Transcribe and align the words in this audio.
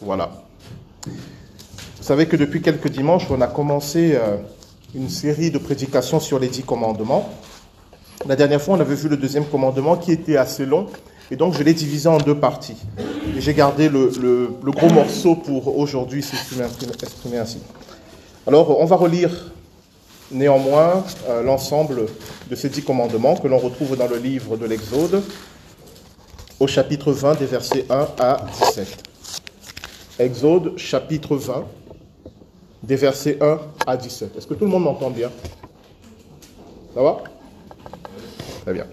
Voilà. 0.00 0.30
Vous 1.06 2.02
savez 2.02 2.26
que 2.26 2.36
depuis 2.36 2.62
quelques 2.62 2.88
dimanches, 2.88 3.26
on 3.30 3.40
a 3.40 3.48
commencé 3.48 4.14
euh, 4.14 4.36
une 4.94 5.08
série 5.08 5.50
de 5.50 5.58
prédications 5.58 6.20
sur 6.20 6.38
les 6.38 6.48
dix 6.48 6.62
commandements. 6.62 7.28
La 8.26 8.36
dernière 8.36 8.62
fois, 8.62 8.76
on 8.76 8.80
avait 8.80 8.94
vu 8.94 9.08
le 9.08 9.16
deuxième 9.16 9.44
commandement 9.44 9.96
qui 9.96 10.12
était 10.12 10.36
assez 10.36 10.64
long, 10.66 10.86
et 11.30 11.36
donc 11.36 11.54
je 11.54 11.62
l'ai 11.62 11.74
divisé 11.74 12.08
en 12.08 12.18
deux 12.18 12.36
parties. 12.36 12.76
Et 13.36 13.40
j'ai 13.40 13.54
gardé 13.54 13.88
le, 13.88 14.50
gros 14.64 14.88
morceau 14.88 15.34
pour 15.34 15.76
aujourd'hui, 15.78 16.22
si 16.22 16.36
je 16.36 16.58
m'exprimer 16.58 17.38
ainsi. 17.38 17.58
Alors, 18.46 18.80
on 18.80 18.84
va 18.84 18.96
relire 18.96 19.52
néanmoins 20.30 21.04
euh, 21.28 21.42
l'ensemble 21.42 22.06
de 22.50 22.54
ces 22.54 22.68
dix 22.68 22.82
commandements 22.82 23.36
que 23.36 23.48
l'on 23.48 23.58
retrouve 23.58 23.96
dans 23.96 24.08
le 24.08 24.16
livre 24.16 24.56
de 24.56 24.66
l'Exode, 24.66 25.22
au 26.60 26.66
chapitre 26.66 27.12
20, 27.12 27.38
des 27.38 27.46
versets 27.46 27.86
1 27.88 28.08
à 28.18 28.46
17. 28.60 29.07
Exode, 30.18 30.76
chapitre 30.76 31.36
20, 31.36 31.64
des 32.82 32.96
versets 32.96 33.38
1 33.40 33.58
à 33.86 33.96
17. 33.96 34.36
Est-ce 34.36 34.46
que 34.48 34.54
tout 34.54 34.64
le 34.64 34.70
monde 34.70 34.82
m'entend 34.82 35.10
bien? 35.10 35.30
Ça 36.92 37.02
va? 37.02 37.18
Très 38.62 38.72
bien. 38.72 38.86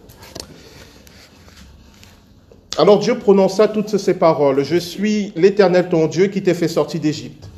Alors 2.77 2.99
Dieu 2.99 3.17
prononça 3.17 3.67
toutes 3.67 3.97
ces 3.97 4.13
paroles. 4.13 4.63
Je 4.63 4.75
suis 4.75 5.33
l'Éternel 5.35 5.89
ton 5.89 6.05
Dieu 6.05 6.27
qui 6.27 6.43
t'ai 6.43 6.53
fait 6.53 6.67
sortir 6.67 7.01
d'Égypte, 7.01 7.49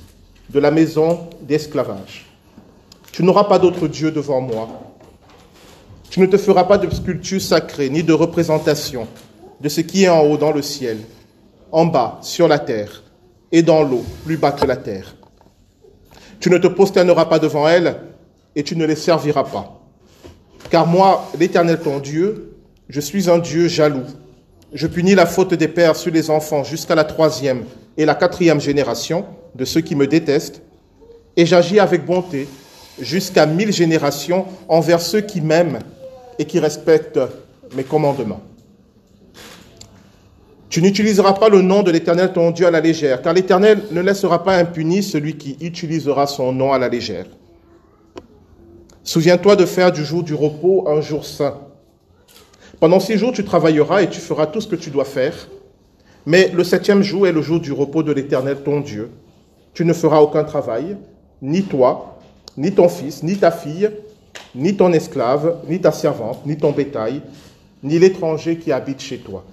de 0.49 0.59
la 0.59 0.72
maison 0.72 1.27
d'esclavage. 1.41 2.25
Tu 3.11 3.23
n'auras 3.23 3.45
pas 3.45 3.59
d'autre 3.59 3.88
Dieu 3.88 4.11
devant 4.11 4.39
moi. 4.39 4.70
Tu 6.09 6.22
ne 6.22 6.25
te 6.25 6.38
feras 6.38 6.63
pas 6.63 6.77
de 6.77 6.89
sculpture 6.89 7.41
sacrée, 7.41 7.89
ni 7.89 8.02
de 8.02 8.13
représentation 8.13 9.08
de 9.59 9.67
ce 9.67 9.81
qui 9.81 10.03
est 10.03 10.09
en 10.09 10.22
haut 10.22 10.38
dans 10.38 10.52
le 10.52 10.61
ciel, 10.61 10.99
en 11.72 11.86
bas 11.86 12.20
sur 12.22 12.47
la 12.47 12.59
terre, 12.59 13.03
et 13.52 13.62
dans 13.62 13.84
l'eau, 13.84 14.04
plus 14.26 14.38
bas 14.38 14.52
que 14.52 14.66
la 14.66 14.78
terre. 14.78 15.16
Tu 16.40 16.50
ne 16.50 16.58
te 16.58 16.68
prosterneras 16.68 17.26
pas 17.26 17.40
devant 17.40 17.67
elles, 17.67 17.95
et 18.56 18.64
tu 18.64 18.76
ne 18.76 18.86
les 18.86 18.95
serviras 18.95 19.44
pas. 19.44 19.81
Car 20.70 20.88
moi, 20.88 21.30
l'Éternel 21.39 21.80
ton 21.80 22.00
Dieu, 22.00 22.56
je 22.89 23.00
suis 23.00 23.30
un 23.30 23.38
Dieu 23.38 23.67
jaloux. 23.67 24.06
Je 24.73 24.88
punis 24.88 25.16
la 25.16 25.26
faute 25.26 25.54
des 25.54 25.67
pères 25.67 25.95
sur 25.95 26.12
les 26.12 26.30
enfants 26.30 26.64
jusqu'à 26.64 26.95
la 26.95 27.04
troisième 27.04 27.64
et 27.98 28.06
la 28.06 28.16
quatrième 28.16 28.59
génération 28.59 29.26
de 29.56 29.64
ceux 29.64 29.82
qui 29.82 29.95
me 29.95 30.08
détestent, 30.08 30.61
et 31.36 31.45
j'agis 31.45 31.80
avec 31.80 32.06
bonté 32.06 32.48
jusqu'à 33.00 33.45
mille 33.45 33.72
générations 33.72 34.45
envers 34.67 35.02
ceux 35.02 35.22
qui 35.22 35.39
m'aiment 35.39 35.80
et 36.39 36.45
qui 36.45 36.59
respectent 36.59 37.20
mes 37.76 37.84
commandements. 37.84 38.42
Tu 40.70 40.82
n'utiliseras 40.82 41.34
pas 41.34 41.48
le 41.50 41.62
nom 41.62 41.82
de 41.82 41.92
l'Éternel 41.92 42.34
ton 42.34 42.52
Dieu 42.52 42.68
à 42.68 42.72
la 42.72 42.82
légère, 42.82 43.22
car 43.22 43.34
l'Éternel 43.34 43.84
ne 43.92 44.02
laissera 44.02 44.44
pas 44.44 44.58
impuni 44.58 45.02
celui 45.02 45.38
qui 45.38 45.58
utilisera 45.62 46.28
son 46.28 46.52
nom 46.52 46.73
à 46.73 46.78
la 46.78 46.90
légère. 46.90 47.26
Souviens-toi 49.04 49.56
de 49.56 49.66
faire 49.66 49.94
du 49.94 50.04
jour 50.04 50.23
du 50.23 50.34
repos 50.34 50.86
un 50.90 51.00
jour 51.00 51.26
saint. 51.26 51.58
Pendant 52.82 53.00
six 53.00 53.18
jours, 53.18 53.32
tu 53.32 53.45
travailleras 53.45 54.02
et 54.02 54.10
tu 54.10 54.20
feras 54.20 54.48
tout 54.48 54.60
ce 54.60 54.68
que 54.68 54.76
tu 54.76 54.90
dois 54.90 55.06
faire. 55.06 55.48
Mais 56.26 56.52
le 56.54 56.66
septième 56.66 57.02
jour 57.02 57.26
est 57.26 57.32
le 57.32 57.42
jour 57.42 57.62
du 57.62 57.72
repos 57.72 58.04
de 58.04 58.12
l'Éternel 58.12 58.58
ton 58.58 58.82
Dieu. 58.82 59.10
Tu 59.73 59.86
ne 59.86 59.94
feras 59.94 60.20
aucun 60.20 60.44
travail, 60.44 60.98
ni 61.42 61.64
toi, 61.64 62.20
ni 62.58 62.73
ton 62.73 62.90
fils, 62.90 63.23
ni 63.23 63.38
ta 63.38 63.52
fille, 63.52 63.90
ni 64.54 64.76
ton 64.76 64.92
esclave, 64.92 65.60
ni 65.70 65.80
ta 65.80 65.94
servante, 65.94 66.45
ni 66.45 66.58
ton 66.58 66.72
bétail, 66.72 67.22
ni 67.84 67.98
l'étranger 67.98 68.58
qui 68.58 68.73
habite 68.73 69.00
chez 69.00 69.20
toi. 69.20 69.45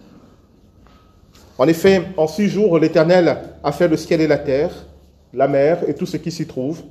En 1.57 1.69
effet, 1.69 2.03
en 2.17 2.27
six 2.27 2.49
jours, 2.49 2.79
l'Éternel 2.79 3.37
a 3.63 3.73
fait 3.73 3.87
le 3.87 3.97
ciel 3.97 4.21
et 4.21 4.27
la 4.27 4.39
terre, 4.39 4.87
la 5.33 5.47
mer 5.47 5.89
et 5.89 5.95
tout 5.95 6.07
ce 6.07 6.17
qui 6.17 6.33
s'y 6.33 6.47
trouve, 6.47 6.83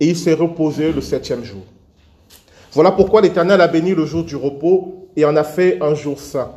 et 0.00 0.06
il 0.08 0.16
s'est 0.16 0.34
reposé 0.34 0.92
le 0.92 1.00
septième 1.00 1.44
jour. 1.44 1.62
Voilà 2.72 2.92
pourquoi 2.92 3.20
l'Éternel 3.20 3.60
a 3.60 3.68
béni 3.68 3.94
le 3.94 4.06
jour 4.06 4.24
du 4.24 4.36
repos 4.36 5.08
et 5.16 5.24
en 5.24 5.36
a 5.36 5.44
fait 5.44 5.78
un 5.82 5.94
jour 5.94 6.20
saint. 6.20 6.52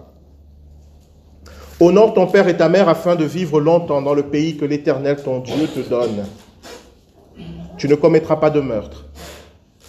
Honore 1.80 2.14
ton 2.14 2.28
père 2.28 2.48
et 2.48 2.56
ta 2.56 2.70
mère 2.70 2.88
afin 2.88 3.16
de 3.16 3.26
vivre 3.26 3.60
longtemps 3.60 4.02
dans 4.02 4.14
le 4.14 4.24
pays 4.24 4.56
que 4.56 4.66
l'Éternel 4.66 5.18
ton 5.24 5.40
Dieu 5.40 5.68
te 5.68 5.80
donne. 5.80 6.26
Tu 7.78 7.88
ne 7.88 7.96
commettras 7.96 8.36
pas 8.36 8.52
de 8.52 8.62
meurtre. 8.62 9.08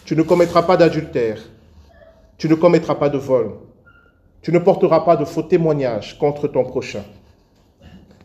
Tu 0.04 0.16
ne 0.16 0.22
commettras 0.22 0.62
pas 0.62 0.78
d'adultère. 0.78 1.42
Tu 2.38 2.48
ne 2.48 2.54
commettras 2.54 2.94
pas 2.94 3.10
de 3.10 3.18
vol. 3.18 3.52
Tu 4.40 4.50
ne 4.52 4.58
porteras 4.58 5.00
pas 5.00 5.16
de 5.16 5.24
faux 5.24 5.42
témoignages 5.42 6.18
contre 6.18 6.48
ton 6.48 6.64
prochain. 6.64 7.02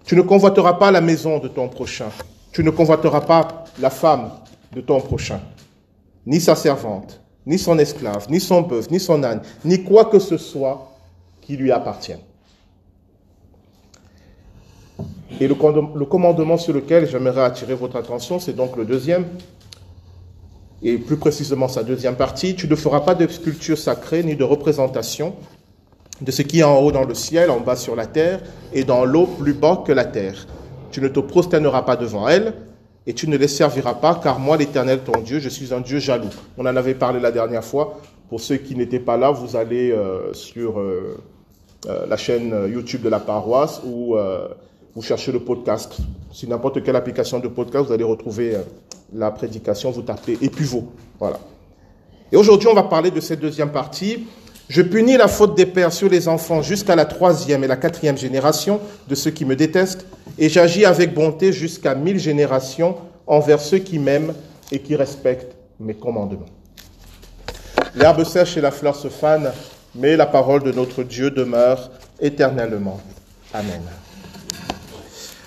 Tu 0.07 0.15
ne 0.15 0.21
convoiteras 0.21 0.75
pas 0.75 0.89
la 0.89 1.01
maison 1.01 1.37
de 1.37 1.49
ton 1.49 1.67
prochain. 1.67 2.07
Tu 2.53 2.63
ne 2.63 2.69
convoiteras 2.69 3.21
pas 3.21 3.65
la 3.79 3.89
femme 3.89 4.31
de 4.73 4.79
ton 4.79 5.01
prochain, 5.01 5.41
ni 6.25 6.39
sa 6.39 6.55
servante, 6.55 7.21
ni 7.45 7.59
son 7.59 7.77
esclave, 7.77 8.25
ni 8.29 8.39
son 8.39 8.61
bœuf, 8.61 8.89
ni 8.89 9.01
son 9.01 9.21
âne, 9.23 9.41
ni 9.65 9.83
quoi 9.83 10.05
que 10.05 10.17
ce 10.17 10.37
soit 10.37 10.93
qui 11.41 11.57
lui 11.57 11.73
appartienne. 11.73 12.21
Et 15.41 15.47
le 15.47 15.55
commandement 16.05 16.57
sur 16.57 16.73
lequel 16.73 17.07
j'aimerais 17.07 17.43
attirer 17.43 17.75
votre 17.75 17.97
attention, 17.97 18.39
c'est 18.39 18.53
donc 18.53 18.77
le 18.77 18.85
deuxième, 18.85 19.25
et 20.81 20.97
plus 20.97 21.17
précisément 21.17 21.67
sa 21.67 21.83
deuxième 21.83 22.15
partie. 22.15 22.55
Tu 22.55 22.67
ne 22.69 22.75
feras 22.75 23.01
pas 23.01 23.13
de 23.13 23.27
sculpture 23.27 23.77
sacrée 23.77 24.23
ni 24.23 24.37
de 24.37 24.43
représentation 24.45 25.35
de 26.21 26.31
ce 26.31 26.41
qui 26.41 26.59
est 26.59 26.63
en 26.63 26.79
haut 26.79 26.91
dans 26.91 27.03
le 27.03 27.13
ciel, 27.13 27.51
en 27.51 27.59
bas 27.59 27.75
sur 27.75 27.95
la 27.95 28.05
terre, 28.05 28.41
et 28.73 28.83
dans 28.83 29.05
l'eau 29.05 29.25
plus 29.25 29.53
bas 29.53 29.83
que 29.85 29.91
la 29.91 30.05
terre. 30.05 30.47
Tu 30.91 31.01
ne 31.01 31.07
te 31.07 31.19
prosterneras 31.19 31.83
pas 31.83 31.95
devant 31.95 32.27
elles, 32.27 32.53
et 33.05 33.13
tu 33.13 33.29
ne 33.29 33.37
les 33.37 33.47
serviras 33.47 33.93
pas, 33.93 34.19
car 34.21 34.39
moi, 34.39 34.57
l'Éternel, 34.57 34.99
ton 34.99 35.21
Dieu, 35.21 35.39
je 35.39 35.49
suis 35.49 35.73
un 35.73 35.79
Dieu 35.79 35.99
jaloux. 35.99 36.29
On 36.57 36.65
en 36.65 36.75
avait 36.75 36.93
parlé 36.93 37.19
la 37.19 37.31
dernière 37.31 37.63
fois. 37.63 37.99
Pour 38.29 38.41
ceux 38.41 38.57
qui 38.57 38.75
n'étaient 38.75 38.99
pas 38.99 39.15
là, 39.15 39.31
vous 39.31 39.55
allez 39.55 39.91
euh, 39.91 40.33
sur 40.33 40.79
euh, 40.79 41.17
euh, 41.87 42.05
la 42.05 42.17
chaîne 42.17 42.53
YouTube 42.69 43.01
de 43.03 43.09
la 43.09 43.21
paroisse 43.21 43.81
ou 43.85 44.17
vous 44.93 45.01
cherchez 45.01 45.31
le 45.31 45.39
podcast. 45.39 45.97
Sur 46.31 46.49
n'importe 46.49 46.83
quelle 46.83 46.95
application 46.95 47.39
de 47.39 47.47
podcast, 47.47 47.85
vous 47.85 47.93
allez 47.93 48.03
retrouver 48.03 48.57
la 49.13 49.31
prédication, 49.31 49.91
vous 49.91 50.01
tapez 50.01 50.37
vous. 50.59 50.89
Voilà. 51.19 51.39
Et 52.31 52.35
aujourd'hui, 52.35 52.67
on 52.67 52.73
va 52.73 52.83
parler 52.83 53.11
de 53.11 53.21
cette 53.21 53.39
deuxième 53.39 53.71
partie 53.71 54.27
je 54.69 54.81
punis 54.81 55.15
la 55.15 55.29
faute 55.29 55.55
des 55.55 55.65
pères 55.65 55.93
sur 55.93 56.09
les 56.09 56.27
enfants 56.27 56.61
jusqu'à 56.61 56.95
la 56.95 57.05
troisième 57.05 57.63
et 57.63 57.67
la 57.67 57.77
quatrième 57.77 58.17
génération 58.17 58.81
de 59.07 59.15
ceux 59.15 59.31
qui 59.31 59.45
me 59.45 59.55
détestent, 59.55 60.05
et 60.37 60.49
j'agis 60.49 60.85
avec 60.85 61.13
bonté 61.13 61.53
jusqu'à 61.53 61.95
mille 61.95 62.19
générations 62.19 62.97
envers 63.25 63.61
ceux 63.61 63.77
qui 63.77 63.97
m'aiment 63.97 64.33
et 64.71 64.79
qui 64.79 64.95
respectent 64.95 65.55
mes 65.79 65.93
commandements. 65.93 66.45
L'herbe 67.95 68.25
sèche 68.25 68.57
et 68.57 68.61
la 68.61 68.71
fleur 68.71 68.95
se 68.95 69.07
fanent, 69.07 69.51
mais 69.95 70.17
la 70.17 70.25
parole 70.25 70.63
de 70.63 70.71
notre 70.71 71.03
Dieu 71.03 71.31
demeure 71.31 71.89
éternellement. 72.19 72.99
Amen. 73.53 73.81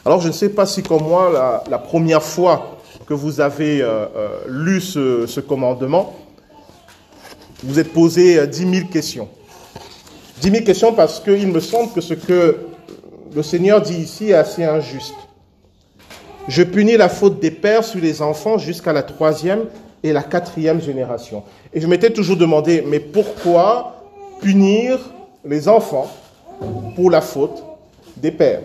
Alors 0.06 0.20
je 0.22 0.28
ne 0.28 0.32
sais 0.32 0.48
pas 0.48 0.64
si 0.64 0.82
comme 0.82 1.02
moi, 1.02 1.62
la, 1.68 1.78
première 1.78 2.22
fois 2.22 2.78
que 3.06 3.12
vous 3.12 3.40
avez 3.40 3.82
euh, 3.82 4.06
euh, 4.16 4.38
lu 4.48 4.80
ce 4.80 5.40
commandement, 5.40 6.16
vous 7.62 7.78
êtes 7.78 7.92
posé 7.92 8.46
10 8.46 8.64
euh, 8.64 8.72
000 8.72 8.86
questions. 8.88 9.28
10 10.40 10.50
000 10.50 10.64
questions 10.64 10.92
parce 10.92 11.20
qu'il 11.20 11.48
me 11.48 11.60
semble 11.60 11.92
que 11.92 12.00
ce 12.00 12.14
que 12.14 12.58
le 13.34 13.42
Seigneur 13.42 13.80
dit 13.80 13.96
ici 13.96 14.30
est 14.30 14.34
assez 14.34 14.64
injuste. 14.64 15.14
Je 16.48 16.62
punis 16.62 16.96
la 16.96 17.08
faute 17.08 17.38
des 17.38 17.50
pères 17.50 17.84
sur 17.84 18.00
les 18.00 18.22
enfants 18.22 18.58
jusqu'à 18.58 18.92
la 18.92 19.02
troisième 19.02 19.66
et 20.02 20.12
la 20.12 20.22
quatrième 20.22 20.80
génération. 20.80 21.42
Et 21.72 21.80
je 21.80 21.86
m'étais 21.86 22.10
toujours 22.10 22.36
demandé, 22.36 22.82
mais 22.86 22.98
pourquoi 22.98 24.04
punir 24.40 24.98
les 25.44 25.68
enfants 25.68 26.10
pour 26.96 27.10
la 27.10 27.20
faute 27.20 27.62
des 28.16 28.30
pères? 28.30 28.62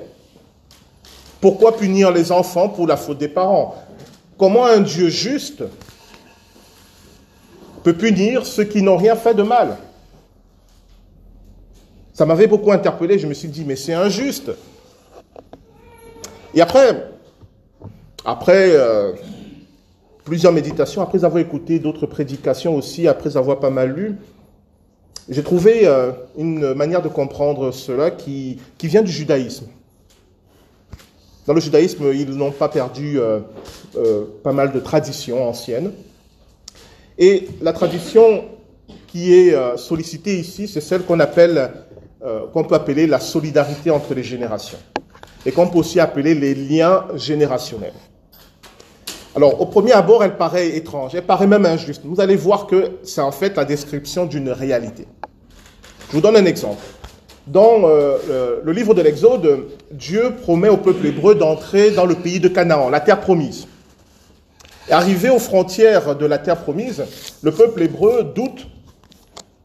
Pourquoi 1.41 1.77
punir 1.77 2.11
les 2.11 2.31
enfants 2.31 2.69
pour 2.69 2.87
la 2.87 2.97
faute 2.97 3.17
des 3.17 3.27
parents? 3.27 3.75
Comment 4.37 4.65
un 4.65 4.79
Dieu 4.79 5.09
juste 5.09 5.63
peut 7.85 7.93
punir 7.93 8.47
ceux 8.47 8.63
qui 8.63 8.81
n'ont 8.81 8.97
rien 8.97 9.15
fait 9.15 9.35
de 9.35 9.43
mal. 9.43 9.77
Ça 12.15 12.25
m'avait 12.25 12.47
beaucoup 12.47 12.71
interpellé, 12.71 13.19
je 13.19 13.27
me 13.27 13.35
suis 13.35 13.47
dit, 13.47 13.63
mais 13.63 13.75
c'est 13.75 13.93
injuste. 13.93 14.49
Et 16.55 16.61
après, 16.61 17.11
après 18.25 18.71
euh, 18.71 19.11
plusieurs 20.23 20.51
méditations, 20.51 21.03
après 21.03 21.23
avoir 21.25 21.37
écouté 21.37 21.77
d'autres 21.77 22.07
prédications 22.07 22.75
aussi, 22.75 23.07
après 23.07 23.37
avoir 23.37 23.59
pas 23.59 23.69
mal 23.69 23.91
lu, 23.91 24.15
j'ai 25.29 25.43
trouvé 25.43 25.87
euh, 25.87 26.11
une 26.39 26.73
manière 26.73 27.03
de 27.03 27.07
comprendre 27.07 27.69
cela 27.69 28.09
qui, 28.09 28.57
vient 28.81 29.03
du 29.03 29.11
judaïsme. 29.11 29.67
Dans 31.45 31.53
le 31.53 31.61
judaïsme, 31.61 32.05
ils 32.15 32.31
n'ont 32.31 32.51
pas 32.51 32.69
perdu 32.69 33.19
euh, 33.19 33.41
pas 34.41 34.53
mal 34.53 34.71
de 34.71 34.79
traditions 34.79 35.47
anciennes. 35.47 35.91
Et 37.17 37.47
la 37.61 37.73
tradition 37.73 38.45
qui 39.07 39.33
est 39.33 39.53
euh, 39.53 39.77
sollicitée 39.77 40.37
ici, 40.37 40.67
c'est 40.67 40.81
celle 40.81 41.03
qu'on 41.03 41.19
appelle, 41.19 41.71
euh, 42.23 42.41
qu'on 42.53 42.63
peut 42.63 42.75
appeler 42.75 43.07
la 43.07 43.19
solidarité 43.19 43.89
entre 43.89 44.13
les 44.13 44.23
générations. 44.23 44.79
et 45.47 45.51
qu'on 45.51 45.67
peut 45.67 45.77
aussi 45.77 45.99
appeler 45.99 46.33
les 46.33 46.55
liens 46.55 47.05
générationnels. 47.13 47.93
Alors, 49.35 49.61
au 49.61 49.67
premier 49.67 49.91
abord, 49.91 50.23
elle 50.23 50.37
paraît 50.37 50.75
étrange, 50.75 51.13
elle 51.13 51.21
paraît 51.21 51.45
même 51.45 51.67
injuste. 51.67 52.01
Vous 52.03 52.19
allez 52.19 52.35
voir 52.35 52.65
que 52.65 52.93
c'est 53.03 53.21
en 53.21 53.31
fait 53.31 53.55
la 53.55 53.63
description 53.63 54.25
d'une 54.25 54.49
réalité. 54.49 55.05
Je 56.09 56.13
vous 56.13 56.21
donne 56.21 56.35
un 56.35 56.45
exemple. 56.45 56.81
Dans 57.45 57.81
euh, 57.83 58.59
le 58.63 58.71
livre 58.71 58.95
de 58.95 59.03
l'Exode, 59.03 59.67
Dieu 59.91 60.33
promet 60.41 60.69
au 60.69 60.77
peuple 60.77 61.05
hébreu 61.05 61.35
d'entrer 61.35 61.91
dans 61.91 62.05
le 62.05 62.15
pays 62.15 62.39
de 62.39 62.47
Canaan, 62.47 62.89
la 62.89 63.01
terre 63.01 63.21
promise. 63.21 63.67
Arrivé 64.89 65.29
aux 65.29 65.39
frontières 65.39 66.15
de 66.15 66.25
la 66.25 66.37
terre 66.37 66.57
promise, 66.57 67.03
le 67.41 67.51
peuple 67.51 67.81
hébreu 67.81 68.23
doute 68.23 68.67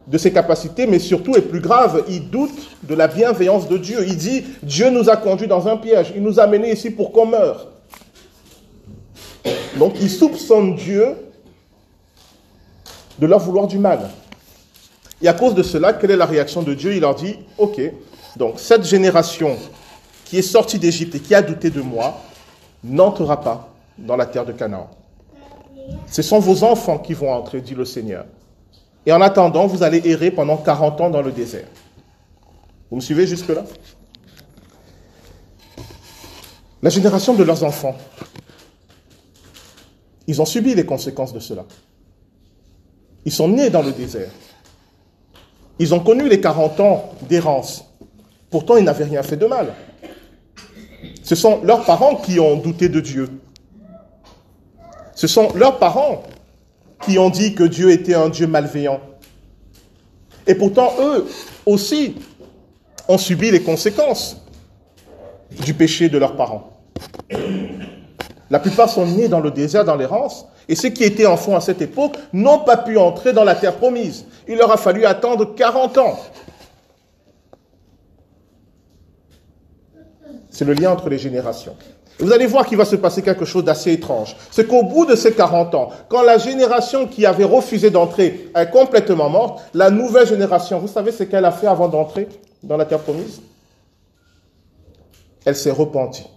de 0.07 0.19
ses 0.19 0.33
capacités, 0.33 0.87
mais 0.87 0.99
surtout, 0.99 1.37
et 1.37 1.43
plus 1.43 1.61
grave, 1.61 2.05
il 2.09 2.31
doute 2.31 2.71
de 2.83 2.95
la 2.95 3.07
bienveillance 3.07 3.69
de 3.69 3.77
Dieu. 3.77 4.05
Il 4.07 4.17
dit, 4.17 4.45
Dieu 4.63 4.91
nous 4.91 5.11
a 5.11 5.17
conduits 5.17 5.47
dans 5.47 5.69
un 5.69 5.77
piège, 5.77 6.13
il 6.17 6.23
nous 6.23 6.41
a 6.41 6.47
menés 6.47 6.73
ici 6.73 6.91
pour 6.91 7.13
qu'on 7.13 7.27
meure. 7.27 7.69
Donc 9.77 9.95
il 10.01 10.11
soupçonne 10.11 10.75
Dieu 10.75 11.17
de 13.19 13.27
leur 13.27 13.39
vouloir 13.39 13.67
du 13.67 13.79
mal. 13.79 14.11
Et 15.23 15.29
à 15.29 15.35
cause 15.35 15.55
de 15.55 15.63
cela, 15.63 15.93
quelle 15.93 16.11
est 16.11 16.17
la 16.17 16.27
réaction 16.27 16.63
de 16.63 16.73
Dieu? 16.73 16.95
Il 16.95 17.01
leur 17.01 17.15
dit, 17.15 17.37
ok, 17.59 17.81
donc 18.37 18.59
cette 18.59 18.85
génération 18.85 19.57
qui 20.25 20.39
est 20.39 20.43
sortie 20.43 20.79
d'Égypte 20.79 21.15
et 21.15 21.21
qui 21.21 21.35
a 21.35 21.43
douté 21.43 21.71
de 21.71 21.83
moi 21.83 22.21
n'entrera 22.83 23.41
pas 23.41 23.69
dans 23.99 24.17
la 24.17 24.27
terre 24.27 24.47
de 24.47 24.53
Canaan. 24.53 24.89
Ce 26.07 26.23
sont 26.23 26.39
vos 26.39 26.65
enfants 26.65 26.99
qui 26.99 27.15
vont 27.15 27.33
entrer, 27.33 27.61
dit 27.61 27.75
le 27.75 27.85
Seigneur. 27.85 28.27
Et 29.07 29.13
en 29.13 29.21
attendant, 29.21 29.67
vous 29.67 29.83
allez 29.83 30.03
errer 30.05 30.31
pendant 30.31 30.57
40 30.57 31.01
ans 31.01 31.11
dans 31.11 31.23
le 31.23 31.33
désert. 31.33 31.67
Vous 32.91 32.97
me 32.97 33.01
suivez 33.01 33.27
jusque-là? 33.27 33.65
La 36.83 36.91
génération 36.91 37.35
de 37.35 37.43
leurs 37.45 37.63
enfants, 37.63 37.97
ils 40.27 40.41
ont 40.41 40.47
subi 40.47 40.75
les 40.75 40.87
conséquences 40.87 41.33
de 41.33 41.41
cela. 41.41 41.65
Ils 43.25 43.33
sont 43.33 43.49
nés 43.49 43.71
dans 43.71 43.83
le 43.83 43.93
désert. 43.93 44.31
Ils 45.79 45.95
ont 45.95 46.01
connu 46.01 46.29
les 46.29 46.41
40 46.41 46.81
ans 46.81 47.11
d'errance. 47.29 47.85
Pourtant, 48.51 48.77
ils 48.77 48.85
n'avaient 48.85 49.05
rien 49.05 49.23
fait 49.23 49.37
de 49.37 49.47
mal. 49.47 49.75
Ce 51.23 51.35
sont 51.35 51.61
leurs 51.63 51.85
parents 51.85 52.17
qui 52.17 52.41
ont 52.41 52.57
douté 52.57 52.89
de 52.89 53.01
Dieu. 53.01 53.40
Ce 55.21 55.27
sont 55.27 55.53
leurs 55.55 55.79
parents 55.79 56.23
qui 57.05 57.19
ont 57.19 57.29
dit 57.29 57.55
que 57.55 57.63
Dieu 57.63 57.91
était 57.91 58.15
un 58.15 58.31
Dieu 58.31 58.47
malveillant. 58.47 59.03
Et 60.47 60.55
pourtant, 60.55 60.95
eux 60.99 61.27
aussi 61.67 62.15
ont 63.07 63.19
subi 63.19 63.51
les 63.51 63.61
conséquences 63.61 64.39
du 65.63 65.75
péché 65.75 66.09
de 66.09 66.17
leurs 66.17 66.37
parents. 66.37 66.73
La 68.49 68.61
plupart 68.61 68.89
sont 68.89 69.05
nés 69.05 69.29
dans 69.29 69.41
le 69.41 69.51
désert, 69.51 69.85
dans 69.85 69.97
l'errance, 69.97 70.47
et 70.71 70.75
ceux 70.75 70.89
qui 70.89 71.05
étaient 71.05 71.27
enfants 71.27 71.55
à 71.55 71.61
cette 71.61 71.83
époque 71.83 72.17
n'ont 72.33 72.61
pas 72.61 72.79
pu 72.79 72.97
entrer 72.97 73.35
dans 73.35 73.45
la 73.45 73.55
terre 73.55 73.77
promise. 73.77 74.25
Il 74.49 74.57
leur 74.57 74.73
a 74.73 74.79
fallu 74.79 75.05
attendre 75.05 75.55
40 75.55 75.99
ans. 75.99 76.19
C'est 80.49 80.65
le 80.65 80.73
lien 80.73 80.91
entre 80.91 81.11
les 81.11 81.19
générations. 81.19 81.77
Vous 82.21 82.33
allez 82.33 82.47
voir 82.47 82.67
qu'il 82.67 82.77
va 82.77 82.85
se 82.85 82.97
passer 82.97 83.23
quelque 83.23 83.47
chose 83.47 83.65
d'assez 83.65 83.93
étrange. 83.93 84.37
C'est 84.51 84.67
qu'au 84.67 84.83
bout 84.83 85.07
de 85.07 85.17
ces 85.17 85.33
40 85.33 85.75
ans, 85.75 85.89
quand 86.09 86.23
la 86.23 86.37
génération 86.37 87.07
qui 87.07 87.25
avait 87.25 87.45
refusé 87.45 87.91
d'entrer 87.91 88.51
est 88.55 88.71
complètement 88.71 89.31
morte, 89.31 89.63
la 89.73 89.91
nouvelle 89.91 90.27
génération, 90.27 90.79
vous 90.79 90.89
savez 90.89 91.13
ce 91.13 91.25
qu'elle 91.25 91.47
a 91.47 91.51
fait 91.51 91.67
avant 91.67 91.89
d'entrer 91.89 92.29
dans 92.63 92.77
la 92.77 92.85
terre 92.85 92.99
promise? 92.99 93.41
Elle 95.47 95.57
s'est 95.57 95.71
repentie. 95.71 96.29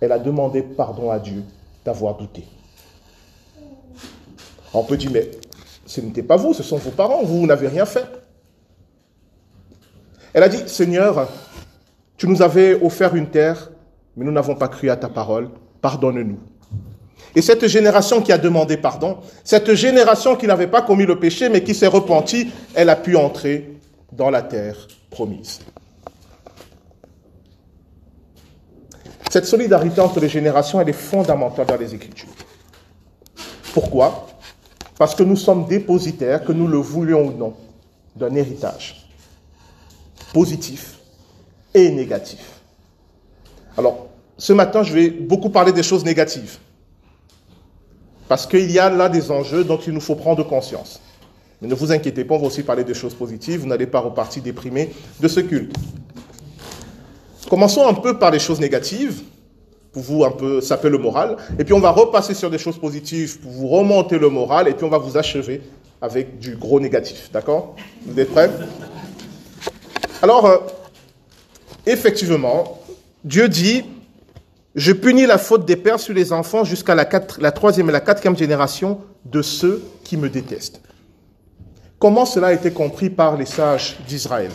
Elle 0.00 0.12
a 0.12 0.18
demandé 0.18 0.62
pardon 0.62 1.10
à 1.10 1.18
Dieu 1.18 1.42
d'avoir 1.84 2.16
douté. 2.16 2.44
On 4.72 4.84
peut 4.84 4.96
dire, 4.96 5.10
mais 5.12 5.30
ce 5.84 6.00
n'était 6.00 6.22
pas 6.22 6.36
vous, 6.36 6.54
ce 6.54 6.62
sont 6.62 6.78
vos 6.78 6.90
parents, 6.90 7.22
vous, 7.22 7.40
vous 7.40 7.46
n'avez 7.46 7.68
rien 7.68 7.84
fait. 7.84 8.06
Elle 10.32 10.42
a 10.42 10.48
dit, 10.48 10.62
Seigneur, 10.66 11.28
tu 12.16 12.26
nous 12.26 12.40
avais 12.40 12.74
offert 12.82 13.14
une 13.14 13.28
terre 13.28 13.70
mais 14.16 14.24
nous 14.24 14.32
n'avons 14.32 14.54
pas 14.54 14.68
cru 14.68 14.90
à 14.90 14.96
ta 14.96 15.08
parole, 15.08 15.50
pardonne-nous. 15.80 16.38
Et 17.34 17.42
cette 17.42 17.66
génération 17.66 18.22
qui 18.22 18.32
a 18.32 18.38
demandé 18.38 18.76
pardon, 18.76 19.18
cette 19.44 19.74
génération 19.74 20.36
qui 20.36 20.46
n'avait 20.46 20.66
pas 20.66 20.82
commis 20.82 21.04
le 21.04 21.18
péché, 21.18 21.48
mais 21.48 21.62
qui 21.62 21.74
s'est 21.74 21.86
repentie, 21.86 22.50
elle 22.74 22.88
a 22.88 22.96
pu 22.96 23.16
entrer 23.16 23.76
dans 24.12 24.30
la 24.30 24.42
terre 24.42 24.88
promise. 25.10 25.60
Cette 29.30 29.44
solidarité 29.44 30.00
entre 30.00 30.20
les 30.20 30.30
générations, 30.30 30.80
elle 30.80 30.88
est 30.88 30.94
fondamentale 30.94 31.66
dans 31.66 31.76
les 31.76 31.94
Écritures. 31.94 32.28
Pourquoi? 33.74 34.28
Parce 34.96 35.14
que 35.14 35.22
nous 35.22 35.36
sommes 35.36 35.66
dépositaires, 35.66 36.42
que 36.42 36.52
nous 36.52 36.66
le 36.66 36.78
voulions 36.78 37.26
ou 37.26 37.32
non, 37.32 37.54
d'un 38.14 38.34
héritage 38.34 39.10
positif 40.32 40.98
et 41.74 41.90
négatif. 41.90 42.60
Alors, 43.76 44.05
ce 44.38 44.52
matin, 44.52 44.82
je 44.82 44.92
vais 44.92 45.10
beaucoup 45.10 45.50
parler 45.50 45.72
des 45.72 45.82
choses 45.82 46.04
négatives. 46.04 46.58
Parce 48.28 48.46
qu'il 48.46 48.70
y 48.70 48.78
a 48.78 48.90
là 48.90 49.08
des 49.08 49.30
enjeux 49.30 49.64
dont 49.64 49.78
il 49.78 49.92
nous 49.92 50.00
faut 50.00 50.16
prendre 50.16 50.42
conscience. 50.46 51.00
Mais 51.62 51.68
ne 51.68 51.74
vous 51.74 51.92
inquiétez 51.92 52.24
pas, 52.24 52.34
on 52.34 52.38
va 52.38 52.46
aussi 52.48 52.62
parler 52.62 52.84
des 52.84 52.94
choses 52.94 53.14
positives. 53.14 53.60
Vous 53.60 53.66
n'allez 53.66 53.86
pas 53.86 54.00
repartir 54.00 54.42
déprimé 54.42 54.90
de 55.20 55.28
ce 55.28 55.40
culte. 55.40 55.74
Commençons 57.48 57.86
un 57.86 57.94
peu 57.94 58.18
par 58.18 58.30
les 58.30 58.40
choses 58.40 58.60
négatives, 58.60 59.22
pour 59.92 60.02
vous 60.02 60.24
un 60.24 60.32
peu 60.32 60.60
saper 60.60 60.90
le 60.90 60.98
moral. 60.98 61.36
Et 61.58 61.64
puis 61.64 61.72
on 61.72 61.80
va 61.80 61.90
repasser 61.90 62.34
sur 62.34 62.50
des 62.50 62.58
choses 62.58 62.78
positives 62.78 63.38
pour 63.38 63.50
vous 63.52 63.68
remonter 63.68 64.18
le 64.18 64.28
moral. 64.28 64.68
Et 64.68 64.74
puis 64.74 64.84
on 64.84 64.90
va 64.90 64.98
vous 64.98 65.16
achever 65.16 65.62
avec 66.02 66.38
du 66.38 66.56
gros 66.56 66.80
négatif. 66.80 67.30
D'accord? 67.32 67.74
Vous 68.04 68.20
êtes 68.20 68.30
prêts? 68.30 68.50
Alors, 70.20 70.44
euh, 70.44 70.58
effectivement, 71.86 72.82
Dieu 73.24 73.48
dit, 73.48 73.84
je 74.76 74.92
punis 74.92 75.24
la 75.24 75.38
faute 75.38 75.64
des 75.64 75.76
pères 75.76 75.98
sur 75.98 76.14
les 76.14 76.34
enfants 76.34 76.62
jusqu'à 76.62 76.94
la, 76.94 77.06
troisième 77.52 77.88
et 77.88 77.92
la 77.92 78.00
quatrième 78.00 78.36
génération 78.36 79.00
de 79.24 79.40
ceux 79.40 79.82
qui 80.04 80.18
me 80.18 80.28
détestent. 80.28 80.82
Comment 81.98 82.26
cela 82.26 82.48
a 82.48 82.52
été 82.52 82.70
compris 82.70 83.08
par 83.08 83.38
les 83.38 83.46
sages 83.46 83.96
d'Israël? 84.06 84.50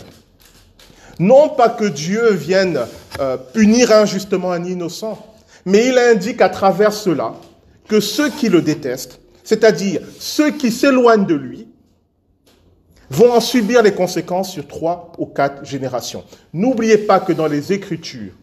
Non 1.18 1.50
pas 1.50 1.70
que 1.70 1.86
Dieu 1.86 2.34
vienne 2.34 2.80
euh, 3.20 3.36
punir 3.36 3.92
injustement 3.92 4.52
un 4.52 4.64
innocent, 4.64 5.18
mais 5.66 5.88
il 5.88 5.98
indique 5.98 6.42
à 6.42 6.50
travers 6.50 6.94
cela 6.94 7.34
que 7.88 8.00
ceux 8.00 8.30
qui 8.30 8.48
le 8.48 8.62
détestent, 8.62 9.20
c'est-à-dire 9.44 10.02
ceux 10.20 10.52
qui 10.52 10.72
s'éloignent 10.72 11.26
de 11.26 11.36
lui, 11.36 11.68
vont 13.10 13.34
en 13.34 13.42
subir 13.42 13.82
les 13.82 13.94
conséquences 13.94 14.52
sur 14.52 14.68
trois 14.68 15.12
ou 15.18 15.26
quatre 15.26 15.66
générations. 15.66 16.24
N'oubliez 16.54 17.00
pas 17.00 17.20
que 17.20 17.34
dans 17.34 17.48
les 17.48 17.74
Écritures, 17.74 18.34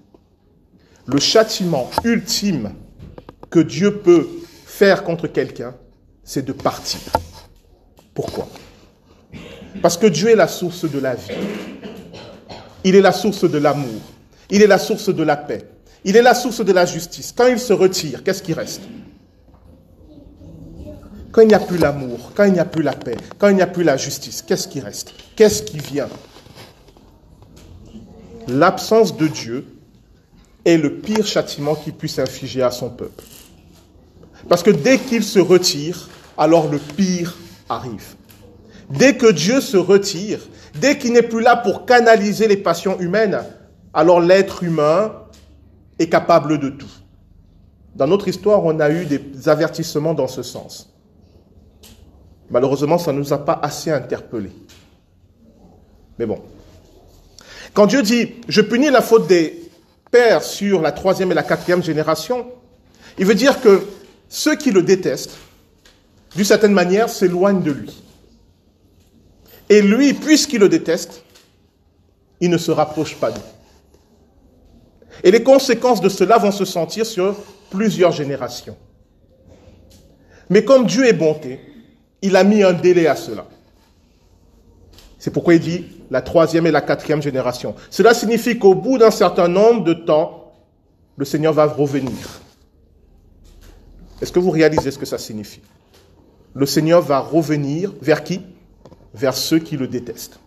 le 1.08 1.18
châtiment 1.18 1.90
ultime 2.04 2.74
que 3.50 3.60
Dieu 3.60 3.96
peut 3.96 4.28
faire 4.66 5.04
contre 5.04 5.26
quelqu'un, 5.26 5.74
c'est 6.22 6.44
de 6.44 6.52
partir. 6.52 7.00
Pourquoi? 8.12 8.46
Parce 9.80 9.96
que 9.96 10.06
Dieu 10.06 10.28
est 10.28 10.36
la 10.36 10.48
source 10.48 10.84
de 10.84 10.98
la 10.98 11.14
vie. 11.14 11.32
Il 12.84 12.94
est 12.94 13.00
la 13.00 13.12
source 13.12 13.50
de 13.50 13.56
l'amour. 13.56 14.00
Il 14.50 14.60
est 14.60 14.66
la 14.66 14.78
source 14.78 15.08
de 15.08 15.22
la 15.22 15.36
paix. 15.36 15.64
Il 16.04 16.14
est 16.14 16.22
la 16.22 16.34
source 16.34 16.62
de 16.62 16.72
la 16.72 16.84
justice. 16.84 17.32
Quand 17.34 17.46
il 17.46 17.58
se 17.58 17.72
retire, 17.72 18.22
qu'est-ce 18.22 18.42
qui 18.42 18.52
reste? 18.52 18.82
Quand 21.32 21.40
il 21.40 21.48
n'y 21.48 21.54
a 21.54 21.60
plus 21.60 21.78
l'amour, 21.78 22.32
quand 22.34 22.44
il 22.44 22.52
n'y 22.52 22.58
a 22.58 22.64
plus 22.66 22.82
la 22.82 22.92
paix, 22.92 23.16
quand 23.38 23.48
il 23.48 23.56
n'y 23.56 23.62
a 23.62 23.66
plus 23.66 23.84
la 23.84 23.96
justice, 23.96 24.42
qu'est-ce 24.42 24.68
qui 24.68 24.80
reste? 24.80 25.14
Qu'est-ce 25.36 25.62
qui 25.62 25.78
vient? 25.78 26.08
L'absence 28.46 29.16
de 29.16 29.26
Dieu 29.26 29.64
est 30.64 30.76
le 30.76 30.96
pire 30.96 31.26
châtiment 31.26 31.74
qu'il 31.74 31.94
puisse 31.94 32.18
infliger 32.18 32.62
à 32.62 32.70
son 32.70 32.90
peuple. 32.90 33.24
Parce 34.48 34.62
que 34.62 34.70
dès 34.70 34.98
qu'il 34.98 35.24
se 35.24 35.38
retire, 35.38 36.08
alors 36.36 36.70
le 36.70 36.78
pire 36.78 37.36
arrive. 37.68 38.14
Dès 38.90 39.16
que 39.16 39.30
Dieu 39.30 39.60
se 39.60 39.76
retire, 39.76 40.40
dès 40.74 40.96
qu'il 40.98 41.12
n'est 41.12 41.22
plus 41.22 41.42
là 41.42 41.56
pour 41.56 41.84
canaliser 41.84 42.48
les 42.48 42.56
passions 42.56 42.98
humaines, 42.98 43.42
alors 43.92 44.20
l'être 44.20 44.62
humain 44.62 45.12
est 45.98 46.08
capable 46.08 46.58
de 46.58 46.68
tout. 46.70 46.90
Dans 47.94 48.06
notre 48.06 48.28
histoire, 48.28 48.64
on 48.64 48.78
a 48.80 48.90
eu 48.90 49.04
des 49.06 49.48
avertissements 49.48 50.14
dans 50.14 50.28
ce 50.28 50.42
sens. 50.42 50.94
Malheureusement, 52.50 52.96
ça 52.96 53.12
ne 53.12 53.18
nous 53.18 53.32
a 53.32 53.44
pas 53.44 53.58
assez 53.62 53.90
interpellés. 53.90 54.52
Mais 56.18 56.26
bon. 56.26 56.40
Quand 57.74 57.86
Dieu 57.86 58.02
dit, 58.02 58.34
je 58.48 58.60
punis 58.60 58.90
la 58.90 59.02
faute 59.02 59.26
des 59.26 59.67
père 60.10 60.42
sur 60.42 60.80
la 60.80 60.92
troisième 60.92 61.32
et 61.32 61.34
la 61.34 61.42
quatrième 61.42 61.82
génération, 61.82 62.46
il 63.18 63.26
veut 63.26 63.34
dire 63.34 63.60
que 63.60 63.86
ceux 64.28 64.56
qui 64.56 64.70
le 64.70 64.82
détestent, 64.82 65.38
d'une 66.34 66.44
certaine 66.44 66.72
manière, 66.72 67.08
s'éloignent 67.08 67.62
de 67.62 67.72
lui. 67.72 68.02
Et 69.68 69.82
lui, 69.82 70.14
puisqu'il 70.14 70.60
le 70.60 70.68
déteste, 70.68 71.22
il 72.40 72.50
ne 72.50 72.58
se 72.58 72.70
rapproche 72.70 73.16
pas 73.16 73.30
d'eux. 73.30 73.40
Et 75.24 75.30
les 75.30 75.42
conséquences 75.42 76.00
de 76.00 76.08
cela 76.08 76.38
vont 76.38 76.52
se 76.52 76.64
sentir 76.64 77.04
sur 77.04 77.36
plusieurs 77.70 78.12
générations. 78.12 78.76
Mais 80.48 80.64
comme 80.64 80.86
Dieu 80.86 81.06
est 81.06 81.12
bonté, 81.12 81.60
il 82.22 82.36
a 82.36 82.44
mis 82.44 82.62
un 82.62 82.72
délai 82.72 83.06
à 83.06 83.16
cela. 83.16 83.46
C'est 85.18 85.32
pourquoi 85.32 85.54
il 85.54 85.60
dit 85.60 85.84
la 86.10 86.22
troisième 86.22 86.66
et 86.66 86.70
la 86.70 86.80
quatrième 86.80 87.20
génération. 87.20 87.74
Cela 87.90 88.14
signifie 88.14 88.58
qu'au 88.58 88.74
bout 88.74 88.98
d'un 88.98 89.10
certain 89.10 89.48
nombre 89.48 89.84
de 89.84 89.92
temps, 89.92 90.52
le 91.16 91.24
Seigneur 91.24 91.52
va 91.52 91.66
revenir. 91.66 92.40
Est-ce 94.22 94.32
que 94.32 94.38
vous 94.38 94.50
réalisez 94.50 94.90
ce 94.90 94.98
que 94.98 95.06
ça 95.06 95.18
signifie? 95.18 95.60
Le 96.54 96.66
Seigneur 96.66 97.02
va 97.02 97.18
revenir 97.18 97.92
vers 98.00 98.24
qui? 98.24 98.40
Vers 99.12 99.34
ceux 99.34 99.58
qui 99.58 99.76
le 99.76 99.88
détestent. 99.88 100.38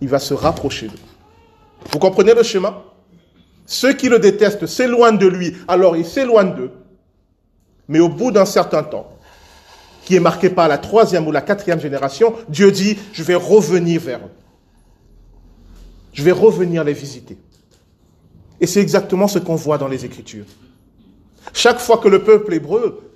Il 0.00 0.08
va 0.08 0.18
se 0.18 0.34
rapprocher 0.34 0.88
d'eux. 0.88 0.98
Vous 1.92 1.98
comprenez 1.98 2.34
le 2.34 2.42
schéma? 2.42 2.82
Ceux 3.66 3.92
qui 3.92 4.08
le 4.08 4.18
détestent 4.18 4.66
s'éloignent 4.66 5.18
de 5.18 5.26
lui, 5.26 5.56
alors 5.68 5.96
il 5.96 6.04
s'éloigne 6.04 6.54
d'eux. 6.54 6.72
Mais 7.88 8.00
au 8.00 8.08
bout 8.08 8.32
d'un 8.32 8.44
certain 8.44 8.82
temps, 8.82 9.08
est 10.14 10.20
marqué 10.20 10.50
par 10.50 10.68
la 10.68 10.78
troisième 10.78 11.26
ou 11.26 11.32
la 11.32 11.40
quatrième 11.40 11.80
génération, 11.80 12.34
Dieu 12.48 12.70
dit, 12.70 12.96
je 13.12 13.22
vais 13.22 13.34
revenir 13.34 14.00
vers 14.00 14.18
eux. 14.18 14.30
Je 16.12 16.22
vais 16.22 16.32
revenir 16.32 16.84
les 16.84 16.92
visiter. 16.92 17.36
Et 18.60 18.66
c'est 18.66 18.80
exactement 18.80 19.28
ce 19.28 19.38
qu'on 19.38 19.56
voit 19.56 19.78
dans 19.78 19.88
les 19.88 20.04
Écritures. 20.04 20.44
Chaque 21.52 21.80
fois 21.80 21.98
que 21.98 22.08
le 22.08 22.22
peuple 22.22 22.54
hébreu 22.54 23.10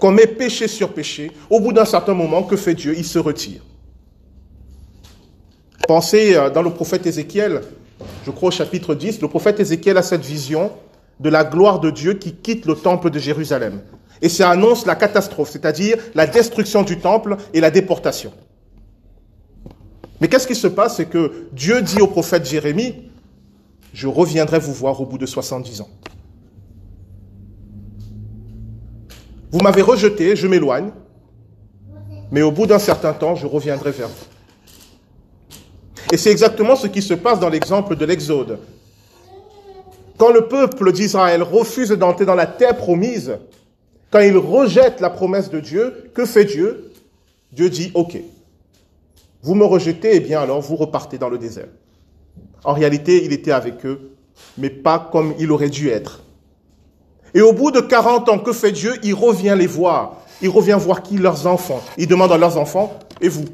commet 0.00 0.26
péché 0.26 0.68
sur 0.68 0.92
péché, 0.92 1.32
au 1.50 1.60
bout 1.60 1.72
d'un 1.72 1.84
certain 1.84 2.14
moment, 2.14 2.42
que 2.42 2.56
fait 2.56 2.74
Dieu? 2.74 2.94
Il 2.96 3.04
se 3.04 3.18
retire. 3.18 3.62
Pensez 5.88 6.36
euh, 6.36 6.50
dans 6.50 6.62
le 6.62 6.70
prophète 6.70 7.06
Ézéchiel, 7.06 7.62
je 8.24 8.30
crois 8.30 8.48
au 8.48 8.52
chapitre 8.52 8.94
10, 8.94 9.20
le 9.20 9.28
prophète 9.28 9.58
Ézéchiel 9.60 9.96
a 9.96 10.02
cette 10.02 10.24
vision 10.24 10.70
de 11.18 11.28
la 11.28 11.44
gloire 11.44 11.80
de 11.80 11.90
Dieu 11.90 12.14
qui 12.14 12.34
quitte 12.34 12.66
le 12.66 12.74
temple 12.74 13.10
de 13.10 13.18
Jérusalem. 13.18 13.80
Et 14.22 14.28
ça 14.28 14.50
annonce 14.50 14.86
la 14.86 14.94
catastrophe, 14.94 15.50
c'est-à-dire 15.50 15.98
la 16.14 16.26
destruction 16.26 16.82
du 16.82 16.98
temple 16.98 17.36
et 17.52 17.60
la 17.60 17.70
déportation. 17.70 18.32
Mais 20.20 20.28
qu'est-ce 20.28 20.46
qui 20.46 20.54
se 20.54 20.68
passe? 20.68 20.96
C'est 20.96 21.06
que 21.06 21.48
Dieu 21.52 21.82
dit 21.82 22.00
au 22.00 22.06
prophète 22.06 22.46
Jérémie, 22.48 23.10
je 23.92 24.06
reviendrai 24.06 24.60
vous 24.60 24.72
voir 24.72 25.00
au 25.00 25.06
bout 25.06 25.18
de 25.18 25.26
70 25.26 25.80
ans. 25.80 25.90
Vous 29.50 29.60
m'avez 29.60 29.82
rejeté, 29.82 30.36
je 30.36 30.46
m'éloigne, 30.46 30.92
mais 32.30 32.42
au 32.42 32.52
bout 32.52 32.66
d'un 32.66 32.78
certain 32.78 33.12
temps, 33.12 33.34
je 33.34 33.46
reviendrai 33.46 33.90
vers 33.90 34.08
vous. 34.08 34.24
Et 36.12 36.16
c'est 36.16 36.30
exactement 36.30 36.76
ce 36.76 36.86
qui 36.86 37.02
se 37.02 37.14
passe 37.14 37.40
dans 37.40 37.48
l'exemple 37.48 37.96
de 37.96 38.04
l'Exode. 38.04 38.60
Quand 40.16 40.30
le 40.30 40.46
peuple 40.46 40.92
d'Israël 40.92 41.42
refuse 41.42 41.90
d'entrer 41.90 42.24
dans 42.24 42.34
la 42.36 42.46
terre 42.46 42.76
promise, 42.76 43.38
quand 44.12 44.20
il 44.20 44.36
rejette 44.36 45.00
la 45.00 45.10
promesse 45.10 45.50
de 45.50 45.58
Dieu, 45.58 46.10
que 46.14 46.26
fait 46.26 46.44
Dieu? 46.44 46.92
Dieu 47.50 47.70
dit, 47.70 47.90
OK, 47.94 48.18
vous 49.42 49.54
me 49.54 49.64
rejetez, 49.64 50.16
eh 50.16 50.20
bien 50.20 50.40
alors 50.40 50.60
vous 50.60 50.76
repartez 50.76 51.16
dans 51.16 51.30
le 51.30 51.38
désert. 51.38 51.68
En 52.62 52.74
réalité, 52.74 53.24
il 53.24 53.32
était 53.32 53.52
avec 53.52 53.84
eux, 53.86 54.12
mais 54.58 54.70
pas 54.70 55.08
comme 55.10 55.34
il 55.38 55.50
aurait 55.50 55.70
dû 55.70 55.88
être. 55.88 56.22
Et 57.34 57.40
au 57.40 57.54
bout 57.54 57.70
de 57.70 57.80
40 57.80 58.28
ans, 58.28 58.38
que 58.38 58.52
fait 58.52 58.72
Dieu? 58.72 58.92
Il 59.02 59.14
revient 59.14 59.56
les 59.58 59.66
voir. 59.66 60.18
Il 60.42 60.50
revient 60.50 60.76
voir 60.78 61.02
qui? 61.02 61.16
Leurs 61.16 61.46
enfants. 61.46 61.80
Il 61.96 62.06
demande 62.06 62.32
à 62.32 62.38
leurs 62.38 62.58
enfants, 62.58 62.92
et 63.20 63.28
vous? 63.30 63.46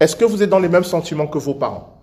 Est-ce 0.00 0.16
que 0.16 0.24
vous 0.24 0.42
êtes 0.42 0.48
dans 0.48 0.58
les 0.58 0.70
mêmes 0.70 0.84
sentiments 0.84 1.26
que 1.26 1.36
vos 1.36 1.54
parents? 1.54 1.98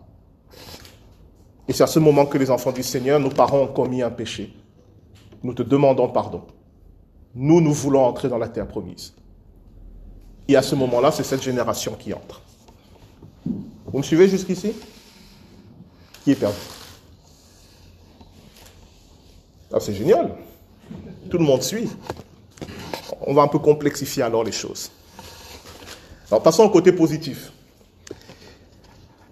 Et 1.68 1.74
c'est 1.74 1.84
à 1.84 1.88
ce 1.88 1.98
moment 1.98 2.28
que 2.28 2.38
les 2.38 2.52
enfants 2.52 2.72
du 2.72 2.84
Seigneur, 2.84 3.20
nos 3.20 3.30
parents 3.30 3.62
ont 3.62 3.68
commis 3.68 4.04
un 4.04 4.12
péché. 4.12 4.54
Nous 5.42 5.54
te 5.54 5.64
demandons 5.64 6.08
pardon. 6.10 6.44
Nous, 7.36 7.62
nous 7.62 7.74
voulons 7.74 8.04
entrer 8.04 8.30
dans 8.30 8.38
la 8.38 8.48
terre 8.48 8.68
promise. 8.68 9.14
Et 10.48 10.56
à 10.56 10.62
ce 10.62 10.76
moment-là, 10.76 11.12
c'est 11.12 11.24
cette 11.24 11.44
génération 11.44 11.96
qui 12.00 12.14
entre. 12.14 12.42
Vous 13.86 13.98
me 13.98 14.04
suivez 14.04 14.28
jusqu'ici? 14.28 14.74
Qui 16.24 16.32
est 16.32 16.36
perdu? 16.36 16.58
Ah, 19.74 19.80
C'est 19.80 19.94
génial. 19.94 20.36
Tout 21.30 21.38
le 21.38 21.44
monde 21.44 21.62
suit. 21.62 21.90
On 23.22 23.34
va 23.34 23.42
un 23.42 23.48
peu 23.48 23.60
complexifier 23.60 24.24
alors 24.24 24.44
les 24.44 24.52
choses. 24.52 24.92
Alors 26.30 26.44
passons 26.44 26.64
au 26.64 26.70
côté 26.70 26.92
positif. 26.92 27.52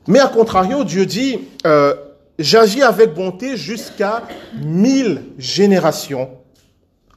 Mais 0.07 0.19
à 0.19 0.27
contrario, 0.27 0.83
Dieu 0.83 1.05
dit, 1.05 1.39
euh, 1.65 1.95
j'agis 2.37 2.83
avec 2.83 3.13
bonté 3.13 3.57
jusqu'à 3.57 4.23
mille 4.61 5.23
générations 5.37 6.29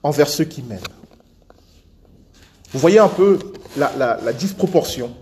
envers 0.09 0.29
ceux 0.29 0.45
qui 0.45 0.63
m'aiment. 0.63 0.81
Vous 2.73 2.79
voyez 2.79 2.99
un 2.99 3.09
peu 3.09 3.39
la, 3.77 4.33
disproportion. 4.33 5.13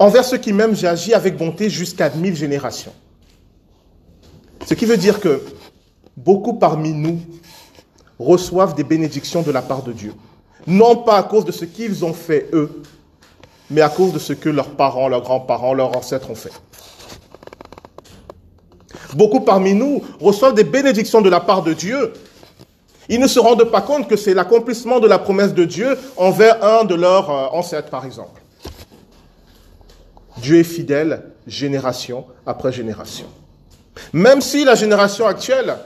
Envers 0.00 0.24
ceux 0.24 0.38
qui 0.38 0.52
m'aiment, 0.52 0.74
j'agis 0.74 1.14
avec 1.14 1.36
bonté 1.36 1.70
jusqu'à 1.70 2.10
mille 2.10 2.34
générations. 2.34 2.92
Ce 4.66 4.74
qui 4.74 4.86
veut 4.86 4.96
dire 4.96 5.20
que 5.20 5.40
beaucoup 6.16 6.54
parmi 6.54 6.92
nous 6.92 7.20
reçoivent 8.18 8.74
des 8.74 8.84
bénédictions 8.84 9.42
de 9.42 9.52
la 9.52 9.62
part 9.62 9.84
de 9.84 9.92
Dieu. 9.92 10.14
Non 10.66 10.96
pas 10.96 11.16
à 11.18 11.22
cause 11.22 11.44
de 11.44 11.52
ce 11.52 11.64
qu'ils 11.64 12.04
ont 12.04 12.14
fait 12.14 12.48
eux, 12.52 12.82
mais 13.70 13.82
à 13.82 13.88
cause 13.88 14.12
de 14.12 14.18
ce 14.18 14.32
que 14.32 14.48
leurs 14.48 14.70
parents, 14.70 15.08
leurs 15.08 15.22
grands-parents, 15.22 15.74
leurs 15.74 15.96
ancêtres 15.96 16.30
ont 16.30 16.34
fait. 16.34 16.52
Beaucoup 19.14 19.40
parmi 19.40 19.74
nous 19.74 20.02
reçoivent 20.20 20.54
des 20.54 20.64
bénédictions 20.64 21.20
de 21.20 21.28
la 21.28 21.40
part 21.40 21.62
de 21.62 21.72
Dieu, 21.72 22.12
ils 23.08 23.20
ne 23.20 23.26
se 23.26 23.40
rendent 23.40 23.64
pas 23.64 23.80
compte 23.80 24.08
que 24.08 24.16
c'est 24.16 24.34
l'accomplissement 24.34 25.00
de 25.00 25.08
la 25.08 25.18
promesse 25.18 25.54
de 25.54 25.64
Dieu 25.64 25.98
envers 26.16 26.62
un 26.64 26.84
de 26.84 26.94
leurs 26.94 27.30
euh, 27.30 27.46
ancêtres, 27.52 27.90
par 27.90 28.04
exemple. 28.04 28.40
Dieu 30.38 30.58
est 30.58 30.64
fidèle 30.64 31.24
génération 31.46 32.26
après 32.46 32.72
génération. 32.72 33.26
Même 34.12 34.40
si 34.40 34.64
la 34.64 34.74
génération 34.74 35.26
actuelle 35.26 35.76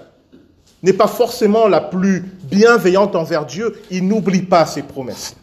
n'est 0.83 0.93
pas 0.93 1.09
forcément 1.09 1.67
la 1.67 1.81
plus 1.81 2.21
bienveillante 2.45 3.17
envers 3.17 3.47
Dieu, 3.47 3.75
il 3.91 4.07
n'oublie 4.07 4.43
pas 4.43 4.67
ses 4.67 4.83
promesses. 4.83 5.35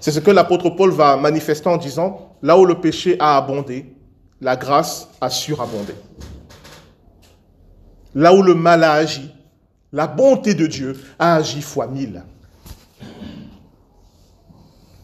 C'est 0.00 0.12
ce 0.12 0.20
que 0.20 0.30
l'apôtre 0.30 0.70
Paul 0.70 0.90
va 0.90 1.16
manifester 1.16 1.68
en 1.68 1.76
disant, 1.76 2.36
là 2.42 2.56
où 2.56 2.64
le 2.64 2.80
péché 2.80 3.16
a 3.18 3.36
abondé, 3.36 3.94
la 4.40 4.56
grâce 4.56 5.08
a 5.20 5.30
surabondé 5.30 5.94
là 8.14 8.34
où 8.34 8.42
le 8.42 8.54
mal 8.54 8.84
a 8.84 8.92
agi, 8.92 9.30
la 9.92 10.06
bonté 10.06 10.54
de 10.54 10.66
Dieu 10.66 11.00
a 11.18 11.36
agi 11.36 11.62
fois 11.62 11.86
mille. 11.86 12.22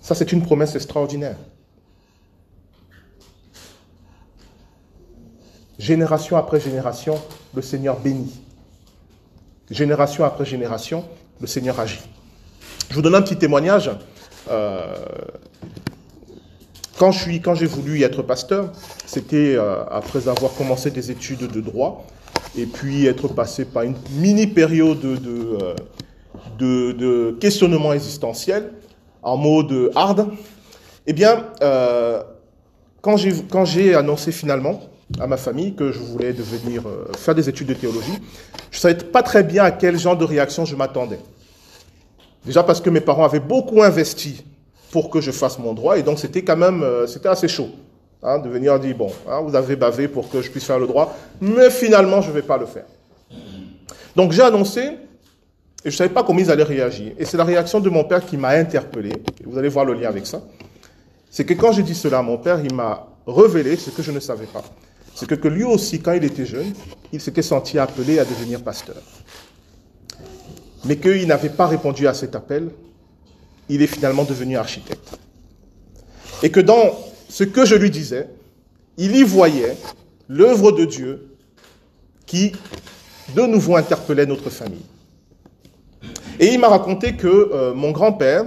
Ça, 0.01 0.15
c'est 0.15 0.33
une 0.33 0.43
promesse 0.43 0.75
extraordinaire. 0.75 1.37
Génération 5.79 6.37
après 6.37 6.61
génération, 6.61 7.21
le 7.55 7.63
Seigneur 7.63 7.99
bénit. 8.01 8.41
Génération 9.71 10.25
après 10.25 10.45
génération, 10.45 11.05
le 11.41 11.47
Seigneur 11.47 11.79
agit. 11.79 12.01
Je 12.91 12.95
vous 12.95 13.03
donne 13.03 13.15
un 13.15 13.23
petit 13.23 13.37
témoignage. 13.37 13.91
Euh, 14.51 14.97
quand, 16.99 17.13
j'ai 17.13 17.67
voulu 17.67 18.03
être 18.03 18.23
pasteur, 18.23 18.73
c'était 19.07 19.55
euh, 19.57 19.85
après 19.91 20.29
avoir 20.29 20.53
commencé 20.53 20.91
des 20.91 21.11
études 21.11 21.47
de 21.51 21.61
droit 21.61 22.07
et 22.57 22.67
puis 22.67 23.07
être 23.07 23.29
passé 23.29 23.65
par 23.65 23.85
une 23.85 23.95
mini 24.19 24.47
période 24.47 25.01
de, 25.01 25.19
euh, 25.61 25.75
de, 26.59 26.93
de, 26.93 27.37
questionnement 27.41 27.93
existentiel 27.93 28.73
en 29.23 29.37
mode 29.37 29.91
hard, 29.95 30.29
eh 31.07 31.13
bien, 31.13 31.47
euh, 31.63 32.23
quand 33.01 33.17
j'ai 33.65 33.95
annoncé 33.95 34.33
finalement 34.33 34.81
à 35.19 35.27
ma 35.27 35.37
famille 35.37 35.75
que 35.75 35.91
je 35.91 35.99
voulais 35.99 36.33
devenir 36.33 36.87
euh, 36.87 37.07
faire 37.17 37.35
des 37.35 37.49
études 37.49 37.69
de 37.69 37.75
théologie, 37.75 38.19
je 38.71 38.77
ne 38.77 38.81
savais 38.81 38.95
pas 38.95 39.23
très 39.23 39.43
bien 39.43 39.65
à 39.65 39.71
quel 39.71 39.99
genre 39.99 40.17
de 40.17 40.25
réaction 40.25 40.65
je 40.65 40.77
m'attendais. 40.77 41.19
Déjà 42.45 42.63
parce 42.63 42.81
que 42.81 42.91
mes 42.91 43.01
parents 43.01 43.25
avaient 43.25 43.41
beaucoup 43.41 43.83
investi 43.83 44.45
pour 44.93 45.11
que 45.11 45.21
je 45.21 45.31
fasse 45.31 45.59
mon 45.59 45.73
droit, 45.73 45.99
et 45.99 46.03
donc 46.03 46.19
c'était 46.19 46.43
quand 46.43 46.57
même 46.57 46.83
euh, 46.83 47.07
assez 47.25 47.49
chaud. 47.49 47.71
Hein, 48.23 48.39
de 48.39 48.51
venir 48.51 48.79
dire, 48.79 48.95
bon, 48.95 49.11
hein, 49.27 49.41
vous 49.41 49.55
avez 49.57 49.77
bavé 49.77 50.07
pour 50.07 50.29
que 50.29 50.43
je 50.43 50.51
puisse 50.51 50.65
faire 50.65 50.79
le 50.79 50.87
droit, 50.87 51.17
mais 51.41 51.71
finalement, 51.71 52.21
je 52.21 52.29
ne 52.29 52.35
vais 52.35 52.43
pas 52.43 52.59
le 52.59 52.67
faire. 52.67 52.85
Donc 54.15 54.33
j'ai 54.33 54.43
annoncé, 54.43 54.81
et 54.83 54.91
je 55.85 55.89
ne 55.89 55.93
savais 55.93 56.11
pas 56.11 56.23
comment 56.23 56.39
ils 56.39 56.51
allaient 56.51 56.63
réagir. 56.63 57.13
Et 57.19 57.25
c'est 57.25 57.39
la 57.39 57.45
réaction 57.45 57.81
de 57.81 57.89
mon 57.89 58.05
père 58.05 58.27
qui 58.27 58.37
m'a 58.37 58.51
interpellé. 58.51 59.13
Vous 59.47 59.57
allez 59.57 59.71
voir 59.71 59.87
le 59.87 59.95
lien 59.95 60.09
avec 60.09 60.27
ça. 60.27 60.43
C'est 61.31 61.47
que 61.47 61.55
quand 61.55 61.73
j'ai 61.73 61.83
dit 61.83 61.95
cela, 61.95 62.21
mon 62.21 62.37
père, 62.37 62.61
il 62.63 62.75
m'a 62.75 63.09
révélé 63.27 63.77
ce 63.77 63.89
que 63.89 64.03
je 64.03 64.11
ne 64.11 64.21
savais 64.21 64.47
pas. 64.47 64.65
C'est 65.15 65.27
que, 65.27 65.35
que 65.35 65.49
lui 65.49 65.65
aussi, 65.65 66.01
quand 66.01 66.13
il 66.13 66.25
était 66.25 66.45
jeune, 66.45 66.75
il 67.13 67.23
s'était 67.23 67.41
senti 67.41 67.79
appelé 67.79 68.19
à 68.19 68.27
devenir 68.27 68.63
pasteur. 68.63 68.97
Mais 70.85 70.97
qu'il 70.97 71.27
n'avait 71.27 71.49
pas 71.49 71.67
répondu 71.67 72.07
à 72.07 72.13
cet 72.13 72.35
appel, 72.35 72.69
il 73.71 73.81
est 73.81 73.87
finalement 73.87 74.25
devenu 74.25 74.59
architecte. 74.59 75.19
Et 76.43 76.51
que 76.51 76.61
dans 76.61 76.91
ce 77.31 77.45
que 77.45 77.65
je 77.65 77.77
lui 77.77 77.91
disais, 77.91 78.29
il 78.99 79.17
y 79.17 79.23
voyait 79.23 79.77
l'œuvre 80.29 80.73
de 80.73 80.85
Dieu 80.85 81.29
qui, 82.27 82.53
de 83.35 83.43
nouveau, 83.43 83.77
interpellait 83.77 84.27
notre 84.27 84.51
famille. 84.51 84.85
Et 86.41 86.49
il 86.49 86.59
m'a 86.59 86.69
raconté 86.69 87.15
que 87.15 87.29
euh, 87.29 87.73
mon 87.73 87.93
grand-père 87.93 88.45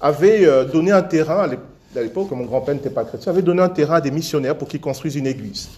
avait 0.00 0.44
euh, 0.44 0.64
donné 0.64 0.92
un 0.92 1.02
terrain, 1.02 1.48
à 1.96 2.00
l'époque, 2.00 2.30
mon 2.32 2.44
grand-père 2.44 2.74
n'était 2.74 2.90
pas 2.90 3.04
chrétien, 3.04 3.32
avait 3.32 3.42
donné 3.42 3.62
un 3.62 3.68
terrain 3.70 3.96
à 3.96 4.00
des 4.00 4.10
missionnaires 4.10 4.56
pour 4.56 4.68
qu'ils 4.68 4.80
construisent 4.80 5.16
une 5.16 5.26
église. 5.26 5.70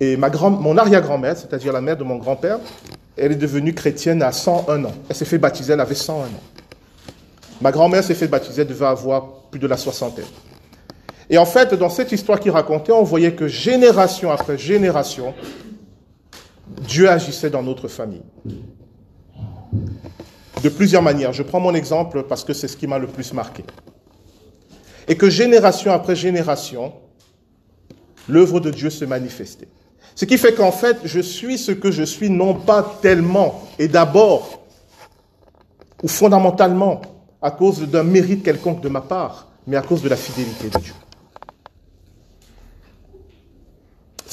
Et 0.00 0.16
ma 0.16 0.30
grand, 0.30 0.50
mon 0.50 0.76
arrière-grand-mère, 0.78 1.36
c'est-à-dire 1.36 1.72
la 1.72 1.82
mère 1.82 1.98
de 1.98 2.04
mon 2.04 2.16
grand-père, 2.16 2.58
elle 3.16 3.32
est 3.32 3.36
devenue 3.36 3.74
chrétienne 3.74 4.22
à 4.22 4.32
101 4.32 4.84
ans. 4.84 4.94
Elle 5.08 5.16
s'est 5.16 5.24
fait 5.24 5.38
baptiser, 5.38 5.74
elle 5.74 5.80
avait 5.80 5.94
101 5.94 6.24
ans. 6.24 6.28
Ma 7.60 7.70
grand-mère 7.70 8.02
s'est 8.02 8.14
fait 8.14 8.26
baptiser, 8.26 8.62
elle 8.62 8.68
devait 8.68 8.86
avoir 8.86 9.26
plus 9.50 9.60
de 9.60 9.66
la 9.66 9.76
soixantaine. 9.76 10.24
Et 11.30 11.38
en 11.38 11.46
fait, 11.46 11.74
dans 11.74 11.88
cette 11.88 12.12
histoire 12.12 12.38
qu'il 12.40 12.50
racontait, 12.50 12.92
on 12.92 13.02
voyait 13.02 13.32
que 13.32 13.48
génération 13.48 14.30
après 14.30 14.58
génération, 14.58 15.34
Dieu 16.86 17.08
agissait 17.08 17.50
dans 17.50 17.62
notre 17.62 17.88
famille. 17.88 18.22
De 20.62 20.68
plusieurs 20.68 21.02
manières. 21.02 21.32
Je 21.32 21.42
prends 21.42 21.60
mon 21.60 21.74
exemple 21.74 22.24
parce 22.24 22.44
que 22.44 22.52
c'est 22.52 22.68
ce 22.68 22.76
qui 22.76 22.86
m'a 22.86 22.98
le 22.98 23.06
plus 23.06 23.32
marqué. 23.32 23.64
Et 25.08 25.16
que 25.16 25.28
génération 25.28 25.92
après 25.92 26.16
génération, 26.16 26.92
l'œuvre 28.28 28.60
de 28.60 28.70
Dieu 28.70 28.90
se 28.90 29.04
manifestait. 29.04 29.68
Ce 30.14 30.24
qui 30.24 30.38
fait 30.38 30.54
qu'en 30.54 30.72
fait, 30.72 30.98
je 31.04 31.20
suis 31.20 31.58
ce 31.58 31.72
que 31.72 31.90
je 31.90 32.02
suis 32.02 32.30
non 32.30 32.54
pas 32.54 32.98
tellement 33.02 33.62
et 33.78 33.88
d'abord 33.88 34.64
ou 36.02 36.08
fondamentalement 36.08 37.02
à 37.42 37.50
cause 37.50 37.80
d'un 37.82 38.04
mérite 38.04 38.42
quelconque 38.42 38.80
de 38.80 38.88
ma 38.88 39.00
part, 39.00 39.48
mais 39.66 39.76
à 39.76 39.82
cause 39.82 40.02
de 40.02 40.08
la 40.08 40.16
fidélité 40.16 40.68
de 40.68 40.78
Dieu. 40.78 40.94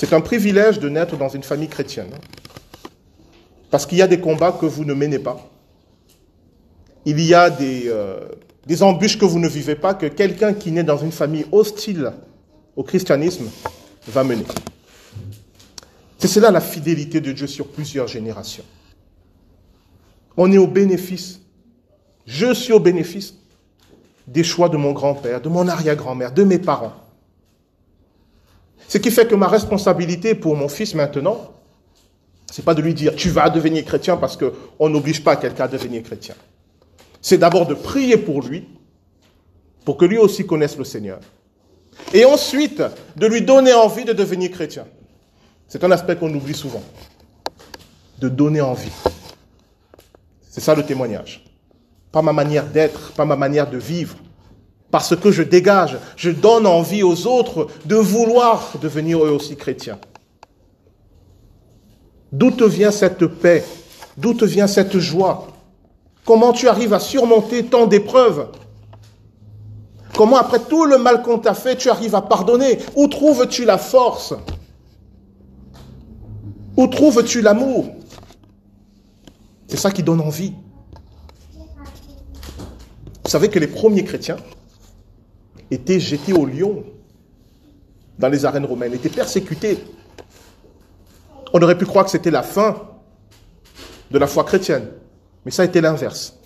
C'est 0.02 0.14
un 0.14 0.22
privilège 0.22 0.80
de 0.80 0.90
naître 0.90 1.16
dans 1.16 1.30
une 1.30 1.44
famille 1.44 1.68
chrétienne. 1.68 2.10
Parce 3.70 3.86
qu'il 3.86 4.00
y 4.00 4.02
a 4.02 4.08
des 4.08 4.20
combats 4.20 4.52
que 4.52 4.66
vous 4.66 4.84
ne 4.84 4.96
menez 4.96 5.20
pas. 5.20 5.48
Il 7.06 7.22
y 7.22 7.36
a 7.36 7.52
des, 7.52 7.84
euh, 7.86 8.20
des 8.66 8.82
embûches 8.82 9.20
que 9.20 9.26
vous 9.26 9.38
ne 9.38 9.48
vivez 9.48 9.76
pas, 9.76 9.94
que 9.94 10.08
quelqu'un 10.08 10.56
qui 10.56 10.72
naît 10.72 10.84
dans 10.84 10.98
une 10.98 11.12
famille 11.12 11.46
hostile 11.52 12.14
au 12.76 12.82
christianisme 12.82 13.46
va 14.08 14.24
mener. 14.24 14.46
C'est 16.18 16.28
cela 16.28 16.50
la 16.50 16.62
fidélité 16.62 17.22
de 17.22 17.32
Dieu 17.32 17.46
sur 17.46 17.68
plusieurs 17.68 18.08
générations. 18.08 18.66
On 20.36 20.52
est 20.52 20.58
au 20.58 20.66
bénéfice 20.66 21.42
je 22.26 22.56
suis 22.56 22.74
au 22.74 22.80
bénéfice 22.80 23.36
des 24.26 24.44
choix 24.44 24.68
de 24.68 24.78
mon 24.78 24.94
grand-père, 24.94 25.42
de 25.42 25.50
mon 25.50 25.68
arrière-grand-mère, 25.68 26.32
de 26.32 26.44
mes 26.44 26.58
parents. 26.58 26.94
Ce 28.92 28.98
qui 28.98 29.10
fait 29.10 29.26
que 29.26 29.36
ma 29.36 29.48
responsabilité 29.48 30.36
pour 30.36 30.58
mon 30.58 30.68
fils 30.68 30.96
maintenant, 30.96 31.54
c'est 32.52 32.66
pas 32.66 32.74
de 32.74 32.82
lui 32.82 32.94
dire 32.94 33.16
tu 33.16 33.30
vas 33.30 33.50
devenir 33.50 33.86
chrétien 33.86 34.18
parce 34.18 34.36
qu'on 34.36 34.90
n'oblige 34.90 35.24
pas 35.24 35.38
quelqu'un 35.38 35.64
à 35.64 35.68
devenir 35.70 36.04
chrétien. 36.04 36.36
C'est 37.22 37.38
d'abord 37.38 37.66
de 37.68 37.74
prier 37.74 38.18
pour 38.18 38.42
lui, 38.42 38.68
pour 39.86 39.96
que 39.96 40.04
lui 40.04 40.18
aussi 40.18 40.46
connaisse 40.46 40.78
le 40.78 40.84
Seigneur. 40.84 41.22
Et 42.14 42.26
ensuite, 42.26 42.84
de 43.16 43.28
lui 43.28 43.42
donner 43.44 43.72
envie 43.72 44.04
de 44.04 44.12
devenir 44.12 44.52
chrétien. 44.52 44.86
C'est 45.70 45.86
un 45.86 45.92
aspect 45.92 46.18
qu'on 46.18 46.34
oublie 46.34 46.54
souvent. 46.54 46.84
De 48.20 48.28
donner 48.28 48.60
envie. 48.60 48.92
C'est 50.50 50.60
ça 50.60 50.76
le 50.76 50.84
témoignage 50.84 51.46
pas 52.12 52.22
ma 52.22 52.34
manière 52.34 52.66
d'être, 52.66 53.14
pas 53.14 53.24
ma 53.24 53.38
manière 53.38 53.70
de 53.70 53.78
vivre. 53.78 54.18
Parce 54.92 55.16
que 55.16 55.32
je 55.32 55.42
dégage, 55.42 55.98
je 56.18 56.30
donne 56.30 56.68
envie 56.68 57.02
aux 57.02 57.26
autres 57.26 57.68
de 57.86 57.96
vouloir 57.96 58.74
devenir 58.82 59.26
eux 59.26 59.32
aussi 59.32 59.56
chrétiens. 59.56 59.98
D'où 62.34 62.52
te 62.52 62.66
vient 62.66 62.92
cette 62.92 63.26
paix? 63.26 63.64
D'où 64.18 64.34
te 64.34 64.46
vient 64.46 64.68
cette 64.68 65.00
joie? 65.00 65.48
Comment 66.26 66.52
tu 66.52 66.68
arrives 66.68 66.94
à 66.94 67.00
surmonter 67.00 67.66
tant 67.66 67.88
d'épreuves? 67.88 68.50
Comment 70.16 70.38
après 70.38 70.60
tout 70.60 70.86
le 70.86 70.98
mal 70.98 71.24
qu'on 71.24 71.40
t'a 71.40 71.54
fait, 71.54 71.78
tu 71.78 71.90
arrives 71.90 72.16
à 72.16 72.22
pardonner? 72.22 72.78
Où 72.96 73.08
trouves-tu 73.08 73.64
la 73.64 73.78
force? 73.78 74.34
Où 76.76 76.88
trouves-tu 76.88 77.42
l'amour? 77.42 77.86
C'est 79.68 79.78
ça 79.78 79.90
qui 79.90 80.04
donne 80.04 80.20
envie. 80.20 80.54
Vous 83.24 83.30
savez 83.30 83.50
que 83.50 83.60
les 83.60 83.68
premiers 83.68 84.04
chrétiens 84.04 84.38
étaient 85.72 86.00
jetés 86.00 86.34
au 86.34 86.46
lion 86.46 86.84
dans 88.20 88.30
les 88.30 88.46
arènes 88.46 88.66
romaines, 88.66 88.94
étaient 88.94 89.10
persécutés. 89.10 89.80
On 91.54 91.62
aurait 91.62 91.78
pu 91.78 91.86
croire 91.86 92.06
que 92.06 92.12
c'était 92.12 92.30
la 92.32 92.44
fin 92.44 92.90
de 94.12 94.18
la 94.20 94.28
foi 94.28 94.44
chrétienne, 94.44 94.90
mais 95.46 95.52
ça 95.52 95.64
a 95.64 95.66
été 95.66 95.82
l'inverse. 95.82 96.38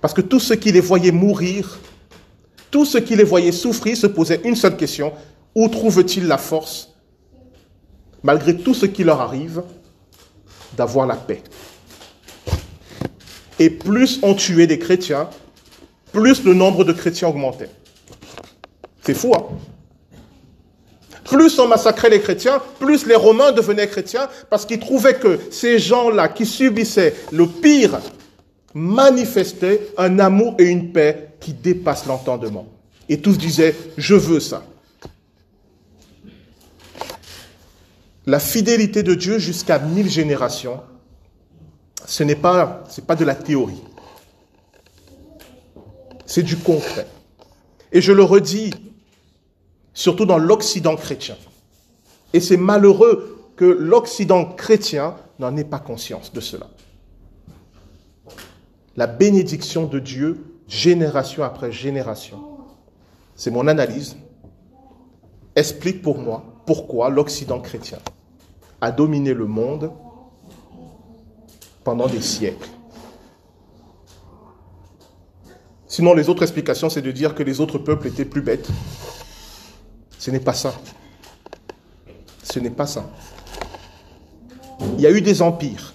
Parce 0.00 0.12
que 0.12 0.20
tous 0.20 0.40
ceux 0.40 0.56
qui 0.56 0.70
les 0.70 0.80
voyaient 0.80 1.12
mourir, 1.12 1.78
tous 2.70 2.84
ceux 2.84 3.00
qui 3.00 3.16
les 3.16 3.24
voyaient 3.24 3.52
souffrir 3.52 3.96
se 3.96 4.06
posaient 4.06 4.40
une 4.44 4.56
seule 4.56 4.76
question, 4.76 5.12
où 5.54 5.68
trouvent-ils 5.68 6.26
la 6.26 6.38
force, 6.38 6.94
malgré 8.22 8.56
tout 8.56 8.74
ce 8.74 8.86
qui 8.86 9.04
leur 9.04 9.20
arrive, 9.20 9.62
d'avoir 10.76 11.06
la 11.06 11.16
paix? 11.16 11.42
Et 13.58 13.70
plus 13.70 14.20
on 14.22 14.34
tuait 14.34 14.66
des 14.66 14.78
chrétiens, 14.78 15.28
plus 16.12 16.44
le 16.44 16.54
nombre 16.54 16.84
de 16.84 16.92
chrétiens 16.92 17.28
augmentait. 17.28 17.70
C'est 19.02 19.14
fou, 19.14 19.32
hein 19.34 19.44
Plus 21.24 21.58
on 21.58 21.68
massacrait 21.68 22.10
les 22.10 22.20
chrétiens, 22.20 22.60
plus 22.78 23.06
les 23.06 23.14
Romains 23.14 23.52
devenaient 23.52 23.88
chrétiens 23.88 24.28
parce 24.50 24.66
qu'ils 24.66 24.80
trouvaient 24.80 25.14
que 25.14 25.38
ces 25.50 25.78
gens-là 25.78 26.28
qui 26.28 26.46
subissaient 26.46 27.14
le 27.32 27.46
pire 27.46 28.00
manifestaient 28.74 29.88
un 29.96 30.18
amour 30.18 30.54
et 30.58 30.64
une 30.64 30.92
paix 30.92 31.30
qui 31.40 31.52
dépassent 31.52 32.06
l'entendement. 32.06 32.66
Et 33.08 33.20
tous 33.20 33.38
disaient, 33.38 33.74
je 33.96 34.14
veux 34.14 34.40
ça. 34.40 34.62
La 38.26 38.40
fidélité 38.40 39.02
de 39.02 39.14
Dieu 39.14 39.38
jusqu'à 39.38 39.78
mille 39.78 40.10
générations 40.10 40.80
ce 42.08 42.22
n'est 42.22 42.36
pas, 42.36 42.84
pas 43.06 43.16
de 43.16 43.24
la 43.24 43.34
théorie. 43.34 43.82
C'est 46.28 46.42
du 46.42 46.58
concret. 46.58 47.06
Et 47.90 48.02
je 48.02 48.12
le 48.12 48.22
redis, 48.22 48.74
surtout 49.94 50.26
dans 50.26 50.36
l'Occident 50.36 50.94
chrétien. 50.94 51.36
Et 52.34 52.40
c'est 52.40 52.58
malheureux 52.58 53.50
que 53.56 53.64
l'Occident 53.64 54.44
chrétien 54.44 55.16
n'en 55.38 55.56
ait 55.56 55.64
pas 55.64 55.78
conscience 55.78 56.30
de 56.34 56.40
cela. 56.40 56.68
La 58.94 59.06
bénédiction 59.06 59.86
de 59.86 59.98
Dieu, 59.98 60.44
génération 60.68 61.44
après 61.44 61.72
génération, 61.72 62.44
c'est 63.34 63.50
mon 63.50 63.66
analyse, 63.66 64.18
explique 65.56 66.02
pour 66.02 66.18
moi 66.18 66.44
pourquoi 66.66 67.08
l'Occident 67.08 67.60
chrétien 67.60 68.00
a 68.82 68.92
dominé 68.92 69.32
le 69.32 69.46
monde 69.46 69.90
pendant 71.84 72.06
des 72.06 72.20
siècles. 72.20 72.68
Sinon, 75.88 76.12
les 76.12 76.28
autres 76.28 76.42
explications, 76.42 76.90
c'est 76.90 77.02
de 77.02 77.10
dire 77.10 77.34
que 77.34 77.42
les 77.42 77.60
autres 77.60 77.78
peuples 77.78 78.08
étaient 78.08 78.26
plus 78.26 78.42
bêtes. 78.42 78.68
Ce 80.18 80.30
n'est 80.30 80.40
pas 80.40 80.52
ça. 80.52 80.74
Ce 82.42 82.60
n'est 82.60 82.70
pas 82.70 82.86
ça. 82.86 83.10
Il 84.96 85.00
y 85.00 85.06
a 85.06 85.10
eu 85.10 85.22
des 85.22 85.42
empires, 85.42 85.94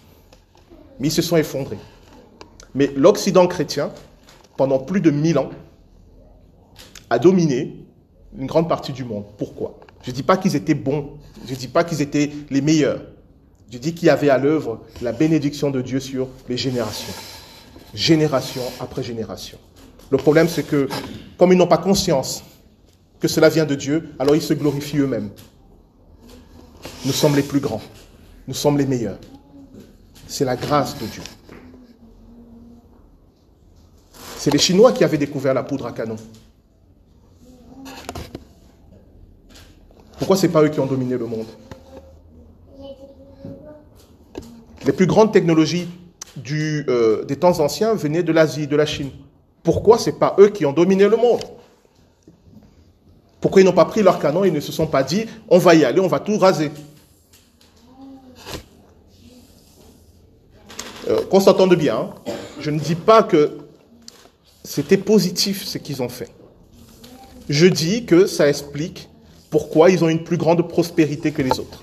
mais 1.00 1.08
ils 1.10 1.12
se 1.12 1.22
sont 1.22 1.38
effondrés. 1.38 1.78
Mais 2.74 2.92
l'Occident 2.96 3.48
chrétien, 3.48 3.92
pendant 4.58 4.80
plus 4.80 5.00
de 5.00 5.12
mille 5.12 5.38
ans, 5.38 5.52
a 7.10 7.20
dominé 7.20 7.86
une 8.38 8.48
grande 8.48 8.68
partie 8.68 8.94
du 8.94 9.04
monde. 9.04 9.26
Pourquoi? 9.38 9.80
Je 10.02 10.10
ne 10.10 10.16
dis 10.16 10.24
pas 10.24 10.38
qu'ils 10.38 10.56
étaient 10.56 10.74
bons, 10.74 11.12
je 11.46 11.52
ne 11.52 11.58
dis 11.58 11.68
pas 11.68 11.84
qu'ils 11.84 12.02
étaient 12.02 12.32
les 12.50 12.62
meilleurs. 12.62 13.02
Je 13.72 13.78
dis 13.78 13.94
qu'il 13.94 14.08
y 14.08 14.10
avait 14.10 14.30
à 14.30 14.38
l'œuvre 14.38 14.82
la 15.02 15.12
bénédiction 15.12 15.70
de 15.70 15.82
Dieu 15.82 16.00
sur 16.00 16.28
les 16.50 16.58
générations. 16.58 17.14
Génération 17.94 18.64
après 18.80 19.04
génération. 19.04 19.58
Le 20.14 20.20
problème, 20.20 20.48
c'est 20.48 20.62
que, 20.62 20.88
comme 21.40 21.54
ils 21.54 21.58
n'ont 21.58 21.66
pas 21.66 21.80
conscience 21.80 22.44
que 23.20 23.28
cela 23.28 23.50
vient 23.50 23.66
de 23.66 23.74
Dieu, 23.74 24.12
alors 24.20 24.36
ils 24.36 24.44
se 24.44 24.54
glorifient 24.54 25.00
eux-mêmes. 25.00 25.32
Nous 27.04 27.12
sommes 27.12 27.36
les 27.36 27.42
plus 27.42 27.60
grands. 27.60 27.82
Nous 28.48 28.54
sommes 28.54 28.78
les 28.78 28.86
meilleurs. 28.86 29.18
C'est 30.28 30.46
la 30.46 30.56
grâce 30.56 31.00
de 31.00 31.08
Dieu. 31.08 31.24
C'est 34.38 34.52
les 34.52 34.60
Chinois 34.60 34.92
qui 34.92 35.04
avaient 35.04 35.18
découvert 35.18 35.56
la 35.56 35.64
poudre 35.64 35.88
à 35.88 35.92
canon. 35.92 36.18
Pourquoi 40.20 40.38
ce 40.38 40.46
n'est 40.46 40.54
pas 40.54 40.62
eux 40.62 40.70
qui 40.70 40.80
ont 40.80 40.86
dominé 40.86 41.18
le 41.18 41.26
monde? 41.26 41.48
Les 44.86 44.94
plus 44.94 45.08
grandes 45.08 45.34
technologies 45.34 45.88
euh, 46.52 47.26
des 47.26 47.36
temps 47.36 47.60
anciens 47.60 47.96
venaient 47.96 48.22
de 48.22 48.32
l'Asie, 48.32 48.68
de 48.68 48.76
la 48.76 48.86
Chine. 48.86 49.10
Pourquoi 49.64 49.98
ce 49.98 50.10
n'est 50.10 50.18
pas 50.18 50.36
eux 50.40 50.50
qui 50.50 50.66
ont 50.66 50.74
dominé 50.74 51.08
le 51.08 51.16
monde? 51.16 51.44
Pourquoi 53.40 53.62
ils 53.62 53.66
n'ont 53.66 53.74
pas 53.74 53.86
pris 53.86 54.04
leur 54.04 54.20
canon 54.20 54.44
et 54.44 54.52
ne 54.52 54.60
se 54.60 54.72
sont 54.72 54.88
pas 54.88 55.04
dit, 55.04 55.26
on 55.50 55.58
va 55.58 55.76
y 55.76 55.84
aller, 55.84 56.00
on 56.00 56.08
va 56.08 56.20
tout 56.20 56.38
raser? 56.38 56.72
Euh, 61.10 61.22
Qu'on 61.30 61.40
s'entende 61.40 61.76
bien, 61.76 61.98
hein. 61.98 62.14
je 62.60 62.72
ne 62.72 62.80
dis 62.80 62.96
pas 62.96 63.24
que 63.24 63.58
c'était 64.64 64.98
positif 64.98 65.66
ce 65.66 65.78
qu'ils 65.78 66.02
ont 66.02 66.10
fait. 66.10 66.30
Je 67.50 67.68
dis 67.68 68.06
que 68.06 68.26
ça 68.26 68.48
explique 68.48 69.10
pourquoi 69.50 69.90
ils 69.90 70.04
ont 70.04 70.10
une 70.10 70.24
plus 70.24 70.38
grande 70.38 70.68
prospérité 70.68 71.32
que 71.32 71.42
les 71.42 71.60
autres. 71.60 71.82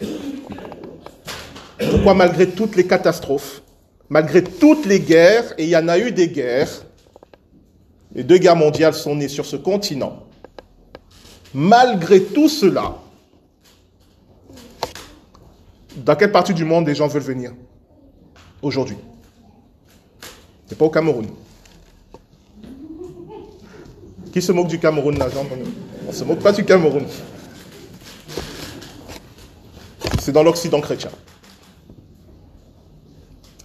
Pourquoi 1.91 2.15
malgré 2.15 2.49
toutes 2.49 2.77
les 2.77 2.87
catastrophes, 2.87 3.63
malgré 4.09 4.43
toutes 4.43 4.87
les 4.87 5.01
guerres, 5.01 5.53
et 5.59 5.65
il 5.65 5.71
y 5.71 5.77
en 5.77 5.89
a 5.89 5.99
eu 5.99 6.13
des 6.13 6.29
guerres, 6.29 6.87
les 8.15 8.25
deux 8.25 8.39
guerres 8.39 8.57
mondiales 8.57 8.95
sont 8.95 9.15
nées 9.15 9.29
sur 9.29 9.47
ce 9.47 9.57
continent, 9.57 10.25
malgré 11.55 12.23
tout 12.23 12.49
cela, 12.49 12.97
dans 15.97 16.17
quelle 16.17 16.33
partie 16.33 16.55
du 16.55 16.65
monde 16.65 16.87
les 16.87 16.95
gens 16.95 17.09
veulent 17.09 17.23
venir 17.23 17.53
aujourd'hui? 18.63 18.97
C'est 20.67 20.79
pas 20.79 20.85
au 20.85 20.91
Cameroun. 20.91 21.27
Qui 24.33 24.41
se 24.41 24.53
moque 24.53 24.69
du 24.69 24.79
Cameroun 24.79 25.19
là, 25.19 25.27
On 26.05 26.09
ne 26.09 26.13
se 26.13 26.23
moque 26.25 26.39
pas 26.39 26.53
du 26.53 26.65
Cameroun. 26.65 27.05
C'est 30.21 30.33
dans 30.33 30.45
l'Occident 30.45 30.81
chrétien. 30.81 31.11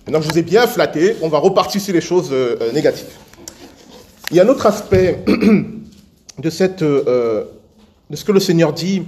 Maintenant 0.06 0.22
je 0.22 0.32
vous 0.32 0.38
ai 0.38 0.42
bien 0.44 0.66
flatté, 0.68 1.18
on 1.22 1.30
va 1.30 1.40
repartir 1.40 1.82
sur 1.82 1.94
les 1.94 2.02
choses 2.02 2.30
euh, 2.32 2.72
négatives. 2.74 3.08
Il 4.32 4.38
y 4.38 4.40
a 4.40 4.44
un 4.44 4.48
autre 4.48 4.66
aspect 4.66 5.24
de, 6.40 6.50
cette, 6.50 6.82
euh, 6.82 7.46
ce 8.14 8.24
que 8.24 8.32
le 8.32 8.40
Seigneur 8.40 8.74
dit. 8.74 9.04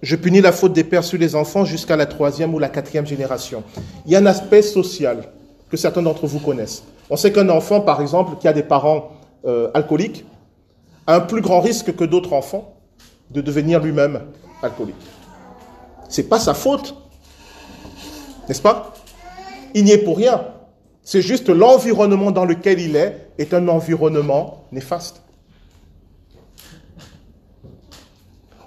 Je 0.00 0.16
punis 0.16 0.40
la 0.40 0.50
faute 0.50 0.72
des 0.72 0.82
pères 0.84 1.04
sur 1.04 1.18
les 1.18 1.36
enfants 1.36 1.64
jusqu'à 1.64 1.96
la 1.96 2.06
troisième 2.06 2.54
ou 2.54 2.58
la 2.58 2.68
quatrième 2.68 3.06
génération. 3.06 3.62
Il 4.04 4.12
y 4.12 4.16
a 4.16 4.18
un 4.18 4.26
aspect 4.26 4.62
social 4.62 5.28
que 5.70 5.76
certains 5.76 6.02
d'entre 6.02 6.26
vous 6.26 6.40
connaissent. 6.40 6.82
On 7.08 7.16
sait 7.16 7.30
qu'un 7.30 7.48
enfant, 7.50 7.80
par 7.80 8.00
exemple, 8.00 8.36
qui 8.40 8.48
a 8.48 8.52
des 8.52 8.64
parents 8.64 9.12
alcooliques, 9.74 10.24
a 11.06 11.16
un 11.16 11.20
plus 11.20 11.40
grand 11.40 11.60
risque 11.60 11.94
que 11.94 12.04
d'autres 12.04 12.32
enfants 12.32 12.74
de 13.30 13.40
devenir 13.40 13.80
lui-même 13.80 14.22
alcoolique. 14.62 14.96
C'est 16.08 16.28
pas 16.28 16.38
sa 16.38 16.54
faute, 16.54 16.94
n'est-ce 18.48 18.62
pas? 18.62 18.92
Il 19.74 19.84
n'y 19.84 19.92
est 19.92 19.98
pour 19.98 20.16
rien. 20.16 20.44
C'est 21.02 21.22
juste 21.22 21.48
l'environnement 21.48 22.30
dans 22.30 22.44
lequel 22.44 22.80
il 22.80 22.96
est 22.96 23.28
est 23.38 23.54
un 23.54 23.66
environnement 23.68 24.64
néfaste. 24.70 25.22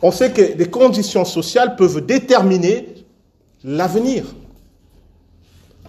On 0.01 0.11
sait 0.11 0.31
que 0.31 0.41
les 0.57 0.69
conditions 0.69 1.25
sociales 1.25 1.75
peuvent 1.75 2.05
déterminer 2.05 2.93
l'avenir. 3.63 4.25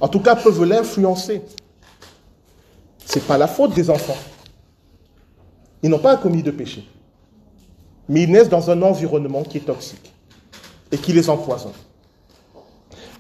En 0.01 0.09
tout 0.09 0.21
cas, 0.21 0.37
peuvent 0.37 0.65
l'influencer. 0.65 1.43
Ce 3.05 3.19
n'est 3.19 3.25
pas 3.25 3.39
la 3.39 3.49
faute 3.49 3.75
des 3.75 3.91
enfants. 3.91 4.17
Ils 5.83 5.91
n'ont 5.91 5.99
pas 5.99 6.17
commis 6.17 6.43
de 6.43 6.51
péché. 6.51 6.87
Mais 8.09 8.23
ils 8.23 8.31
naissent 8.31 8.49
dans 8.49 8.71
un 8.71 8.81
environnement 8.83 9.43
qui 9.43 9.59
est 9.59 9.67
toxique 9.67 10.13
et 10.93 10.99
qui 10.99 11.13
les 11.13 11.29
empoisonne. 11.29 11.73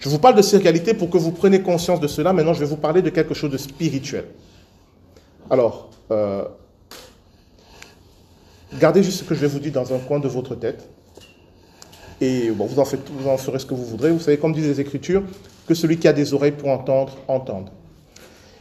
Je 0.07 0.11
vous 0.13 0.21
parle 0.21 0.37
de 0.37 0.43
ces 0.43 0.59
réalités 0.59 0.95
pour 0.95 1.11
que 1.11 1.19
vous 1.19 1.33
preniez 1.33 1.63
conscience 1.63 1.99
de 1.99 2.07
cela. 2.07 2.33
Maintenant, 2.33 2.55
je 2.55 2.61
vais 2.61 2.67
vous 2.67 2.77
parler 2.77 3.03
de 3.03 3.11
quelque 3.11 3.35
chose 3.35 3.51
de 3.51 3.57
spirituel. 3.57 4.27
Alors, 5.51 5.91
euh, 6.13 6.45
gardez 8.79 9.03
juste 9.03 9.19
ce 9.19 9.25
que 9.25 9.35
je 9.35 9.41
vais 9.41 9.49
vous 9.49 9.59
dire 9.59 9.73
dans 9.73 9.93
un 9.93 9.99
coin 9.99 10.21
de 10.21 10.29
votre 10.29 10.55
tête. 10.55 10.89
Et 12.21 12.51
vous 12.51 12.79
en 12.79 12.85
ferez 13.37 13.59
ce 13.59 13.67
que 13.67 13.75
vous 13.75 13.85
voudrez. 13.85 14.13
Vous 14.13 14.21
savez, 14.21 14.39
comme 14.39 14.53
disent 14.53 14.69
les 14.69 14.81
Écritures, 14.81 15.25
que 15.67 15.75
celui 15.75 15.99
qui 15.99 16.07
a 16.07 16.13
des 16.13 16.35
oreilles 16.35 16.53
pour 16.53 16.69
entendre, 16.69 17.17
entende. 17.27 17.71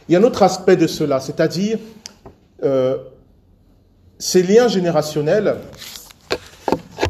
Il 0.08 0.14
y 0.14 0.16
a 0.16 0.18
un 0.18 0.24
autre 0.24 0.42
aspect 0.42 0.74
de 0.74 0.88
cela, 0.88 1.20
c'est-à-dire 1.20 1.78
euh, 2.64 2.98
ces 4.18 4.42
liens 4.42 4.66
générationnels 4.66 5.58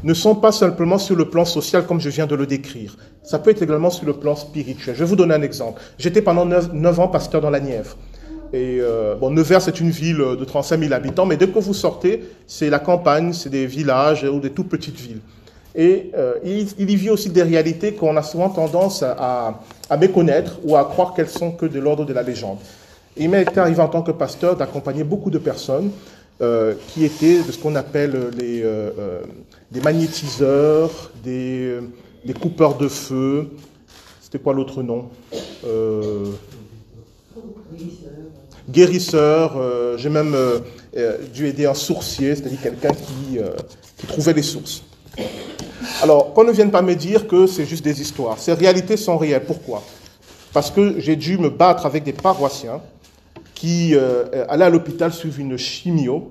ne 0.06 0.14
sont 0.14 0.36
pas 0.36 0.52
simplement 0.52 0.98
sur 0.98 1.16
le 1.16 1.28
plan 1.28 1.44
social 1.44 1.84
comme 1.84 2.00
je 2.00 2.08
viens 2.10 2.28
de 2.28 2.36
le 2.36 2.46
décrire. 2.46 2.96
Ça 3.24 3.40
peut 3.40 3.50
être 3.50 3.62
également 3.62 3.90
sur 3.90 4.06
le 4.06 4.12
plan 4.12 4.36
spirituel. 4.36 4.94
Je 4.94 5.00
vais 5.00 5.04
vous 5.04 5.16
donner 5.16 5.34
un 5.34 5.42
exemple. 5.42 5.82
J'étais 5.98 6.22
pendant 6.22 6.44
9, 6.46 7.00
ans 7.00 7.08
pasteur 7.08 7.40
dans 7.40 7.50
la 7.50 7.58
Nièvre. 7.58 7.96
Et 8.52 8.78
euh, 8.80 9.16
bon, 9.16 9.30
Nevers, 9.30 9.60
c'est 9.60 9.80
une 9.80 9.90
ville 9.90 10.18
de 10.18 10.44
35 10.44 10.78
000 10.78 10.92
habitants, 10.92 11.26
mais 11.26 11.36
dès 11.36 11.48
que 11.48 11.58
vous 11.58 11.74
sortez, 11.74 12.22
c'est 12.46 12.70
la 12.70 12.78
campagne, 12.78 13.32
c'est 13.32 13.48
des 13.50 13.66
villages 13.66 14.22
ou 14.22 14.38
des 14.38 14.50
tout 14.50 14.62
petites 14.62 14.94
villes. 14.94 15.18
Et 15.74 16.12
euh, 16.16 16.34
il, 16.44 16.68
il, 16.78 16.88
y 16.88 16.94
vit 16.94 17.10
aussi 17.10 17.28
des 17.30 17.42
réalités 17.42 17.94
qu'on 17.94 18.16
a 18.16 18.22
souvent 18.22 18.48
tendance 18.48 19.02
à, 19.02 19.60
à, 19.90 19.96
méconnaître 19.96 20.60
ou 20.62 20.76
à 20.76 20.84
croire 20.84 21.14
qu'elles 21.14 21.28
sont 21.28 21.50
que 21.50 21.66
de 21.66 21.80
l'ordre 21.80 22.04
de 22.04 22.12
la 22.12 22.22
légende. 22.22 22.58
il 23.16 23.28
m'est 23.28 23.58
arrivé 23.58 23.80
en 23.80 23.88
tant 23.88 24.02
que 24.02 24.12
pasteur 24.12 24.56
d'accompagner 24.56 25.02
beaucoup 25.02 25.30
de 25.30 25.38
personnes 25.38 25.90
euh, 26.42 26.74
qui 26.88 27.06
étaient 27.06 27.42
de 27.42 27.50
ce 27.50 27.56
qu'on 27.56 27.76
appelle 27.76 28.28
les, 28.36 28.60
euh, 28.62 28.90
euh, 28.98 29.20
des 29.70 29.80
magnétiseurs, 29.80 31.10
des, 31.24 31.78
coupeurs 32.38 32.76
de 32.76 32.88
feu. 32.88 33.48
C'était 34.20 34.38
quoi 34.38 34.52
l'autre 34.52 34.82
nom 34.82 35.08
Guérisseur. 38.68 39.96
J'ai 39.96 40.10
même 40.10 40.36
dû 41.32 41.46
aider 41.46 41.64
un 41.64 41.72
sourcier, 41.72 42.34
c'est-à-dire 42.34 42.60
quelqu'un 42.60 42.92
qui, 42.92 43.38
qui 43.96 44.06
trouvait 44.06 44.34
les 44.34 44.42
sources. 44.42 44.82
Alors, 46.02 46.34
qu'on 46.34 46.44
ne 46.44 46.52
vienne 46.52 46.70
pas 46.70 46.82
me 46.82 46.94
dire 46.94 47.26
que 47.26 47.46
c'est 47.46 47.64
juste 47.64 47.84
des 47.84 48.02
histoires. 48.02 48.38
Ces 48.38 48.52
réalités 48.52 48.98
sont 48.98 49.16
réelles. 49.16 49.44
Pourquoi? 49.46 49.82
Parce 50.52 50.70
que 50.70 51.00
j'ai 51.00 51.16
dû 51.16 51.38
me 51.38 51.48
battre 51.48 51.86
avec 51.86 52.04
des 52.04 52.12
paroissiens 52.12 52.82
qui 53.56 53.94
euh, 53.94 54.44
allaient 54.48 54.66
à 54.66 54.70
l'hôpital 54.70 55.12
suivre 55.12 55.40
une 55.40 55.56
chimio 55.56 56.30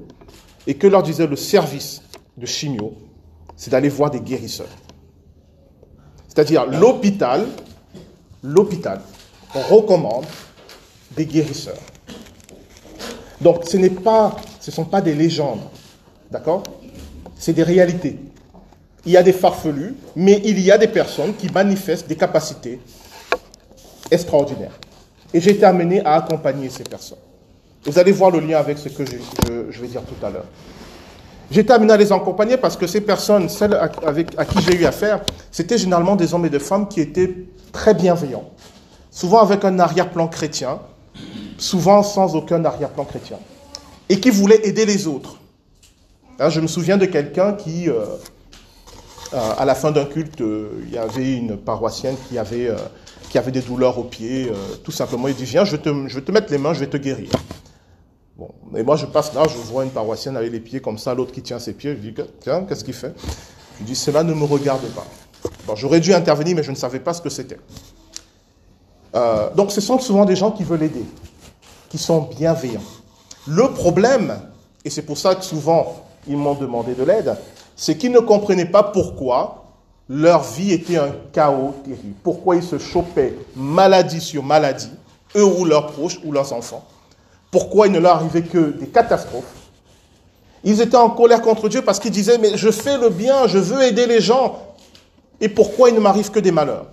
et 0.67 0.75
que 0.75 0.87
leur 0.87 1.03
disait 1.03 1.27
le 1.27 1.35
service 1.35 2.01
de 2.37 2.45
chimio, 2.45 2.93
c'est 3.57 3.71
d'aller 3.71 3.89
voir 3.89 4.11
des 4.11 4.21
guérisseurs. 4.21 4.69
C'est-à-dire 6.27 6.65
l'hôpital, 6.67 7.45
l'hôpital 8.43 9.01
recommande 9.53 10.25
des 11.15 11.25
guérisseurs. 11.25 11.79
Donc 13.41 13.65
ce 13.65 13.77
n'est 13.77 13.89
pas, 13.89 14.35
ce 14.59 14.69
ne 14.69 14.75
sont 14.75 14.85
pas 14.85 15.01
des 15.01 15.15
légendes, 15.15 15.61
d'accord? 16.29 16.63
C'est 17.37 17.53
des 17.53 17.63
réalités. 17.63 18.19
Il 19.05 19.11
y 19.11 19.17
a 19.17 19.23
des 19.23 19.33
farfelus, 19.33 19.95
mais 20.15 20.41
il 20.45 20.59
y 20.59 20.71
a 20.71 20.77
des 20.77 20.87
personnes 20.87 21.35
qui 21.35 21.49
manifestent 21.49 22.07
des 22.07 22.15
capacités 22.15 22.79
extraordinaires. 24.11 24.77
Et 25.35 25.41
j'ai 25.41 25.51
été 25.51 25.65
amené 25.65 25.99
à 26.05 26.13
accompagner 26.13 26.69
ces 26.69 26.85
personnes. 26.85 27.17
Vous 27.83 27.99
allez 27.99 28.13
voir 28.13 28.31
le 28.31 28.39
lien 28.39 28.57
avec 28.57 28.77
ce 28.77 28.87
que 28.87 29.03
je, 29.05 29.81
vais 29.81 29.87
dire 29.87 30.01
tout 30.03 30.25
à 30.25 30.29
l'heure. 30.29 30.45
J'ai 31.51 31.59
été 31.59 31.73
amené 31.73 31.91
à 31.91 31.97
les 31.97 32.13
accompagner 32.13 32.55
parce 32.55 32.77
que 32.77 32.87
ces 32.87 33.01
personnes, 33.01 33.49
celles 33.49 33.73
avec, 33.73 34.29
à 34.37 34.45
qui 34.45 34.61
j'ai 34.61 34.77
eu 34.77 34.85
affaire, 34.85 35.19
c'était 35.51 35.77
généralement 35.77 36.15
des 36.15 36.33
hommes 36.33 36.45
et 36.45 36.49
des 36.49 36.59
femmes 36.59 36.87
qui 36.87 37.01
étaient 37.01 37.35
très 37.73 37.93
bienveillants. 37.93 38.49
Souvent 39.11 39.41
avec 39.41 39.65
un 39.65 39.77
arrière-plan 39.77 40.29
chrétien, 40.29 40.79
souvent 41.57 42.01
sans 42.01 42.33
aucun 42.37 42.63
arrière-plan 42.63 43.03
chrétien. 43.03 43.37
Et 44.07 44.21
qui 44.21 44.29
voulaient 44.29 44.65
aider 44.65 44.85
les 44.85 45.05
autres. 45.05 45.37
Hein, 46.39 46.47
je 46.47 46.61
me 46.61 46.67
souviens 46.67 46.95
de 46.95 47.07
quelqu'un 47.07 47.51
qui, 47.51 47.89
euh, 47.89 48.05
à 49.35 49.65
la 49.65 49.75
fin 49.75 49.91
d'un 49.91 50.05
culte, 50.05 50.41
euh, 50.41 50.69
il 50.87 50.93
y 50.93 50.97
avait 50.97 51.35
une 51.35 51.57
paroissienne 51.57 52.15
qui 52.29 52.37
avait 52.37 52.69
qui 53.35 53.39
avait 53.39 53.51
des 53.51 53.61
douleurs 53.61 53.97
aux 53.97 54.03
pieds, 54.05 54.49
euh, 54.49 54.75
tout 54.81 54.93
simplement, 54.93 55.27
il 55.27 55.35
dit, 55.35 55.43
viens, 55.43 55.65
je 55.65 55.75
te, 55.75 55.89
je 56.07 56.15
vais 56.15 56.21
te 56.21 56.31
mettre 56.31 56.49
les 56.53 56.57
mains, 56.57 56.73
je 56.73 56.79
vais 56.79 56.87
te 56.87 56.95
guérir. 56.95 57.29
Bon, 58.37 58.49
et 58.75 58.81
moi 58.81 58.95
je 58.95 59.05
passe 59.05 59.33
là, 59.33 59.43
je 59.47 59.57
vois 59.57 59.83
une 59.83 59.89
paroissienne 59.89 60.37
avec 60.37 60.53
les 60.53 60.61
pieds 60.61 60.79
comme 60.79 60.97
ça, 60.97 61.13
l'autre 61.13 61.33
qui 61.33 61.41
tient 61.41 61.59
ses 61.59 61.73
pieds, 61.73 61.97
je 61.97 62.09
dis, 62.09 62.13
tiens, 62.39 62.63
qu'est-ce 62.63 62.85
qu'il 62.85 62.93
fait? 62.93 63.13
Je 63.79 63.83
dis, 63.83 63.95
cela 63.95 64.23
ne 64.23 64.33
me 64.33 64.45
regarde 64.45 64.85
pas. 64.93 65.05
Bon, 65.67 65.75
j'aurais 65.75 65.99
dû 65.99 66.13
intervenir, 66.13 66.55
mais 66.55 66.63
je 66.63 66.71
ne 66.71 66.77
savais 66.77 67.01
pas 67.01 67.13
ce 67.13 67.21
que 67.21 67.29
c'était. 67.29 67.59
Euh, 69.15 69.53
donc 69.53 69.71
ce 69.71 69.81
sont 69.81 69.99
souvent 69.99 70.23
des 70.23 70.37
gens 70.37 70.51
qui 70.51 70.63
veulent 70.63 70.83
aider, 70.83 71.05
qui 71.89 71.97
sont 71.97 72.29
bienveillants. 72.37 72.83
Le 73.47 73.69
problème, 73.73 74.39
et 74.85 74.89
c'est 74.89 75.01
pour 75.01 75.17
ça 75.17 75.35
que 75.35 75.43
souvent 75.43 76.05
ils 76.25 76.37
m'ont 76.37 76.55
demandé 76.55 76.93
de 76.93 77.03
l'aide, 77.03 77.35
c'est 77.75 77.97
qu'ils 77.97 78.11
ne 78.11 78.19
comprenaient 78.19 78.65
pas 78.65 78.83
pourquoi 78.83 79.65
leur 80.07 80.43
vie 80.43 80.71
était 80.71 80.97
un 80.97 81.11
chaos 81.33 81.73
terrible. 81.83 82.15
Pourquoi 82.23 82.55
ils 82.55 82.63
se 82.63 82.77
chopaient 82.77 83.35
maladie 83.55 84.21
sur 84.21 84.43
maladie, 84.43 84.91
eux 85.35 85.43
ou 85.43 85.65
leurs 85.65 85.87
proches 85.87 86.19
ou 86.23 86.31
leurs 86.31 86.53
enfants 86.53 86.85
Pourquoi 87.51 87.87
il 87.87 87.93
ne 87.93 87.99
leur 87.99 88.17
arrivait 88.17 88.43
que 88.43 88.71
des 88.71 88.87
catastrophes 88.87 89.43
Ils 90.63 90.81
étaient 90.81 90.95
en 90.95 91.09
colère 91.09 91.41
contre 91.41 91.69
Dieu 91.69 91.81
parce 91.81 91.99
qu'ils 91.99 92.11
disaient, 92.11 92.37
mais 92.37 92.55
je 92.55 92.69
fais 92.69 92.97
le 92.97 93.09
bien, 93.09 93.47
je 93.47 93.57
veux 93.57 93.81
aider 93.81 94.05
les 94.05 94.21
gens. 94.21 94.59
Et 95.41 95.49
pourquoi 95.49 95.89
il 95.89 95.95
ne 95.95 95.99
m'arrive 95.99 96.31
que 96.31 96.39
des 96.39 96.51
malheurs 96.51 96.87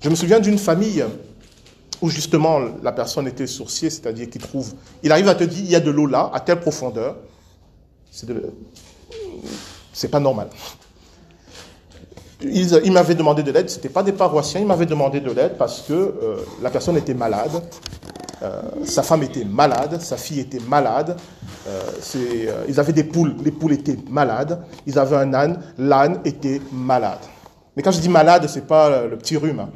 Je 0.00 0.08
me 0.08 0.14
souviens 0.14 0.38
d'une 0.38 0.58
famille 0.58 1.04
où 2.02 2.10
justement 2.10 2.60
la 2.82 2.92
personne 2.92 3.26
était 3.26 3.46
sourcier, 3.46 3.88
c'est-à-dire 3.88 4.28
qu'il 4.28 4.42
trouve, 4.42 4.74
il 5.02 5.12
arrive 5.12 5.28
à 5.28 5.34
te 5.34 5.44
dire, 5.44 5.64
il 5.64 5.70
y 5.70 5.76
a 5.76 5.80
de 5.80 5.90
l'eau 5.90 6.06
là, 6.06 6.30
à 6.34 6.40
telle 6.40 6.60
profondeur. 6.60 7.16
C'est 8.10 8.26
de, 8.26 8.52
C'est 9.92 10.08
pas 10.08 10.20
normal. 10.20 10.48
Il, 12.44 12.92
m'avait 12.92 13.14
demandé 13.14 13.42
de 13.42 13.52
l'aide, 13.52 13.70
ce 13.70 13.76
n'était 13.76 13.88
pas 13.88 14.02
des 14.02 14.12
paroissiens, 14.12 14.60
il 14.60 14.66
m'avait 14.66 14.86
demandé 14.86 15.20
de 15.20 15.30
l'aide 15.30 15.56
parce 15.56 15.82
que 15.82 15.92
euh, 15.92 16.36
la 16.60 16.70
personne 16.70 16.96
était 16.96 17.14
malade, 17.14 17.62
euh, 18.42 18.62
sa 18.84 19.04
femme 19.04 19.22
était 19.22 19.44
malade, 19.44 20.00
sa 20.00 20.16
fille 20.16 20.40
était 20.40 20.58
malade, 20.58 21.16
euh, 21.68 22.64
ils 22.68 22.80
avaient 22.80 22.92
des 22.92 23.04
poules, 23.04 23.36
les 23.44 23.52
poules 23.52 23.74
étaient 23.74 23.98
malades, 24.08 24.60
ils 24.86 24.98
avaient 24.98 25.16
un 25.16 25.32
âne, 25.34 25.60
l'âne 25.78 26.20
était 26.24 26.60
malade. 26.72 27.20
Mais 27.76 27.82
quand 27.82 27.92
je 27.92 28.00
dis 28.00 28.08
malade, 28.08 28.48
ce 28.48 28.58
n'est 28.58 28.66
pas 28.66 29.06
le 29.06 29.16
petit 29.16 29.36
rhume. 29.36 29.60
Hein. 29.60 29.70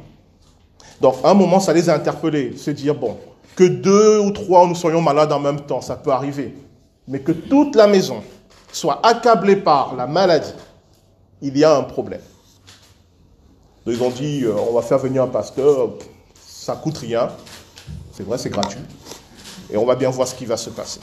Donc 0.99 1.15
à 1.23 1.29
un 1.29 1.33
moment, 1.35 1.61
ça 1.61 1.71
les 1.71 1.89
a 1.89 1.95
interpellés, 1.95 2.57
se 2.57 2.71
dire, 2.71 2.95
bon, 2.95 3.17
que 3.55 3.63
deux 3.63 4.19
ou 4.19 4.31
trois 4.31 4.67
nous 4.67 4.75
soyons 4.75 5.01
malades 5.01 5.31
en 5.31 5.39
même 5.39 5.61
temps, 5.61 5.79
ça 5.79 5.95
peut 5.95 6.11
arriver, 6.11 6.53
mais 7.07 7.19
que 7.19 7.31
toute 7.31 7.77
la 7.77 7.87
maison 7.87 8.21
soit 8.77 9.05
accablée 9.05 9.55
par 9.55 9.95
la 9.95 10.07
maladie, 10.07 10.53
il 11.41 11.57
y 11.57 11.63
a 11.63 11.75
un 11.75 11.83
problème. 11.83 12.21
Ils 13.85 14.01
ont 14.03 14.09
dit, 14.09 14.43
euh, 14.43 14.55
on 14.69 14.73
va 14.73 14.81
faire 14.81 14.99
venir 14.99 15.23
un 15.23 15.27
pasteur, 15.27 15.91
ça 16.45 16.75
coûte 16.75 16.97
rien. 16.97 17.29
C'est 18.11 18.23
vrai, 18.23 18.37
c'est 18.37 18.49
gratuit. 18.49 18.81
Et 19.69 19.77
on 19.77 19.85
va 19.85 19.95
bien 19.95 20.09
voir 20.09 20.27
ce 20.27 20.35
qui 20.35 20.45
va 20.45 20.57
se 20.57 20.69
passer. 20.69 20.99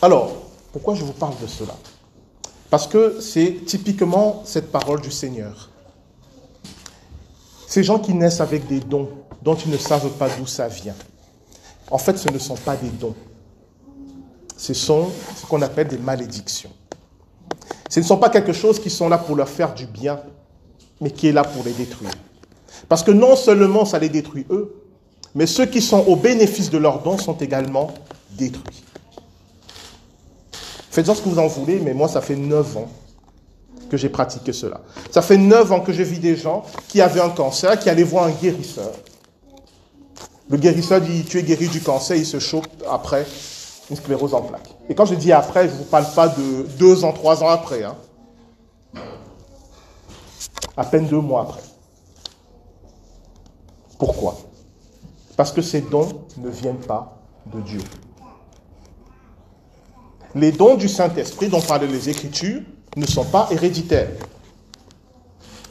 Alors, 0.00 0.32
pourquoi 0.72 0.94
je 0.94 1.04
vous 1.04 1.12
parle 1.12 1.34
de 1.40 1.46
cela? 1.46 1.74
Parce 2.70 2.86
que 2.86 3.20
c'est 3.20 3.64
typiquement 3.66 4.42
cette 4.46 4.72
parole 4.72 5.00
du 5.00 5.10
Seigneur. 5.10 5.68
Ces 7.66 7.84
gens 7.84 7.98
qui 7.98 8.14
naissent 8.14 8.40
avec 8.40 8.66
des 8.66 8.80
dons 8.80 9.10
dont 9.42 9.54
ils 9.54 9.70
ne 9.70 9.76
savent 9.76 10.10
pas 10.10 10.28
d'où 10.30 10.46
ça 10.46 10.68
vient. 10.68 10.94
En 11.90 11.98
fait, 11.98 12.16
ce 12.16 12.30
ne 12.30 12.38
sont 12.38 12.56
pas 12.56 12.76
des 12.76 12.88
dons. 12.88 13.14
Ce 14.62 14.74
sont 14.74 15.10
ce 15.34 15.44
qu'on 15.44 15.60
appelle 15.60 15.88
des 15.88 15.98
malédictions. 15.98 16.70
Ce 17.90 17.98
ne 17.98 18.04
sont 18.04 18.16
pas 18.16 18.30
quelque 18.30 18.52
chose 18.52 18.78
qui 18.78 18.90
sont 18.90 19.08
là 19.08 19.18
pour 19.18 19.34
leur 19.34 19.48
faire 19.48 19.74
du 19.74 19.86
bien, 19.86 20.20
mais 21.00 21.10
qui 21.10 21.26
est 21.26 21.32
là 21.32 21.42
pour 21.42 21.64
les 21.64 21.72
détruire. 21.72 22.12
Parce 22.88 23.02
que 23.02 23.10
non 23.10 23.34
seulement 23.34 23.84
ça 23.84 23.98
les 23.98 24.08
détruit 24.08 24.46
eux, 24.50 24.72
mais 25.34 25.46
ceux 25.46 25.66
qui 25.66 25.82
sont 25.82 26.04
au 26.06 26.14
bénéfice 26.14 26.70
de 26.70 26.78
leurs 26.78 27.02
dons 27.02 27.18
sont 27.18 27.36
également 27.38 27.92
détruits. 28.30 28.84
Faites-en 30.92 31.16
ce 31.16 31.22
que 31.22 31.28
vous 31.28 31.40
en 31.40 31.48
voulez, 31.48 31.80
mais 31.80 31.92
moi, 31.92 32.06
ça 32.06 32.20
fait 32.20 32.36
neuf 32.36 32.76
ans 32.76 32.88
que 33.90 33.96
j'ai 33.96 34.10
pratiqué 34.10 34.52
cela. 34.52 34.80
Ça 35.10 35.22
fait 35.22 35.38
neuf 35.38 35.72
ans 35.72 35.80
que 35.80 35.92
je 35.92 36.04
vis 36.04 36.20
des 36.20 36.36
gens 36.36 36.64
qui 36.86 37.00
avaient 37.00 37.20
un 37.20 37.30
cancer, 37.30 37.80
qui 37.80 37.90
allaient 37.90 38.04
voir 38.04 38.26
un 38.26 38.30
guérisseur. 38.30 38.92
Le 40.48 40.56
guérisseur 40.56 41.00
dit, 41.00 41.24
tu 41.24 41.40
es 41.40 41.42
guéri 41.42 41.66
du 41.66 41.80
cancer, 41.80 42.16
il 42.16 42.26
se 42.26 42.38
chope 42.38 42.68
après 42.88 43.26
une 43.90 43.96
sclérose 43.96 44.34
en 44.34 44.42
plaques. 44.42 44.74
Et 44.88 44.94
quand 44.94 45.06
je 45.06 45.14
dis 45.14 45.32
après, 45.32 45.68
je 45.68 45.74
ne 45.74 45.78
vous 45.78 45.84
parle 45.84 46.06
pas 46.14 46.28
de 46.28 46.62
deux 46.78 47.04
ans, 47.04 47.12
trois 47.12 47.42
ans 47.42 47.48
après. 47.48 47.84
Hein 47.84 47.96
à 50.76 50.84
peine 50.84 51.06
deux 51.06 51.20
mois 51.20 51.42
après. 51.42 51.62
Pourquoi? 53.98 54.38
Parce 55.36 55.52
que 55.52 55.62
ces 55.62 55.82
dons 55.82 56.08
ne 56.38 56.48
viennent 56.48 56.80
pas 56.80 57.18
de 57.46 57.60
Dieu. 57.60 57.80
Les 60.34 60.52
dons 60.52 60.76
du 60.76 60.88
Saint-Esprit 60.88 61.48
dont 61.48 61.60
parlent 61.60 61.84
les 61.84 62.08
Écritures 62.08 62.62
ne 62.96 63.06
sont 63.06 63.24
pas 63.24 63.48
héréditaires. 63.50 64.10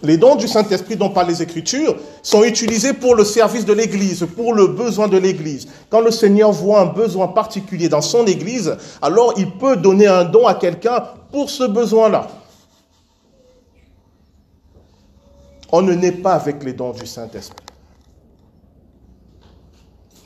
Les 0.04 0.18
dons 0.18 0.36
du 0.36 0.48
Saint-Esprit 0.48 0.96
dont 0.96 1.10
parlent 1.10 1.28
les 1.28 1.42
Écritures 1.44 1.96
sont 2.24 2.44
utilisés 2.44 2.94
pour 2.94 3.14
le 3.14 3.24
service 3.24 3.66
de 3.66 3.74
l'Église, 3.74 4.26
pour 4.36 4.54
le 4.54 4.68
besoin 4.68 5.08
de 5.08 5.18
l'Église. 5.18 5.68
Quand 5.90 6.02
le 6.02 6.10
Seigneur 6.10 6.52
voit 6.52 6.82
un 6.82 6.86
besoin 6.88 7.28
particulier 7.28 7.88
dans 7.88 8.02
son 8.02 8.26
Église, 8.26 8.76
alors 9.02 9.34
il 9.38 9.52
peut 9.52 9.78
donner 9.78 10.08
un 10.08 10.26
don 10.26 10.48
à 10.48 10.56
quelqu'un 10.56 11.04
pour 11.32 11.50
ce 11.50 11.64
besoin-là. 11.64 12.28
On 15.72 15.82
ne 15.82 15.94
naît 15.94 16.12
pas 16.12 16.34
avec 16.34 16.64
les 16.64 16.74
dons 16.74 16.92
du 16.92 17.06
Saint-Esprit. 17.06 17.64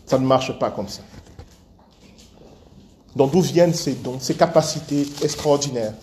Ça 0.06 0.18
ne 0.18 0.26
marche 0.26 0.58
pas 0.58 0.72
comme 0.72 0.88
ça. 0.88 1.02
Donc 3.16 3.32
d'où 3.32 3.42
viennent 3.42 3.74
ces 3.74 3.94
dons, 3.94 4.20
ces 4.20 4.36
capacités 4.36 5.06
extraordinaires? 5.22 5.94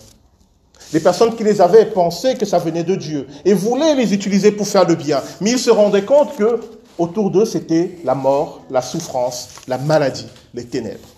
Les 0.93 1.01
personnes 1.01 1.35
qui 1.35 1.45
les 1.45 1.61
avaient 1.61 1.87
pensaient 1.87 2.37
que 2.37 2.45
ça 2.45 2.59
venait 2.59 2.85
de 2.85 2.95
Dieu 2.95 3.27
et 3.45 3.55
voulaient 3.55 3.95
les 3.95 4.13
utiliser 4.13 4.53
pour 4.53 4.67
faire 4.67 4.87
le 4.87 4.95
bien. 4.95 5.23
Mais 5.41 5.53
ils 5.53 5.59
se 5.59 5.71
rendaient 5.71 6.05
compte 6.05 6.37
que 6.37 6.61
autour 6.99 7.31
d'eux, 7.31 7.47
c'était 7.47 7.99
la 8.05 8.15
mort, 8.15 8.63
la 8.71 8.83
souffrance, 8.83 9.49
la 9.69 9.79
maladie, 9.79 10.29
les 10.55 10.65
ténèbres. 10.65 11.09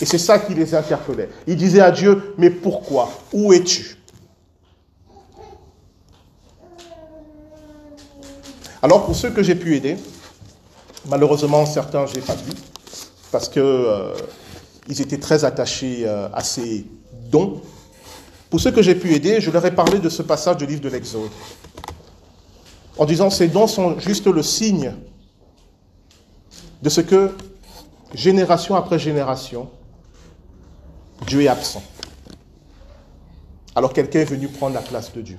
Et 0.00 0.04
c'est 0.04 0.18
ça 0.18 0.38
qui 0.38 0.54
les 0.54 0.74
interpellait. 0.74 1.28
Ils 1.46 1.56
disaient 1.56 1.80
à 1.80 1.90
Dieu, 1.90 2.34
mais 2.36 2.50
pourquoi? 2.50 3.10
Où 3.32 3.52
es-tu 3.52 3.96
Alors 8.82 9.06
pour 9.06 9.14
ceux 9.14 9.30
que 9.30 9.44
j'ai 9.44 9.54
pu 9.54 9.76
aider, 9.76 9.96
malheureusement 11.06 11.64
certains 11.66 12.04
je 12.06 12.16
n'ai 12.16 12.20
pas 12.20 12.34
vu, 12.34 12.50
parce 13.30 13.48
qu'ils 13.48 13.62
euh, 13.62 14.12
étaient 14.88 15.20
très 15.20 15.44
attachés 15.44 16.02
euh, 16.04 16.28
à 16.34 16.42
ces 16.42 16.84
dons. 17.30 17.62
Pour 18.52 18.60
ceux 18.60 18.70
que 18.70 18.82
j'ai 18.82 18.94
pu 18.94 19.14
aider, 19.14 19.40
je 19.40 19.50
leur 19.50 19.64
ai 19.64 19.74
parlé 19.74 19.98
de 19.98 20.10
ce 20.10 20.20
passage 20.20 20.58
du 20.58 20.66
livre 20.66 20.82
de 20.82 20.90
l'Exode, 20.90 21.30
en 22.98 23.06
disant 23.06 23.30
ces 23.30 23.48
dons 23.48 23.66
sont 23.66 23.98
juste 23.98 24.26
le 24.26 24.42
signe 24.42 24.94
de 26.82 26.90
ce 26.90 27.00
que 27.00 27.34
génération 28.12 28.74
après 28.74 28.98
génération, 28.98 29.70
Dieu 31.26 31.40
est 31.40 31.48
absent. 31.48 31.82
Alors 33.74 33.94
quelqu'un 33.94 34.20
est 34.20 34.26
venu 34.26 34.48
prendre 34.48 34.74
la 34.74 34.82
place 34.82 35.14
de 35.14 35.22
Dieu. 35.22 35.38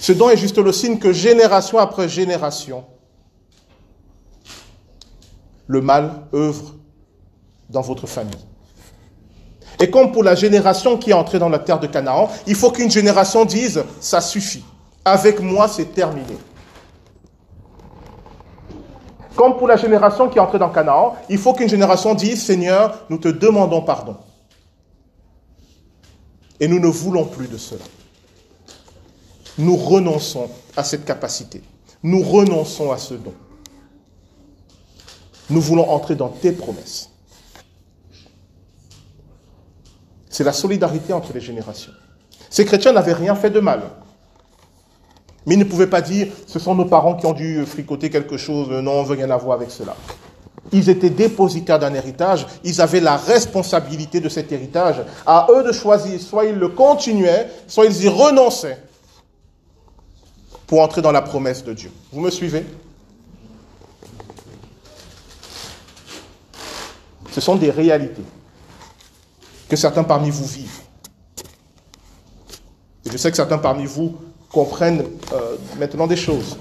Ce 0.00 0.10
don 0.10 0.30
est 0.30 0.36
juste 0.36 0.58
le 0.58 0.72
signe 0.72 0.98
que 0.98 1.12
génération 1.12 1.78
après 1.78 2.08
génération, 2.08 2.84
le 5.68 5.80
mal 5.80 6.26
œuvre 6.34 6.74
dans 7.70 7.82
votre 7.82 8.08
famille. 8.08 8.34
Et 9.80 9.90
comme 9.90 10.12
pour 10.12 10.22
la 10.22 10.34
génération 10.34 10.96
qui 10.96 11.10
est 11.10 11.14
entrée 11.14 11.38
dans 11.38 11.48
la 11.48 11.58
terre 11.58 11.78
de 11.78 11.86
Canaan, 11.86 12.28
il 12.46 12.54
faut 12.54 12.70
qu'une 12.70 12.90
génération 12.90 13.44
dise, 13.44 13.84
ça 14.00 14.20
suffit. 14.20 14.64
Avec 15.04 15.40
moi, 15.40 15.68
c'est 15.68 15.92
terminé. 15.94 16.36
Comme 19.36 19.56
pour 19.58 19.68
la 19.68 19.76
génération 19.76 20.28
qui 20.28 20.38
est 20.38 20.40
entrée 20.40 20.58
dans 20.58 20.70
Canaan, 20.70 21.14
il 21.28 21.38
faut 21.38 21.52
qu'une 21.52 21.68
génération 21.68 22.14
dise, 22.14 22.44
Seigneur, 22.44 23.04
nous 23.10 23.18
te 23.18 23.28
demandons 23.28 23.82
pardon. 23.82 24.16
Et 26.58 26.68
nous 26.68 26.80
ne 26.80 26.88
voulons 26.88 27.24
plus 27.24 27.48
de 27.48 27.58
cela 27.58 27.84
nous 29.58 29.76
renonçons 29.76 30.48
à 30.76 30.84
cette 30.84 31.04
capacité. 31.04 31.62
Nous 32.02 32.22
renonçons 32.22 32.92
à 32.92 32.98
ce 32.98 33.14
don. 33.14 33.32
Nous 35.48 35.60
voulons 35.60 35.88
entrer 35.88 36.14
dans 36.14 36.28
tes 36.28 36.52
promesses. 36.52 37.10
C'est 40.36 40.44
la 40.44 40.52
solidarité 40.52 41.14
entre 41.14 41.32
les 41.32 41.40
générations. 41.40 41.92
Ces 42.50 42.66
chrétiens 42.66 42.92
n'avaient 42.92 43.14
rien 43.14 43.34
fait 43.34 43.48
de 43.48 43.58
mal. 43.58 43.80
Mais 45.46 45.54
ils 45.54 45.58
ne 45.58 45.64
pouvaient 45.64 45.86
pas 45.86 46.02
dire, 46.02 46.26
ce 46.46 46.58
sont 46.58 46.74
nos 46.74 46.84
parents 46.84 47.14
qui 47.14 47.24
ont 47.24 47.32
dû 47.32 47.64
fricoter 47.64 48.10
quelque 48.10 48.36
chose, 48.36 48.68
non, 48.68 48.98
on 48.98 49.02
ne 49.02 49.08
veut 49.08 49.16
rien 49.16 49.30
avoir 49.30 49.56
avec 49.56 49.70
cela. 49.70 49.96
Ils 50.72 50.90
étaient 50.90 51.08
dépositaires 51.08 51.78
d'un 51.78 51.94
héritage, 51.94 52.46
ils 52.64 52.82
avaient 52.82 53.00
la 53.00 53.16
responsabilité 53.16 54.20
de 54.20 54.28
cet 54.28 54.52
héritage. 54.52 54.96
À 55.24 55.46
eux 55.52 55.62
de 55.62 55.72
choisir, 55.72 56.20
soit 56.20 56.44
ils 56.44 56.56
le 56.56 56.68
continuaient, 56.68 57.48
soit 57.66 57.86
ils 57.86 58.04
y 58.04 58.08
renonçaient 58.08 58.82
pour 60.66 60.82
entrer 60.82 61.00
dans 61.00 61.12
la 61.12 61.22
promesse 61.22 61.64
de 61.64 61.72
Dieu. 61.72 61.90
Vous 62.12 62.20
me 62.20 62.30
suivez? 62.30 62.66
Ce 67.32 67.40
sont 67.40 67.56
des 67.56 67.70
réalités 67.70 68.24
que 69.68 69.76
certains 69.76 70.04
parmi 70.04 70.30
vous 70.30 70.44
vivent. 70.44 70.80
Et 73.04 73.10
je 73.10 73.16
sais 73.16 73.30
que 73.30 73.36
certains 73.36 73.58
parmi 73.58 73.86
vous 73.86 74.16
comprennent 74.50 75.04
euh, 75.32 75.56
maintenant 75.78 76.06
des 76.06 76.16
choses. 76.16 76.56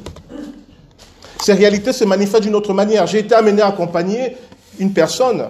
Ces 1.41 1.53
réalités 1.53 1.93
se 1.93 2.03
manifestent 2.03 2.43
d'une 2.43 2.55
autre 2.55 2.73
manière. 2.73 3.05
J'ai 3.07 3.19
été 3.19 3.35
amené 3.35 3.61
à 3.61 3.67
accompagner 3.67 4.37
une 4.79 4.93
personne. 4.93 5.49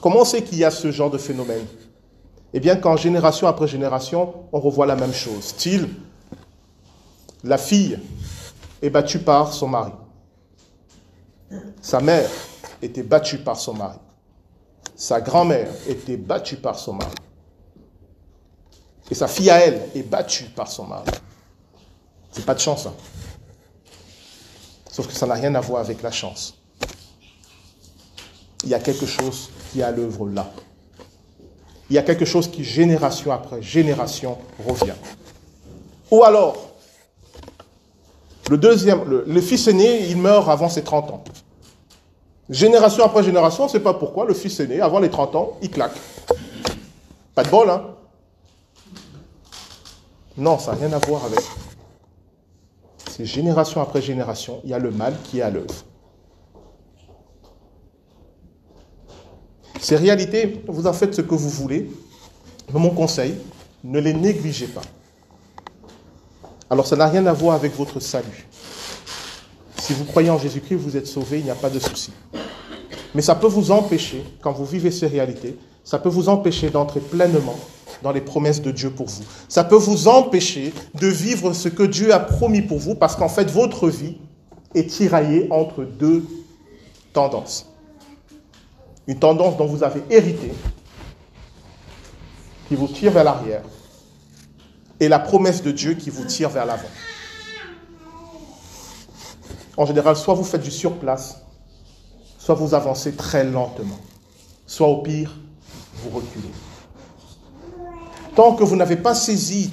Comment 0.00 0.20
on 0.20 0.24
sait 0.24 0.42
qu'il 0.42 0.58
y 0.58 0.64
a 0.64 0.70
ce 0.70 0.90
genre 0.90 1.10
de 1.10 1.18
phénomène? 1.18 1.64
Eh 2.52 2.58
bien, 2.58 2.76
qu'en 2.76 2.96
génération 2.96 3.46
après 3.46 3.68
génération, 3.68 4.34
on 4.52 4.58
revoit 4.58 4.86
la 4.86 4.96
même 4.96 5.12
chose. 5.12 5.44
Style, 5.44 5.88
la 7.44 7.58
fille 7.58 7.98
est 8.82 8.90
battue 8.90 9.20
par 9.20 9.52
son 9.52 9.68
mari. 9.68 9.92
Sa 11.80 12.00
mère 12.00 12.28
était 12.82 13.02
battue 13.02 13.38
par 13.38 13.56
son 13.56 13.74
mari. 13.74 13.98
Sa 15.00 15.22
grand-mère 15.22 15.72
était 15.88 16.18
battue 16.18 16.56
par 16.56 16.78
son 16.78 16.92
mari. 16.92 17.14
Et 19.10 19.14
sa 19.14 19.28
fille 19.28 19.48
à 19.48 19.56
elle 19.56 19.88
est 19.94 20.02
battue 20.02 20.44
par 20.54 20.70
son 20.70 20.84
mari. 20.84 21.10
C'est 22.30 22.44
pas 22.44 22.52
de 22.52 22.60
chance. 22.60 22.84
Hein. 22.84 22.92
Sauf 24.92 25.06
que 25.06 25.14
ça 25.14 25.26
n'a 25.26 25.32
rien 25.32 25.54
à 25.54 25.60
voir 25.62 25.80
avec 25.80 26.02
la 26.02 26.10
chance. 26.10 26.54
Il 28.62 28.68
y 28.68 28.74
a 28.74 28.78
quelque 28.78 29.06
chose 29.06 29.48
qui 29.72 29.80
est 29.80 29.84
à 29.84 29.90
l'œuvre 29.90 30.28
là. 30.28 30.52
il 31.88 31.96
y 31.96 31.98
a 31.98 32.02
quelque 32.02 32.26
chose 32.26 32.50
qui, 32.50 32.62
génération 32.62 33.32
après 33.32 33.62
génération, 33.62 34.36
revient. 34.68 34.98
Ou 36.10 36.24
alors, 36.24 36.72
le 38.50 38.58
deuxième, 38.58 39.04
le, 39.04 39.40
fils 39.40 39.66
aîné, 39.66 40.08
il 40.10 40.18
meurt 40.18 40.50
avant 40.50 40.68
ses 40.68 40.84
30 40.84 41.10
ans. 41.10 41.24
Génération 42.50 43.04
après 43.04 43.22
génération, 43.22 43.62
on 43.62 43.66
ne 43.66 43.70
sait 43.70 43.78
pas 43.78 43.94
pourquoi, 43.94 44.24
le 44.24 44.34
fils 44.34 44.58
aîné, 44.58 44.80
avant 44.80 44.98
les 44.98 45.08
30 45.08 45.36
ans, 45.36 45.52
il 45.62 45.70
claque. 45.70 45.94
Pas 47.32 47.44
de 47.44 47.48
bol, 47.48 47.70
hein 47.70 47.94
Non, 50.36 50.58
ça 50.58 50.72
n'a 50.72 50.78
rien 50.78 50.92
à 50.92 50.98
voir 50.98 51.24
avec. 51.24 51.38
C'est 53.08 53.24
génération 53.24 53.80
après 53.80 54.02
génération, 54.02 54.60
il 54.64 54.70
y 54.70 54.74
a 54.74 54.80
le 54.80 54.90
mal 54.90 55.14
qui 55.22 55.38
est 55.38 55.42
à 55.42 55.50
l'œuvre. 55.50 55.74
Ces 59.80 59.94
réalités, 59.94 60.62
vous 60.66 60.88
en 60.88 60.92
faites 60.92 61.14
ce 61.14 61.20
que 61.20 61.34
vous 61.36 61.48
voulez, 61.48 61.88
mais 62.72 62.80
mon 62.80 62.90
conseil, 62.90 63.36
ne 63.84 64.00
les 64.00 64.12
négligez 64.12 64.66
pas. 64.66 64.82
Alors 66.68 66.86
ça 66.86 66.96
n'a 66.96 67.06
rien 67.06 67.24
à 67.26 67.32
voir 67.32 67.54
avec 67.54 67.76
votre 67.76 68.00
salut. 68.00 68.48
Si 69.90 69.96
vous 69.96 70.04
croyez 70.04 70.30
en 70.30 70.38
Jésus-Christ, 70.38 70.76
vous 70.76 70.96
êtes 70.96 71.08
sauvé, 71.08 71.40
il 71.40 71.44
n'y 71.44 71.50
a 71.50 71.56
pas 71.56 71.68
de 71.68 71.80
souci. 71.80 72.12
Mais 73.12 73.22
ça 73.22 73.34
peut 73.34 73.48
vous 73.48 73.72
empêcher, 73.72 74.22
quand 74.40 74.52
vous 74.52 74.64
vivez 74.64 74.92
ces 74.92 75.08
réalités, 75.08 75.58
ça 75.82 75.98
peut 75.98 76.08
vous 76.08 76.28
empêcher 76.28 76.70
d'entrer 76.70 77.00
pleinement 77.00 77.58
dans 78.00 78.12
les 78.12 78.20
promesses 78.20 78.62
de 78.62 78.70
Dieu 78.70 78.90
pour 78.90 79.08
vous. 79.08 79.24
Ça 79.48 79.64
peut 79.64 79.74
vous 79.74 80.06
empêcher 80.06 80.72
de 80.94 81.08
vivre 81.08 81.52
ce 81.54 81.68
que 81.68 81.82
Dieu 81.82 82.14
a 82.14 82.20
promis 82.20 82.62
pour 82.62 82.78
vous, 82.78 82.94
parce 82.94 83.16
qu'en 83.16 83.28
fait, 83.28 83.50
votre 83.50 83.88
vie 83.88 84.18
est 84.76 84.88
tiraillée 84.88 85.48
entre 85.50 85.82
deux 85.82 86.24
tendances 87.12 87.66
une 89.08 89.18
tendance 89.18 89.56
dont 89.56 89.66
vous 89.66 89.82
avez 89.82 90.04
hérité, 90.08 90.52
qui 92.68 92.76
vous 92.76 92.86
tire 92.86 93.10
vers 93.10 93.24
l'arrière, 93.24 93.62
et 95.00 95.08
la 95.08 95.18
promesse 95.18 95.64
de 95.64 95.72
Dieu 95.72 95.94
qui 95.94 96.10
vous 96.10 96.26
tire 96.26 96.48
vers 96.48 96.64
l'avant. 96.64 96.86
En 99.80 99.86
général, 99.86 100.14
soit 100.14 100.34
vous 100.34 100.44
faites 100.44 100.60
du 100.60 100.70
surplace, 100.70 101.40
soit 102.36 102.54
vous 102.54 102.74
avancez 102.74 103.12
très 103.12 103.44
lentement, 103.44 103.98
soit 104.66 104.86
au 104.86 104.98
pire, 104.98 105.34
vous 105.94 106.18
reculez. 106.18 106.50
Tant 108.36 108.52
que 108.52 108.62
vous 108.62 108.76
n'avez 108.76 108.96
pas 108.96 109.14
saisi 109.14 109.72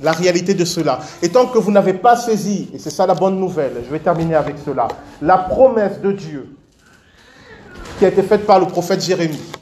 la 0.00 0.12
réalité 0.12 0.54
de 0.54 0.64
cela, 0.64 1.00
et 1.20 1.28
tant 1.28 1.44
que 1.44 1.58
vous 1.58 1.70
n'avez 1.70 1.92
pas 1.92 2.16
saisi, 2.16 2.70
et 2.72 2.78
c'est 2.78 2.88
ça 2.88 3.06
la 3.06 3.12
bonne 3.12 3.38
nouvelle, 3.38 3.82
je 3.84 3.90
vais 3.90 3.98
terminer 3.98 4.34
avec 4.34 4.56
cela, 4.64 4.88
la 5.20 5.36
promesse 5.36 6.00
de 6.00 6.12
Dieu 6.12 6.56
qui 7.98 8.06
a 8.06 8.08
été 8.08 8.22
faite 8.22 8.46
par 8.46 8.58
le 8.58 8.64
prophète 8.64 9.02
Jérémie. 9.02 9.52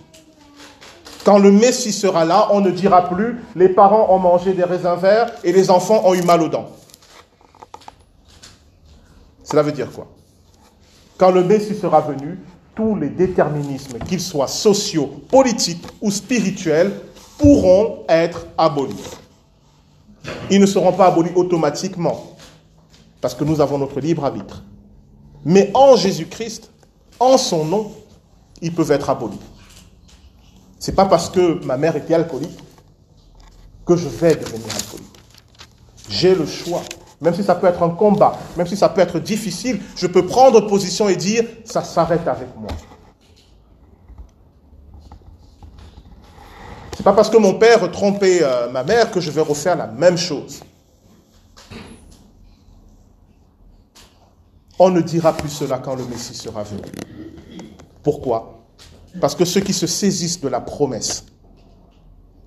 Quand 1.25 1.41
le 1.41 1.51
Messie 1.51 1.93
sera 1.93 2.25
là, 2.25 2.51
on 2.53 2.61
ne 2.61 2.71
dira 2.71 3.09
plus 3.09 3.41
les 3.57 3.69
parents 3.69 4.15
ont 4.15 4.21
mangé 4.21 4.53
des 4.53 4.63
raisins 4.63 4.95
verts 4.97 5.33
et 5.43 5.51
les 5.51 5.73
enfants 5.73 6.03
ont 6.05 6.15
eu 6.15 6.23
mal 6.23 6.41
aux 6.41 6.49
dents. 6.49 6.71
Cela 9.53 9.63
veut 9.63 9.73
dire 9.73 9.93
quoi? 9.93 10.07
Quand 11.19 11.31
le 11.31 11.45
Messie 11.45 11.75
sera 11.75 12.01
venu, 12.01 12.39
tous 12.75 12.97
les 12.97 13.11
déterminismes, 13.11 13.99
qu'ils 13.99 14.23
soient 14.23 14.49
sociaux, 14.49 15.21
politiques 15.29 15.87
ou 16.01 16.11
spirituels, 16.11 16.91
pourront 17.37 17.99
être 18.09 18.47
abolis. 18.57 18.97
Ils 20.51 20.59
ne 20.59 20.65
seront 20.65 20.95
pas 20.95 21.09
abolis 21.09 21.33
automatiquement, 21.35 22.35
parce 23.21 23.35
que 23.35 23.45
nous 23.45 23.61
avons 23.61 23.77
notre 23.77 24.01
libre 24.01 24.25
arbitre. 24.25 24.65
Mais 25.45 25.71
en 25.75 25.97
Jésus-Christ, 25.97 26.71
en 27.21 27.37
son 27.37 27.67
nom, 27.67 27.93
ils 28.63 28.75
peuvent 28.75 28.93
être 28.93 29.11
abolis. 29.11 29.39
C'est 30.79 30.95
pas 30.95 31.05
parce 31.05 31.29
que 31.29 31.63
ma 31.63 31.77
mère 31.77 31.95
était 31.95 32.15
alcoolique 32.15 32.59
que 33.85 33.97
je 33.97 34.09
vais 34.09 34.35
devenir 34.35 34.75
alcoolique. 34.75 35.19
J'ai 36.09 36.35
le 36.35 36.47
choix. 36.47 36.81
Même 37.23 37.35
si 37.35 37.45
ça 37.45 37.55
peut 37.55 37.69
être 37.69 37.83
un 37.85 37.91
combat, 37.91 38.37
même 38.57 38.67
si 38.67 38.77
ça 38.77 38.89
peut 38.89 39.01
être 39.01 39.21
difficile, 39.21 39.81
je 39.95 40.09
peux 40.09 40.27
prendre 40.27 40.61
position 40.67 41.09
et 41.09 41.15
dire 41.15 41.45
ça 41.65 41.85
s'arrête 41.85 42.27
avec 42.27 42.49
moi. 42.57 42.71
C'est 46.97 47.05
pas 47.05 47.13
parce 47.13 47.31
que 47.31 47.37
mon 47.37 47.55
père 47.55 47.91
trompait 47.93 48.41
euh, 48.43 48.69
ma 48.71 48.83
mère 48.83 49.11
que 49.13 49.21
je 49.21 49.31
vais 49.31 49.41
refaire 49.41 49.77
la 49.77 49.87
même 49.87 50.19
chose. 50.19 50.63
On 54.79 54.91
ne 54.91 55.01
dira 55.01 55.33
plus 55.33 55.49
cela 55.49 55.79
quand 55.79 55.95
le 55.95 56.05
Messie 56.07 56.35
sera 56.35 56.65
venu. 56.65 56.83
Pourquoi? 58.03 58.65
Parce 59.21 59.37
que 59.37 59.45
ceux 59.45 59.61
qui 59.61 59.73
se 59.73 59.87
saisissent 59.87 60.41
de 60.41 60.49
la 60.49 60.61
promesse, 60.61 61.25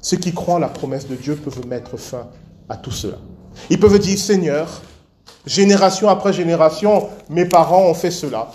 ceux 0.02 0.18
qui 0.18 0.34
croient 0.34 0.56
en 0.56 0.60
la 0.60 0.68
promesse 0.68 1.08
de 1.08 1.16
Dieu 1.16 1.38
peuvent 1.38 1.66
mettre 1.66 1.96
fin 1.96 2.28
à 2.68 2.76
tout 2.76 2.92
cela. 2.92 3.18
Ils 3.70 3.80
peuvent 3.80 4.00
dire, 4.00 4.18
Seigneur, 4.18 4.82
génération 5.46 6.10
après 6.10 6.34
génération, 6.34 7.10
mes 7.30 7.46
parents 7.46 7.84
ont 7.84 7.94
fait 7.94 8.12
cela. 8.12 8.52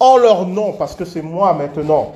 En 0.00 0.16
leur 0.16 0.46
nom, 0.46 0.72
parce 0.72 0.94
que 0.94 1.04
c'est 1.04 1.22
moi 1.22 1.52
maintenant, 1.52 2.12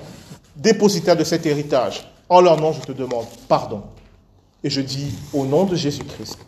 dépositaire 0.57 1.17
de 1.17 1.25
cet 1.25 1.47
héritage, 1.47 2.11
en 2.29 2.41
leur 2.41 2.61
nom, 2.61 2.73
je 2.73 2.81
te 2.81 2.93
demande 2.93 3.27
pardon. 3.49 3.83
Et 4.65 4.71
je 4.71 4.81
dis, 4.81 5.15
au 5.33 5.45
nom 5.45 5.65
de 5.65 5.77
Jésus-Christ, 5.77 6.39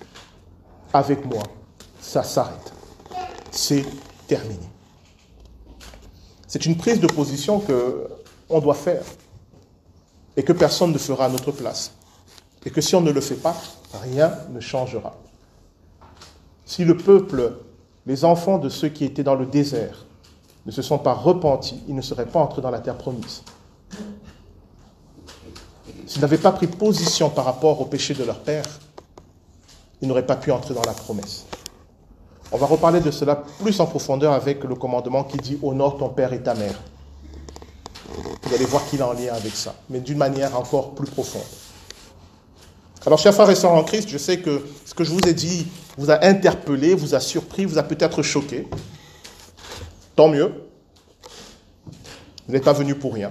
avec 0.92 1.24
moi, 1.24 1.42
ça 2.00 2.22
s'arrête. 2.22 2.72
C'est 3.50 3.84
terminé. 4.26 4.68
C'est 6.46 6.64
une 6.66 6.76
prise 6.76 6.98
de 6.98 7.06
position 7.06 7.61
que 7.61 8.08
on 8.48 8.61
doit 8.61 8.74
faire 8.74 9.02
et 10.37 10.42
que 10.42 10.52
personne 10.52 10.92
ne 10.92 10.98
fera 10.98 11.26
à 11.26 11.28
notre 11.28 11.52
place. 11.52 11.92
Et 12.66 12.71
que 12.71 12.81
si 12.81 12.94
on 12.94 13.01
ne 13.01 13.11
le 13.11 13.21
fait 13.21 13.37
pas, 13.37 13.57
rien 14.03 14.33
ne 14.51 14.61
changera. 14.61 15.16
Si 16.64 16.85
le 16.85 16.97
peuple, 16.97 17.55
les 18.07 18.25
enfants 18.25 18.59
de 18.59 18.68
ceux 18.68 18.88
qui 18.88 19.05
étaient 19.05 19.23
dans 19.23 19.35
le 19.35 19.47
désert, 19.47 20.05
ne 20.66 20.73
se 20.73 20.83
sont 20.83 20.99
pas 20.99 21.14
repentis, 21.14 21.83
ils 21.88 21.94
ne 21.94 22.03
seraient 22.03 22.27
pas 22.27 22.40
entrés 22.40 22.61
dans 22.61 22.71
la 22.71 22.81
terre 22.81 22.99
promise. 22.99 23.42
S'ils 26.07 26.21
n'avaient 26.21 26.38
pas 26.38 26.53
pris 26.53 26.66
position 26.66 27.31
par 27.31 27.44
rapport 27.44 27.81
au 27.81 27.87
péché 27.87 28.14
de 28.14 28.25
leur 28.25 28.40
père, 28.40 28.64
ils 30.01 30.09
n'auraient 30.09 30.27
pas 30.27 30.37
pu 30.37 30.53
entrer 30.53 30.75
dans 30.75 30.83
la 30.83 30.92
promesse. 30.92 31.47
On 32.51 32.57
va 32.57 32.66
reparler 32.66 33.01
de 33.01 33.11
cela 33.11 33.37
plus 33.37 33.79
en 33.81 33.87
profondeur 33.87 34.33
avec 34.33 34.64
le 34.64 34.75
commandement 34.75 35.25
qui 35.25 35.37
dit 35.38 35.59
honore 35.62 35.99
ton 35.99 36.09
père 36.09 36.33
et 36.33 36.42
ta 36.42 36.55
mère. 36.55 36.81
Vous 38.42 38.55
allez 38.55 38.64
voir 38.64 38.87
qu'il 38.87 39.01
est 39.01 39.03
en 39.03 39.12
lien 39.12 39.35
avec 39.35 39.55
ça, 39.55 39.75
mais 39.90 40.01
d'une 40.01 40.16
manière 40.18 40.59
encore 40.59 40.94
plus 40.94 41.11
profonde. 41.11 41.42
Alors, 43.06 43.18
chers 43.18 43.34
frères 43.34 43.50
et 43.50 43.54
sœurs 43.54 43.72
en 43.72 43.84
Christ, 43.84 44.08
je 44.08 44.18
sais 44.18 44.38
que 44.38 44.64
ce 44.84 44.92
que 44.92 45.04
je 45.04 45.11
vous 45.11 45.20
ai 45.26 45.34
dit 45.34 45.66
vous 45.96 46.11
a 46.11 46.24
interpellé, 46.24 46.94
vous 46.94 47.14
a 47.14 47.20
surpris, 47.20 47.64
vous 47.64 47.78
a 47.78 47.82
peut-être 47.82 48.22
choqué. 48.22 48.68
Tant 50.16 50.28
mieux. 50.28 50.52
Vous 52.46 52.52
n'êtes 52.52 52.64
pas 52.64 52.72
venu 52.72 52.94
pour 52.94 53.14
rien. 53.14 53.30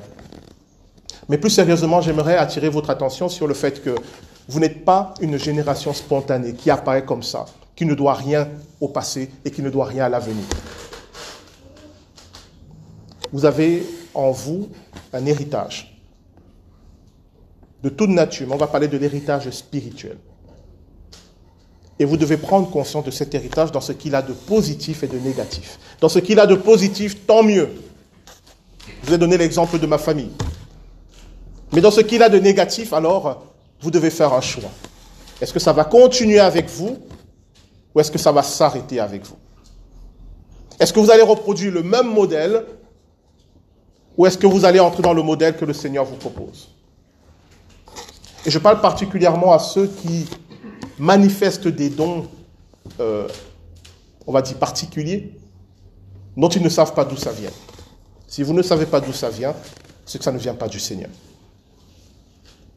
Mais 1.30 1.38
plus 1.38 1.49
sérieusement, 1.49 2.01
j'aimerais 2.01 2.38
attirer 2.38 2.69
votre 2.69 2.89
attention 2.89 3.30
sur 3.30 3.47
le 3.47 3.53
fait 3.53 3.84
que 3.84 3.95
vous 4.47 4.60
n'êtes 4.60 4.86
pas 4.86 5.13
une 5.19 5.38
génération 5.38 5.93
spontanée 5.93 6.53
qui 6.53 6.69
apparaît 6.69 7.03
comme 7.03 7.23
ça 7.23 7.45
qui 7.77 7.86
ne 7.86 7.93
doit 7.93 8.15
rien 8.15 8.49
au 8.82 8.89
passé 8.89 9.30
et 9.45 9.51
qui 9.51 9.62
ne 9.62 9.69
doit 9.69 9.86
rien 9.86 10.06
à 10.06 10.10
l'avenir. 10.10 10.43
Vous 13.32 13.45
avez 13.45 13.86
en 14.13 14.32
vous 14.32 14.69
un 15.13 15.25
héritage 15.25 15.97
de 17.84 17.90
toute 17.90 18.10
nature, 18.10 18.48
mais 18.48 18.56
on 18.56 18.58
va 18.58 18.68
parler 18.68 18.88
de 18.88 18.98
l'héritage 18.98 19.50
spirituel. 19.52 20.18
Et 22.00 22.06
vous 22.06 22.18
devez 22.18 22.38
prendre 22.38 22.70
conscience 22.70 23.06
de 23.06 23.12
cet 23.12 23.34
héritage 23.34 23.72
dans 23.72 23.82
ce 23.82 23.92
qu'il 23.92 24.13
a 24.16 24.22
de 24.22 24.34
positif 24.34 25.04
et 25.04 25.08
de 25.08 25.18
négatif. 25.18 25.80
Dans 26.00 26.10
ce 26.10 26.20
qu'il 26.20 26.40
a 26.40 26.46
de 26.46 26.56
positif, 26.56 27.26
tant 27.26 27.44
mieux. 27.44 27.70
Je 29.02 29.08
vous 29.08 29.14
ai 29.14 29.18
donné 29.18 29.38
l'exemple 29.38 29.80
de 29.80 29.88
ma 29.88 29.97
famille. 29.97 30.32
Mais 31.74 31.82
dans 31.82 31.91
ce 31.91 32.01
qu'il 32.01 32.22
a 32.22 32.30
de 32.30 32.39
négatif, 32.39 32.93
alors, 32.93 33.45
vous 33.82 33.91
devez 33.91 34.10
faire 34.10 34.34
un 34.34 34.41
choix. 34.41 34.70
Est-ce 35.41 35.54
que 35.54 35.60
ça 35.60 35.74
va 35.74 35.86
continuer 35.86 36.39
avec 36.39 36.70
vous 36.70 36.97
ou 37.93 37.99
est-ce 37.99 38.12
que 38.12 38.18
ça 38.18 38.32
va 38.32 38.43
s'arrêter 38.43 38.99
avec 38.99 39.26
vous? 39.26 39.38
Est-ce 40.80 40.93
que 40.93 40.99
vous 40.99 41.12
allez 41.12 41.24
reproduire 41.24 41.74
le 41.74 41.84
même 41.84 42.12
modèle 42.12 42.64
ou 44.18 44.26
est-ce 44.26 44.38
que 44.38 44.47
vous 44.47 44.66
allez 44.66 44.80
entrer 44.80 45.01
dans 45.01 45.14
le 45.14 45.24
modèle 45.24 45.58
que 45.58 45.66
le 45.66 45.74
Seigneur 45.74 46.06
vous 46.06 46.16
propose? 46.16 46.70
Et 48.48 48.50
je 48.50 48.60
parle 48.60 48.80
particulièrement 48.80 49.52
à 49.52 49.60
ceux 49.60 49.88
qui 49.88 50.26
manifestent 50.98 51.68
des 51.68 51.89
dons, 51.89 52.26
euh, 53.00 53.28
on 54.26 54.32
va 54.32 54.41
dire 54.41 54.58
particuliers, 54.58 55.38
dont 56.38 56.48
ils 56.48 56.64
ne 56.64 56.70
savent 56.70 56.93
pas 56.93 57.04
d'où 57.06 57.18
ça 57.18 57.32
vient. 57.32 57.52
Si 58.26 58.43
vous 58.43 58.54
ne 58.54 58.62
savez 58.62 58.86
pas 58.86 59.02
d'où 59.02 59.12
ça 59.12 59.30
vient, 59.30 59.54
c'est 60.06 60.18
que 60.18 60.24
ça 60.24 60.32
ne 60.32 60.38
vient 60.38 60.56
pas 60.56 60.70
du 60.70 60.80
Seigneur. 60.80 61.10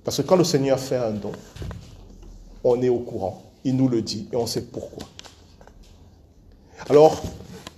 Parce 0.05 0.17
que 0.17 0.23
quand 0.23 0.37
le 0.37 0.43
Seigneur 0.45 0.79
fait 0.81 0.97
un 0.97 1.13
don, 1.13 1.33
on 2.65 2.83
est 2.83 2.89
au 2.89 2.99
courant 2.99 3.45
il 3.65 3.77
nous 3.77 3.89
le 3.89 4.03
dit 4.03 4.29
et 4.33 4.37
on 4.37 4.47
sait 4.47 4.63
pourquoi. 4.63 5.07
Alors, 6.89 7.23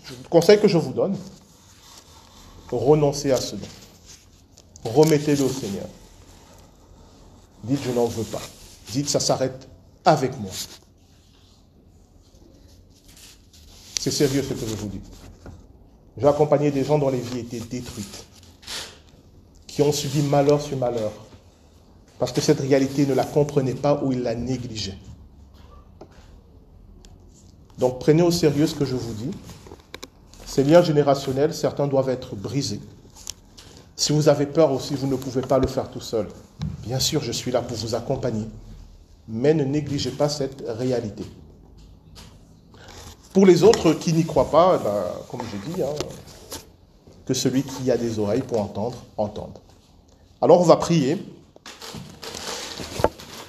le 0.09 0.29
conseil 0.29 0.61
que 0.61 0.69
je 0.69 0.79
vous 0.79 0.93
donne, 0.93 1.17
renoncez 2.71 3.33
à 3.33 3.41
ce 3.41 3.57
don. 3.57 3.67
Remettez-le 4.85 5.45
au 5.45 5.49
Seigneur. 5.49 5.87
Dites, 7.65 7.81
je 7.85 7.91
n'en 7.91 8.07
veux 8.07 8.25
pas. 8.25 8.43
Dites, 8.91 9.09
ça 9.09 9.21
s'arrête 9.21 9.69
avec 10.05 10.39
moi. 10.41 10.51
C'est 14.01 14.11
sérieux 14.11 14.43
ce 14.43 14.55
que 14.55 14.67
je 14.67 14.75
vous 14.75 14.89
dis. 14.89 15.01
J'ai 16.19 16.27
accompagné 16.27 16.71
des 16.71 16.85
gens 16.85 16.99
dont 16.99 17.09
les 17.09 17.21
vies 17.21 17.39
étaient 17.39 17.61
détruites, 17.61 18.27
qui 19.67 19.81
ont 19.81 19.93
subi 19.93 20.23
malheur 20.23 20.61
sur 20.61 20.77
malheur, 20.77 21.13
parce 22.19 22.33
que 22.33 22.41
cette 22.41 22.61
réalité 22.61 23.07
ne 23.07 23.15
la 23.15 23.25
comprenaient 23.25 23.75
pas 23.75 24.03
ou 24.03 24.13
ils 24.13 24.23
la 24.23 24.35
négligeaient. 24.35 24.99
Donc 27.79 27.99
prenez 28.01 28.23
au 28.23 28.31
sérieux 28.31 28.67
ce 28.67 28.75
que 28.75 28.85
je 28.85 28.95
vous 28.97 29.15
dis. 29.15 29.31
Ces 30.47 30.65
liens 30.65 30.83
générationnels, 30.83 31.55
certains 31.55 31.87
doivent 31.87 32.11
être 32.11 32.37
brisés. 32.37 32.81
Si 33.97 34.13
vous 34.13 34.29
avez 34.29 34.47
peur 34.47 34.73
aussi, 34.73 34.95
vous 34.95 35.07
ne 35.07 35.17
pouvez 35.17 35.43
pas 35.43 35.59
le 35.59 35.67
faire 35.67 35.91
tout 35.91 36.01
seul. 36.01 36.29
Bien 36.83 36.99
sûr, 36.99 37.23
je 37.23 37.33
suis 37.33 37.53
là 37.53 37.63
pour 37.63 37.77
vous 37.77 37.95
accompagner, 37.95 38.47
mais 39.29 39.55
ne 39.55 39.65
négligez 39.65 40.11
pas 40.11 40.29
cette 40.29 40.65
réalité. 40.67 41.25
Pour 43.33 43.47
les 43.47 43.63
autres 43.63 43.93
qui 43.93 44.13
n'y 44.13 44.27
croient 44.27 44.51
pas, 44.51 44.79
eh 44.81 44.85
ben, 44.85 45.05
comme 45.31 45.41
je 45.43 45.73
dis, 45.73 45.83
hein, 45.83 45.95
que 47.25 47.35
celui 47.35 47.63
qui 47.63 47.91
a 47.91 47.97
des 47.97 48.19
oreilles 48.19 48.43
pour 48.43 48.61
entendre, 48.61 48.97
entende. 49.17 49.59
Alors 50.41 50.61
on 50.61 50.65
va 50.65 50.77
prier. 50.77 51.25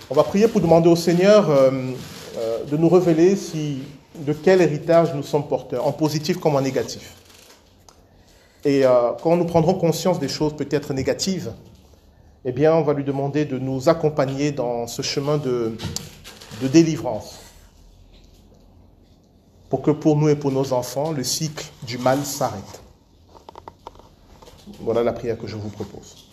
On 0.09 0.13
va 0.13 0.23
prier 0.23 0.47
pour 0.47 0.61
demander 0.61 0.89
au 0.89 0.95
Seigneur 0.95 1.49
euh, 1.49 1.71
euh, 2.37 2.63
de 2.65 2.77
nous 2.77 2.87
révéler 2.87 3.35
de 4.15 4.33
quel 4.33 4.61
héritage 4.61 5.13
nous 5.15 5.23
sommes 5.23 5.47
porteurs, 5.47 5.87
en 5.87 5.91
positif 5.91 6.37
comme 6.39 6.55
en 6.55 6.61
négatif. 6.61 7.15
Et 8.63 8.85
euh, 8.85 9.11
quand 9.21 9.35
nous 9.35 9.45
prendrons 9.45 9.73
conscience 9.73 10.19
des 10.19 10.29
choses 10.29 10.55
peut-être 10.55 10.93
négatives, 10.93 11.51
eh 12.45 12.51
bien, 12.51 12.73
on 12.73 12.81
va 12.81 12.93
lui 12.93 13.03
demander 13.03 13.45
de 13.45 13.57
nous 13.57 13.87
accompagner 13.87 14.51
dans 14.51 14.85
ce 14.87 15.01
chemin 15.01 15.37
de, 15.37 15.77
délivrance 16.61 17.39
pour 19.69 19.81
que 19.81 19.91
pour 19.91 20.15
nous 20.15 20.29
et 20.29 20.35
pour 20.35 20.51
nos 20.51 20.71
enfants, 20.71 21.11
le 21.11 21.23
cycle 21.23 21.65
du 21.83 21.97
mal 21.97 22.23
s'arrête. 22.23 22.81
Voilà 24.79 25.03
la 25.03 25.13
prière 25.13 25.37
que 25.37 25.47
je 25.47 25.55
vous 25.55 25.69
propose. 25.69 26.29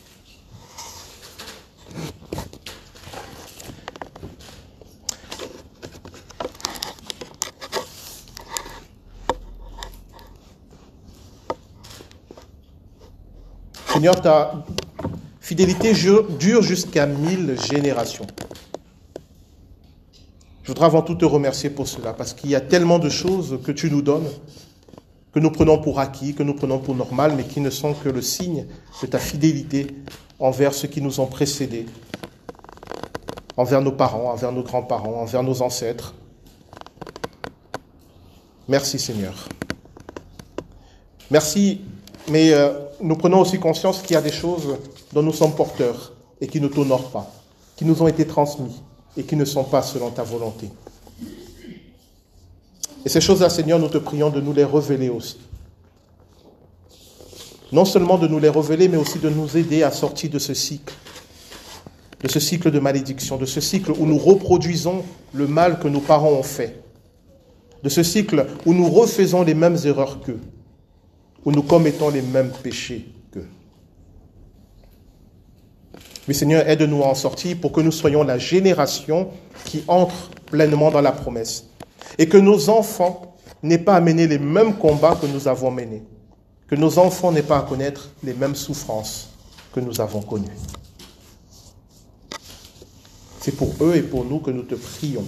Seigneur, 13.93 14.23
fidélité 15.51 15.93
dure 16.39 16.63
jusqu'à 16.63 17.07
mille 17.07 17.61
générations. 17.61 18.29
Je 20.63 20.69
voudrais 20.69 20.87
avant 20.87 21.03
tout 21.03 21.17
te 21.17 21.25
remercier 21.25 21.71
pour 21.71 21.89
cela, 21.89 22.13
parce 22.13 22.35
qu'il 22.35 22.51
y 22.51 22.55
a 22.55 22.61
tellement 22.61 23.01
de 23.01 23.09
choses 23.09 23.59
que 23.65 23.73
tu 23.73 23.91
nous 23.91 24.01
donnes, 24.01 24.29
que 25.35 25.41
nous 25.41 25.51
prenons 25.51 25.79
pour 25.79 25.99
acquis, 25.99 26.37
que 26.37 26.45
nous 26.45 26.55
prenons 26.55 26.79
pour 26.79 26.95
normal, 26.95 27.33
mais 27.37 27.43
qui 27.43 27.59
ne 27.59 27.69
sont 27.69 27.95
que 27.95 28.09
le 28.09 28.23
signe 28.23 28.65
de 29.03 29.09
ta 29.09 29.19
fidélité 29.19 29.89
envers 30.39 30.73
ceux 30.73 30.87
qui 30.87 31.03
nous 31.03 31.19
ont 31.19 31.27
précédés, 31.27 31.87
envers 33.57 33.83
nos 33.83 33.91
parents, 33.91 34.31
envers 34.31 34.53
nos 34.53 34.63
grands-parents, 34.63 35.21
envers 35.21 35.43
nos 35.43 35.63
ancêtres. 35.63 36.15
Merci 38.69 39.01
Seigneur. 39.01 39.49
Merci, 41.29 41.81
mais 42.29 42.53
euh, 42.53 42.71
nous 43.01 43.17
prenons 43.17 43.41
aussi 43.41 43.59
conscience 43.59 44.01
qu'il 44.01 44.15
y 44.15 44.17
a 44.17 44.23
des 44.23 44.31
choses 44.31 44.77
dont 45.13 45.23
nous 45.23 45.33
sommes 45.33 45.55
porteurs 45.55 46.13
et 46.41 46.47
qui 46.47 46.61
ne 46.61 46.69
t'honorent 46.69 47.11
pas, 47.11 47.31
qui 47.77 47.85
nous 47.85 48.03
ont 48.03 48.09
été 48.09 48.27
transmises 48.27 48.83
et 49.17 49.25
qui 49.25 49.37
ne 49.37 49.45
sont 49.45 49.65
pas 49.65 49.83
selon 49.83 50.11
ta 50.11 50.23
volonté. 50.23 50.69
Et 53.05 53.09
ces 53.09 53.21
choses-là, 53.21 53.49
Seigneur, 53.49 53.79
nous 53.79 53.89
te 53.89 53.99
prions 53.99 54.31
de 54.31 54.41
nous 54.41 54.53
les 54.53 54.65
révéler 54.65 55.09
aussi. 55.09 55.39
Non 57.73 57.85
seulement 57.85 58.19
de 58.19 58.29
nous 58.29 58.39
les 58.39 58.49
révéler, 58.49 58.89
mais 58.89 58.97
aussi 58.97 59.19
de 59.19 59.29
nous 59.29 59.57
aider 59.57 59.83
à 59.83 59.91
sortir 59.91 60.31
de 60.31 60.39
ce 60.39 60.55
cycle, 60.55 60.95
de 62.23 62.29
ce 62.29 62.41
cycle 62.41 62.71
de 62.71 62.79
malédiction, 62.79 63.37
de 63.37 63.47
ce 63.47 63.61
cycle 63.61 63.93
où 63.93 64.07
nous 64.07 64.19
reproduisons 64.19 65.05
le 65.33 65.47
mal 65.47 65.79
que 65.79 65.89
nos 65.89 66.01
parents 66.01 66.33
ont 66.33 66.43
fait, 66.43 66.83
de 67.83 67.89
ce 67.89 68.03
cycle 68.03 68.47
où 68.67 68.75
nous 68.75 68.91
refaisons 68.91 69.43
les 69.43 69.55
mêmes 69.55 69.79
erreurs 69.85 70.21
qu'eux, 70.21 70.41
où 71.45 71.53
nous 71.53 71.63
commettons 71.63 72.11
les 72.11 72.23
mêmes 72.23 72.53
péchés 72.63 73.07
Mais 76.31 76.35
Seigneur, 76.35 76.69
aide-nous 76.69 77.03
à 77.03 77.09
en 77.09 77.17
sortir 77.17 77.57
pour 77.61 77.73
que 77.73 77.81
nous 77.81 77.91
soyons 77.91 78.23
la 78.23 78.39
génération 78.39 79.31
qui 79.65 79.83
entre 79.89 80.31
pleinement 80.47 80.93
dans 80.93 81.01
la 81.01 81.11
promesse. 81.11 81.65
Et 82.19 82.29
que 82.29 82.37
nos 82.37 82.71
enfants 82.71 83.35
n'aient 83.65 83.79
pas 83.79 83.97
à 83.97 84.01
mener 84.01 84.29
les 84.29 84.39
mêmes 84.39 84.77
combats 84.77 85.19
que 85.21 85.27
nous 85.27 85.49
avons 85.49 85.73
menés. 85.73 86.05
Que 86.69 86.77
nos 86.77 87.01
enfants 87.01 87.33
n'aient 87.33 87.43
pas 87.43 87.59
à 87.59 87.63
connaître 87.63 88.11
les 88.23 88.33
mêmes 88.33 88.55
souffrances 88.55 89.31
que 89.73 89.81
nous 89.81 90.01
avons 90.01 90.23
connues. 90.23 90.47
C'est 93.41 93.57
pour 93.57 93.75
eux 93.81 93.97
et 93.97 94.03
pour 94.03 94.25
nous 94.25 94.39
que 94.39 94.53
nous 94.53 94.63
te 94.63 94.77
prions. 94.77 95.27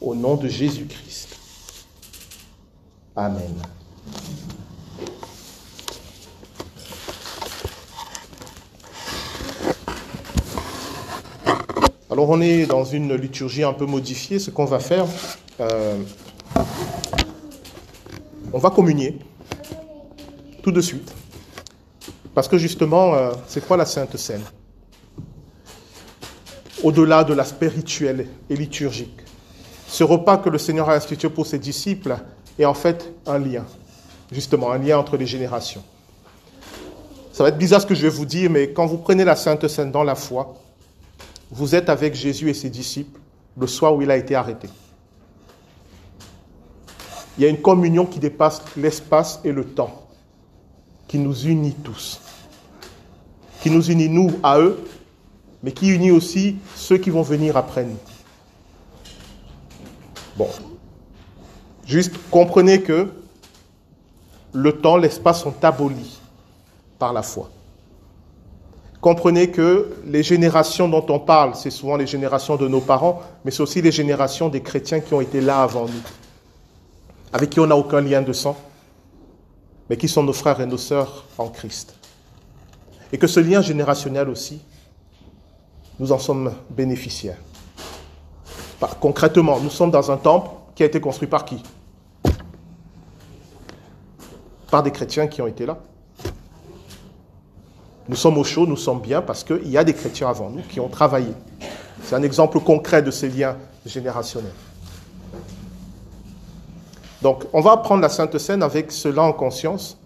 Au 0.00 0.14
nom 0.14 0.36
de 0.36 0.46
Jésus-Christ. 0.46 1.30
Amen. 3.16 3.56
Alors 12.18 12.30
on 12.30 12.40
est 12.40 12.66
dans 12.66 12.82
une 12.82 13.14
liturgie 13.14 13.62
un 13.62 13.72
peu 13.72 13.86
modifiée. 13.86 14.40
Ce 14.40 14.50
qu'on 14.50 14.64
va 14.64 14.80
faire, 14.80 15.06
euh, 15.60 15.96
on 18.52 18.58
va 18.58 18.70
communier 18.70 19.20
tout 20.60 20.72
de 20.72 20.80
suite. 20.80 21.14
Parce 22.34 22.48
que 22.48 22.58
justement, 22.58 23.14
euh, 23.14 23.30
c'est 23.46 23.64
quoi 23.64 23.76
la 23.76 23.86
Sainte 23.86 24.16
Seine? 24.16 24.42
Au-delà 26.82 27.22
de 27.22 27.34
la 27.34 27.44
spirituelle 27.44 28.26
et 28.50 28.56
liturgique. 28.56 29.20
Ce 29.86 30.02
repas 30.02 30.38
que 30.38 30.48
le 30.48 30.58
Seigneur 30.58 30.90
a 30.90 30.94
institué 30.94 31.28
pour 31.28 31.46
ses 31.46 31.60
disciples 31.60 32.16
est 32.58 32.64
en 32.64 32.74
fait 32.74 33.12
un 33.26 33.38
lien, 33.38 33.64
justement, 34.32 34.72
un 34.72 34.78
lien 34.78 34.98
entre 34.98 35.16
les 35.16 35.26
générations. 35.26 35.84
Ça 37.32 37.44
va 37.44 37.50
être 37.50 37.58
bizarre 37.58 37.80
ce 37.80 37.86
que 37.86 37.94
je 37.94 38.02
vais 38.02 38.08
vous 38.08 38.26
dire, 38.26 38.50
mais 38.50 38.72
quand 38.72 38.86
vous 38.86 38.98
prenez 38.98 39.24
la 39.24 39.36
Sainte 39.36 39.68
Seine 39.68 39.92
dans 39.92 40.02
la 40.02 40.16
foi, 40.16 40.56
vous 41.50 41.74
êtes 41.74 41.88
avec 41.88 42.14
Jésus 42.14 42.50
et 42.50 42.54
ses 42.54 42.70
disciples 42.70 43.20
le 43.56 43.66
soir 43.66 43.94
où 43.94 44.02
il 44.02 44.10
a 44.10 44.16
été 44.16 44.34
arrêté. 44.34 44.68
Il 47.36 47.44
y 47.44 47.46
a 47.46 47.50
une 47.50 47.60
communion 47.60 48.04
qui 48.04 48.18
dépasse 48.18 48.62
l'espace 48.76 49.40
et 49.44 49.52
le 49.52 49.64
temps, 49.64 50.06
qui 51.06 51.18
nous 51.18 51.46
unit 51.46 51.74
tous, 51.74 52.20
qui 53.60 53.70
nous 53.70 53.90
unit 53.90 54.08
nous 54.08 54.32
à 54.42 54.58
eux, 54.58 54.78
mais 55.62 55.72
qui 55.72 55.88
unit 55.88 56.10
aussi 56.10 56.56
ceux 56.74 56.98
qui 56.98 57.10
vont 57.10 57.22
venir 57.22 57.56
après 57.56 57.84
nous. 57.84 57.98
Bon, 60.36 60.48
juste 61.86 62.14
comprenez 62.30 62.82
que 62.82 63.12
le 64.52 64.80
temps, 64.80 64.96
l'espace 64.96 65.42
sont 65.42 65.64
abolis 65.64 66.20
par 66.98 67.12
la 67.12 67.22
foi. 67.22 67.50
Comprenez 69.00 69.50
que 69.50 69.94
les 70.06 70.24
générations 70.24 70.88
dont 70.88 71.06
on 71.08 71.20
parle, 71.20 71.54
c'est 71.54 71.70
souvent 71.70 71.96
les 71.96 72.06
générations 72.06 72.56
de 72.56 72.66
nos 72.66 72.80
parents, 72.80 73.22
mais 73.44 73.52
c'est 73.52 73.62
aussi 73.62 73.80
les 73.80 73.92
générations 73.92 74.48
des 74.48 74.60
chrétiens 74.60 75.00
qui 75.00 75.14
ont 75.14 75.20
été 75.20 75.40
là 75.40 75.62
avant 75.62 75.86
nous, 75.86 76.02
avec 77.32 77.50
qui 77.50 77.60
on 77.60 77.66
n'a 77.66 77.76
aucun 77.76 78.00
lien 78.00 78.22
de 78.22 78.32
sang, 78.32 78.56
mais 79.88 79.96
qui 79.96 80.08
sont 80.08 80.24
nos 80.24 80.32
frères 80.32 80.60
et 80.60 80.66
nos 80.66 80.76
sœurs 80.76 81.26
en 81.38 81.48
Christ. 81.48 81.94
Et 83.12 83.18
que 83.18 83.28
ce 83.28 83.38
lien 83.38 83.62
générationnel 83.62 84.28
aussi, 84.28 84.60
nous 86.00 86.10
en 86.10 86.18
sommes 86.18 86.52
bénéficiaires. 86.70 87.38
Concrètement, 89.00 89.60
nous 89.60 89.70
sommes 89.70 89.90
dans 89.90 90.10
un 90.10 90.16
temple 90.16 90.50
qui 90.74 90.82
a 90.82 90.86
été 90.86 91.00
construit 91.00 91.28
par 91.28 91.44
qui? 91.44 91.62
Par 94.70 94.82
des 94.82 94.90
chrétiens 94.90 95.28
qui 95.28 95.40
ont 95.40 95.46
été 95.46 95.66
là. 95.66 95.78
Nous 98.08 98.16
sommes 98.16 98.38
au 98.38 98.44
chaud, 98.44 98.66
nous 98.66 98.76
sommes 98.76 99.00
bien 99.00 99.20
parce 99.20 99.44
qu'il 99.44 99.68
y 99.68 99.76
a 99.76 99.84
des 99.84 99.94
chrétiens 99.94 100.28
avant 100.28 100.48
nous 100.48 100.62
qui 100.62 100.80
ont 100.80 100.88
travaillé. 100.88 101.32
C'est 102.02 102.14
un 102.14 102.22
exemple 102.22 102.58
concret 102.60 103.02
de 103.02 103.10
ces 103.10 103.28
liens 103.28 103.56
générationnels. 103.84 104.52
Donc, 107.20 107.44
on 107.52 107.60
va 107.60 107.76
prendre 107.76 108.00
la 108.00 108.08
Sainte 108.08 108.38
Seine 108.38 108.62
avec 108.62 108.92
cela 108.92 109.22
en 109.22 109.32
conscience 109.32 109.98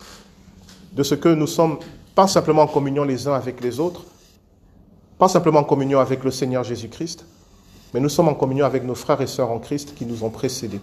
de 0.92 1.02
ce 1.02 1.14
que 1.14 1.28
nous 1.28 1.46
sommes 1.46 1.78
pas 2.14 2.26
simplement 2.26 2.62
en 2.62 2.66
communion 2.66 3.04
les 3.04 3.28
uns 3.28 3.34
avec 3.34 3.60
les 3.60 3.78
autres, 3.78 4.04
pas 5.18 5.28
simplement 5.28 5.60
en 5.60 5.64
communion 5.64 6.00
avec 6.00 6.24
le 6.24 6.30
Seigneur 6.30 6.64
Jésus-Christ, 6.64 7.24
mais 7.94 8.00
nous 8.00 8.08
sommes 8.08 8.28
en 8.28 8.34
communion 8.34 8.66
avec 8.66 8.84
nos 8.84 8.94
frères 8.94 9.20
et 9.20 9.26
sœurs 9.26 9.50
en 9.50 9.58
Christ 9.58 9.94
qui 9.94 10.06
nous 10.06 10.24
ont 10.24 10.30
précédés, 10.30 10.80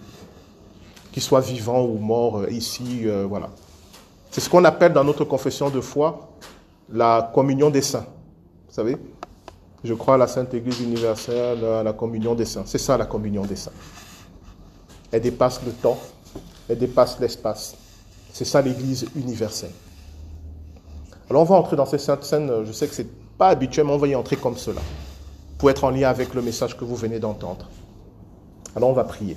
qu'ils 1.12 1.22
soient 1.22 1.40
vivants 1.40 1.82
ou 1.82 1.98
morts 1.98 2.38
euh, 2.38 2.50
ici, 2.50 3.02
euh, 3.04 3.26
voilà. 3.28 3.50
C'est 4.30 4.40
ce 4.40 4.48
qu'on 4.48 4.64
appelle 4.64 4.92
dans 4.92 5.04
notre 5.04 5.24
confession 5.24 5.70
de 5.70 5.80
foi 5.80 6.30
la 6.92 7.30
communion 7.34 7.70
des 7.70 7.82
saints. 7.82 8.06
Vous 8.68 8.74
savez 8.74 8.96
Je 9.84 9.94
crois 9.94 10.14
à 10.14 10.18
la 10.18 10.26
Sainte 10.26 10.52
Église 10.54 10.80
universelle, 10.80 11.64
à 11.64 11.82
la 11.82 11.92
communion 11.92 12.34
des 12.34 12.44
saints. 12.44 12.64
C'est 12.66 12.78
ça 12.78 12.96
la 12.96 13.06
communion 13.06 13.44
des 13.44 13.56
saints. 13.56 13.72
Elle 15.12 15.22
dépasse 15.22 15.60
le 15.64 15.72
temps, 15.72 15.98
elle 16.68 16.78
dépasse 16.78 17.18
l'espace. 17.20 17.76
C'est 18.32 18.44
ça 18.44 18.62
l'Église 18.62 19.06
universelle. 19.16 19.72
Alors 21.28 21.42
on 21.42 21.46
va 21.46 21.56
entrer 21.56 21.76
dans 21.76 21.86
ces 21.86 21.98
saintes 21.98 22.24
scènes, 22.24 22.64
je 22.64 22.72
sais 22.72 22.88
que 22.88 22.94
ce 22.94 23.02
n'est 23.02 23.08
pas 23.38 23.48
habituel, 23.48 23.86
mais 23.86 23.92
on 23.92 23.98
va 23.98 24.08
y 24.08 24.14
entrer 24.14 24.36
comme 24.36 24.56
cela, 24.56 24.80
pour 25.58 25.70
être 25.70 25.84
en 25.84 25.90
lien 25.90 26.08
avec 26.08 26.34
le 26.34 26.42
message 26.42 26.76
que 26.76 26.84
vous 26.84 26.96
venez 26.96 27.18
d'entendre. 27.18 27.68
Alors 28.74 28.90
on 28.90 28.92
va 28.92 29.04
prier. 29.04 29.36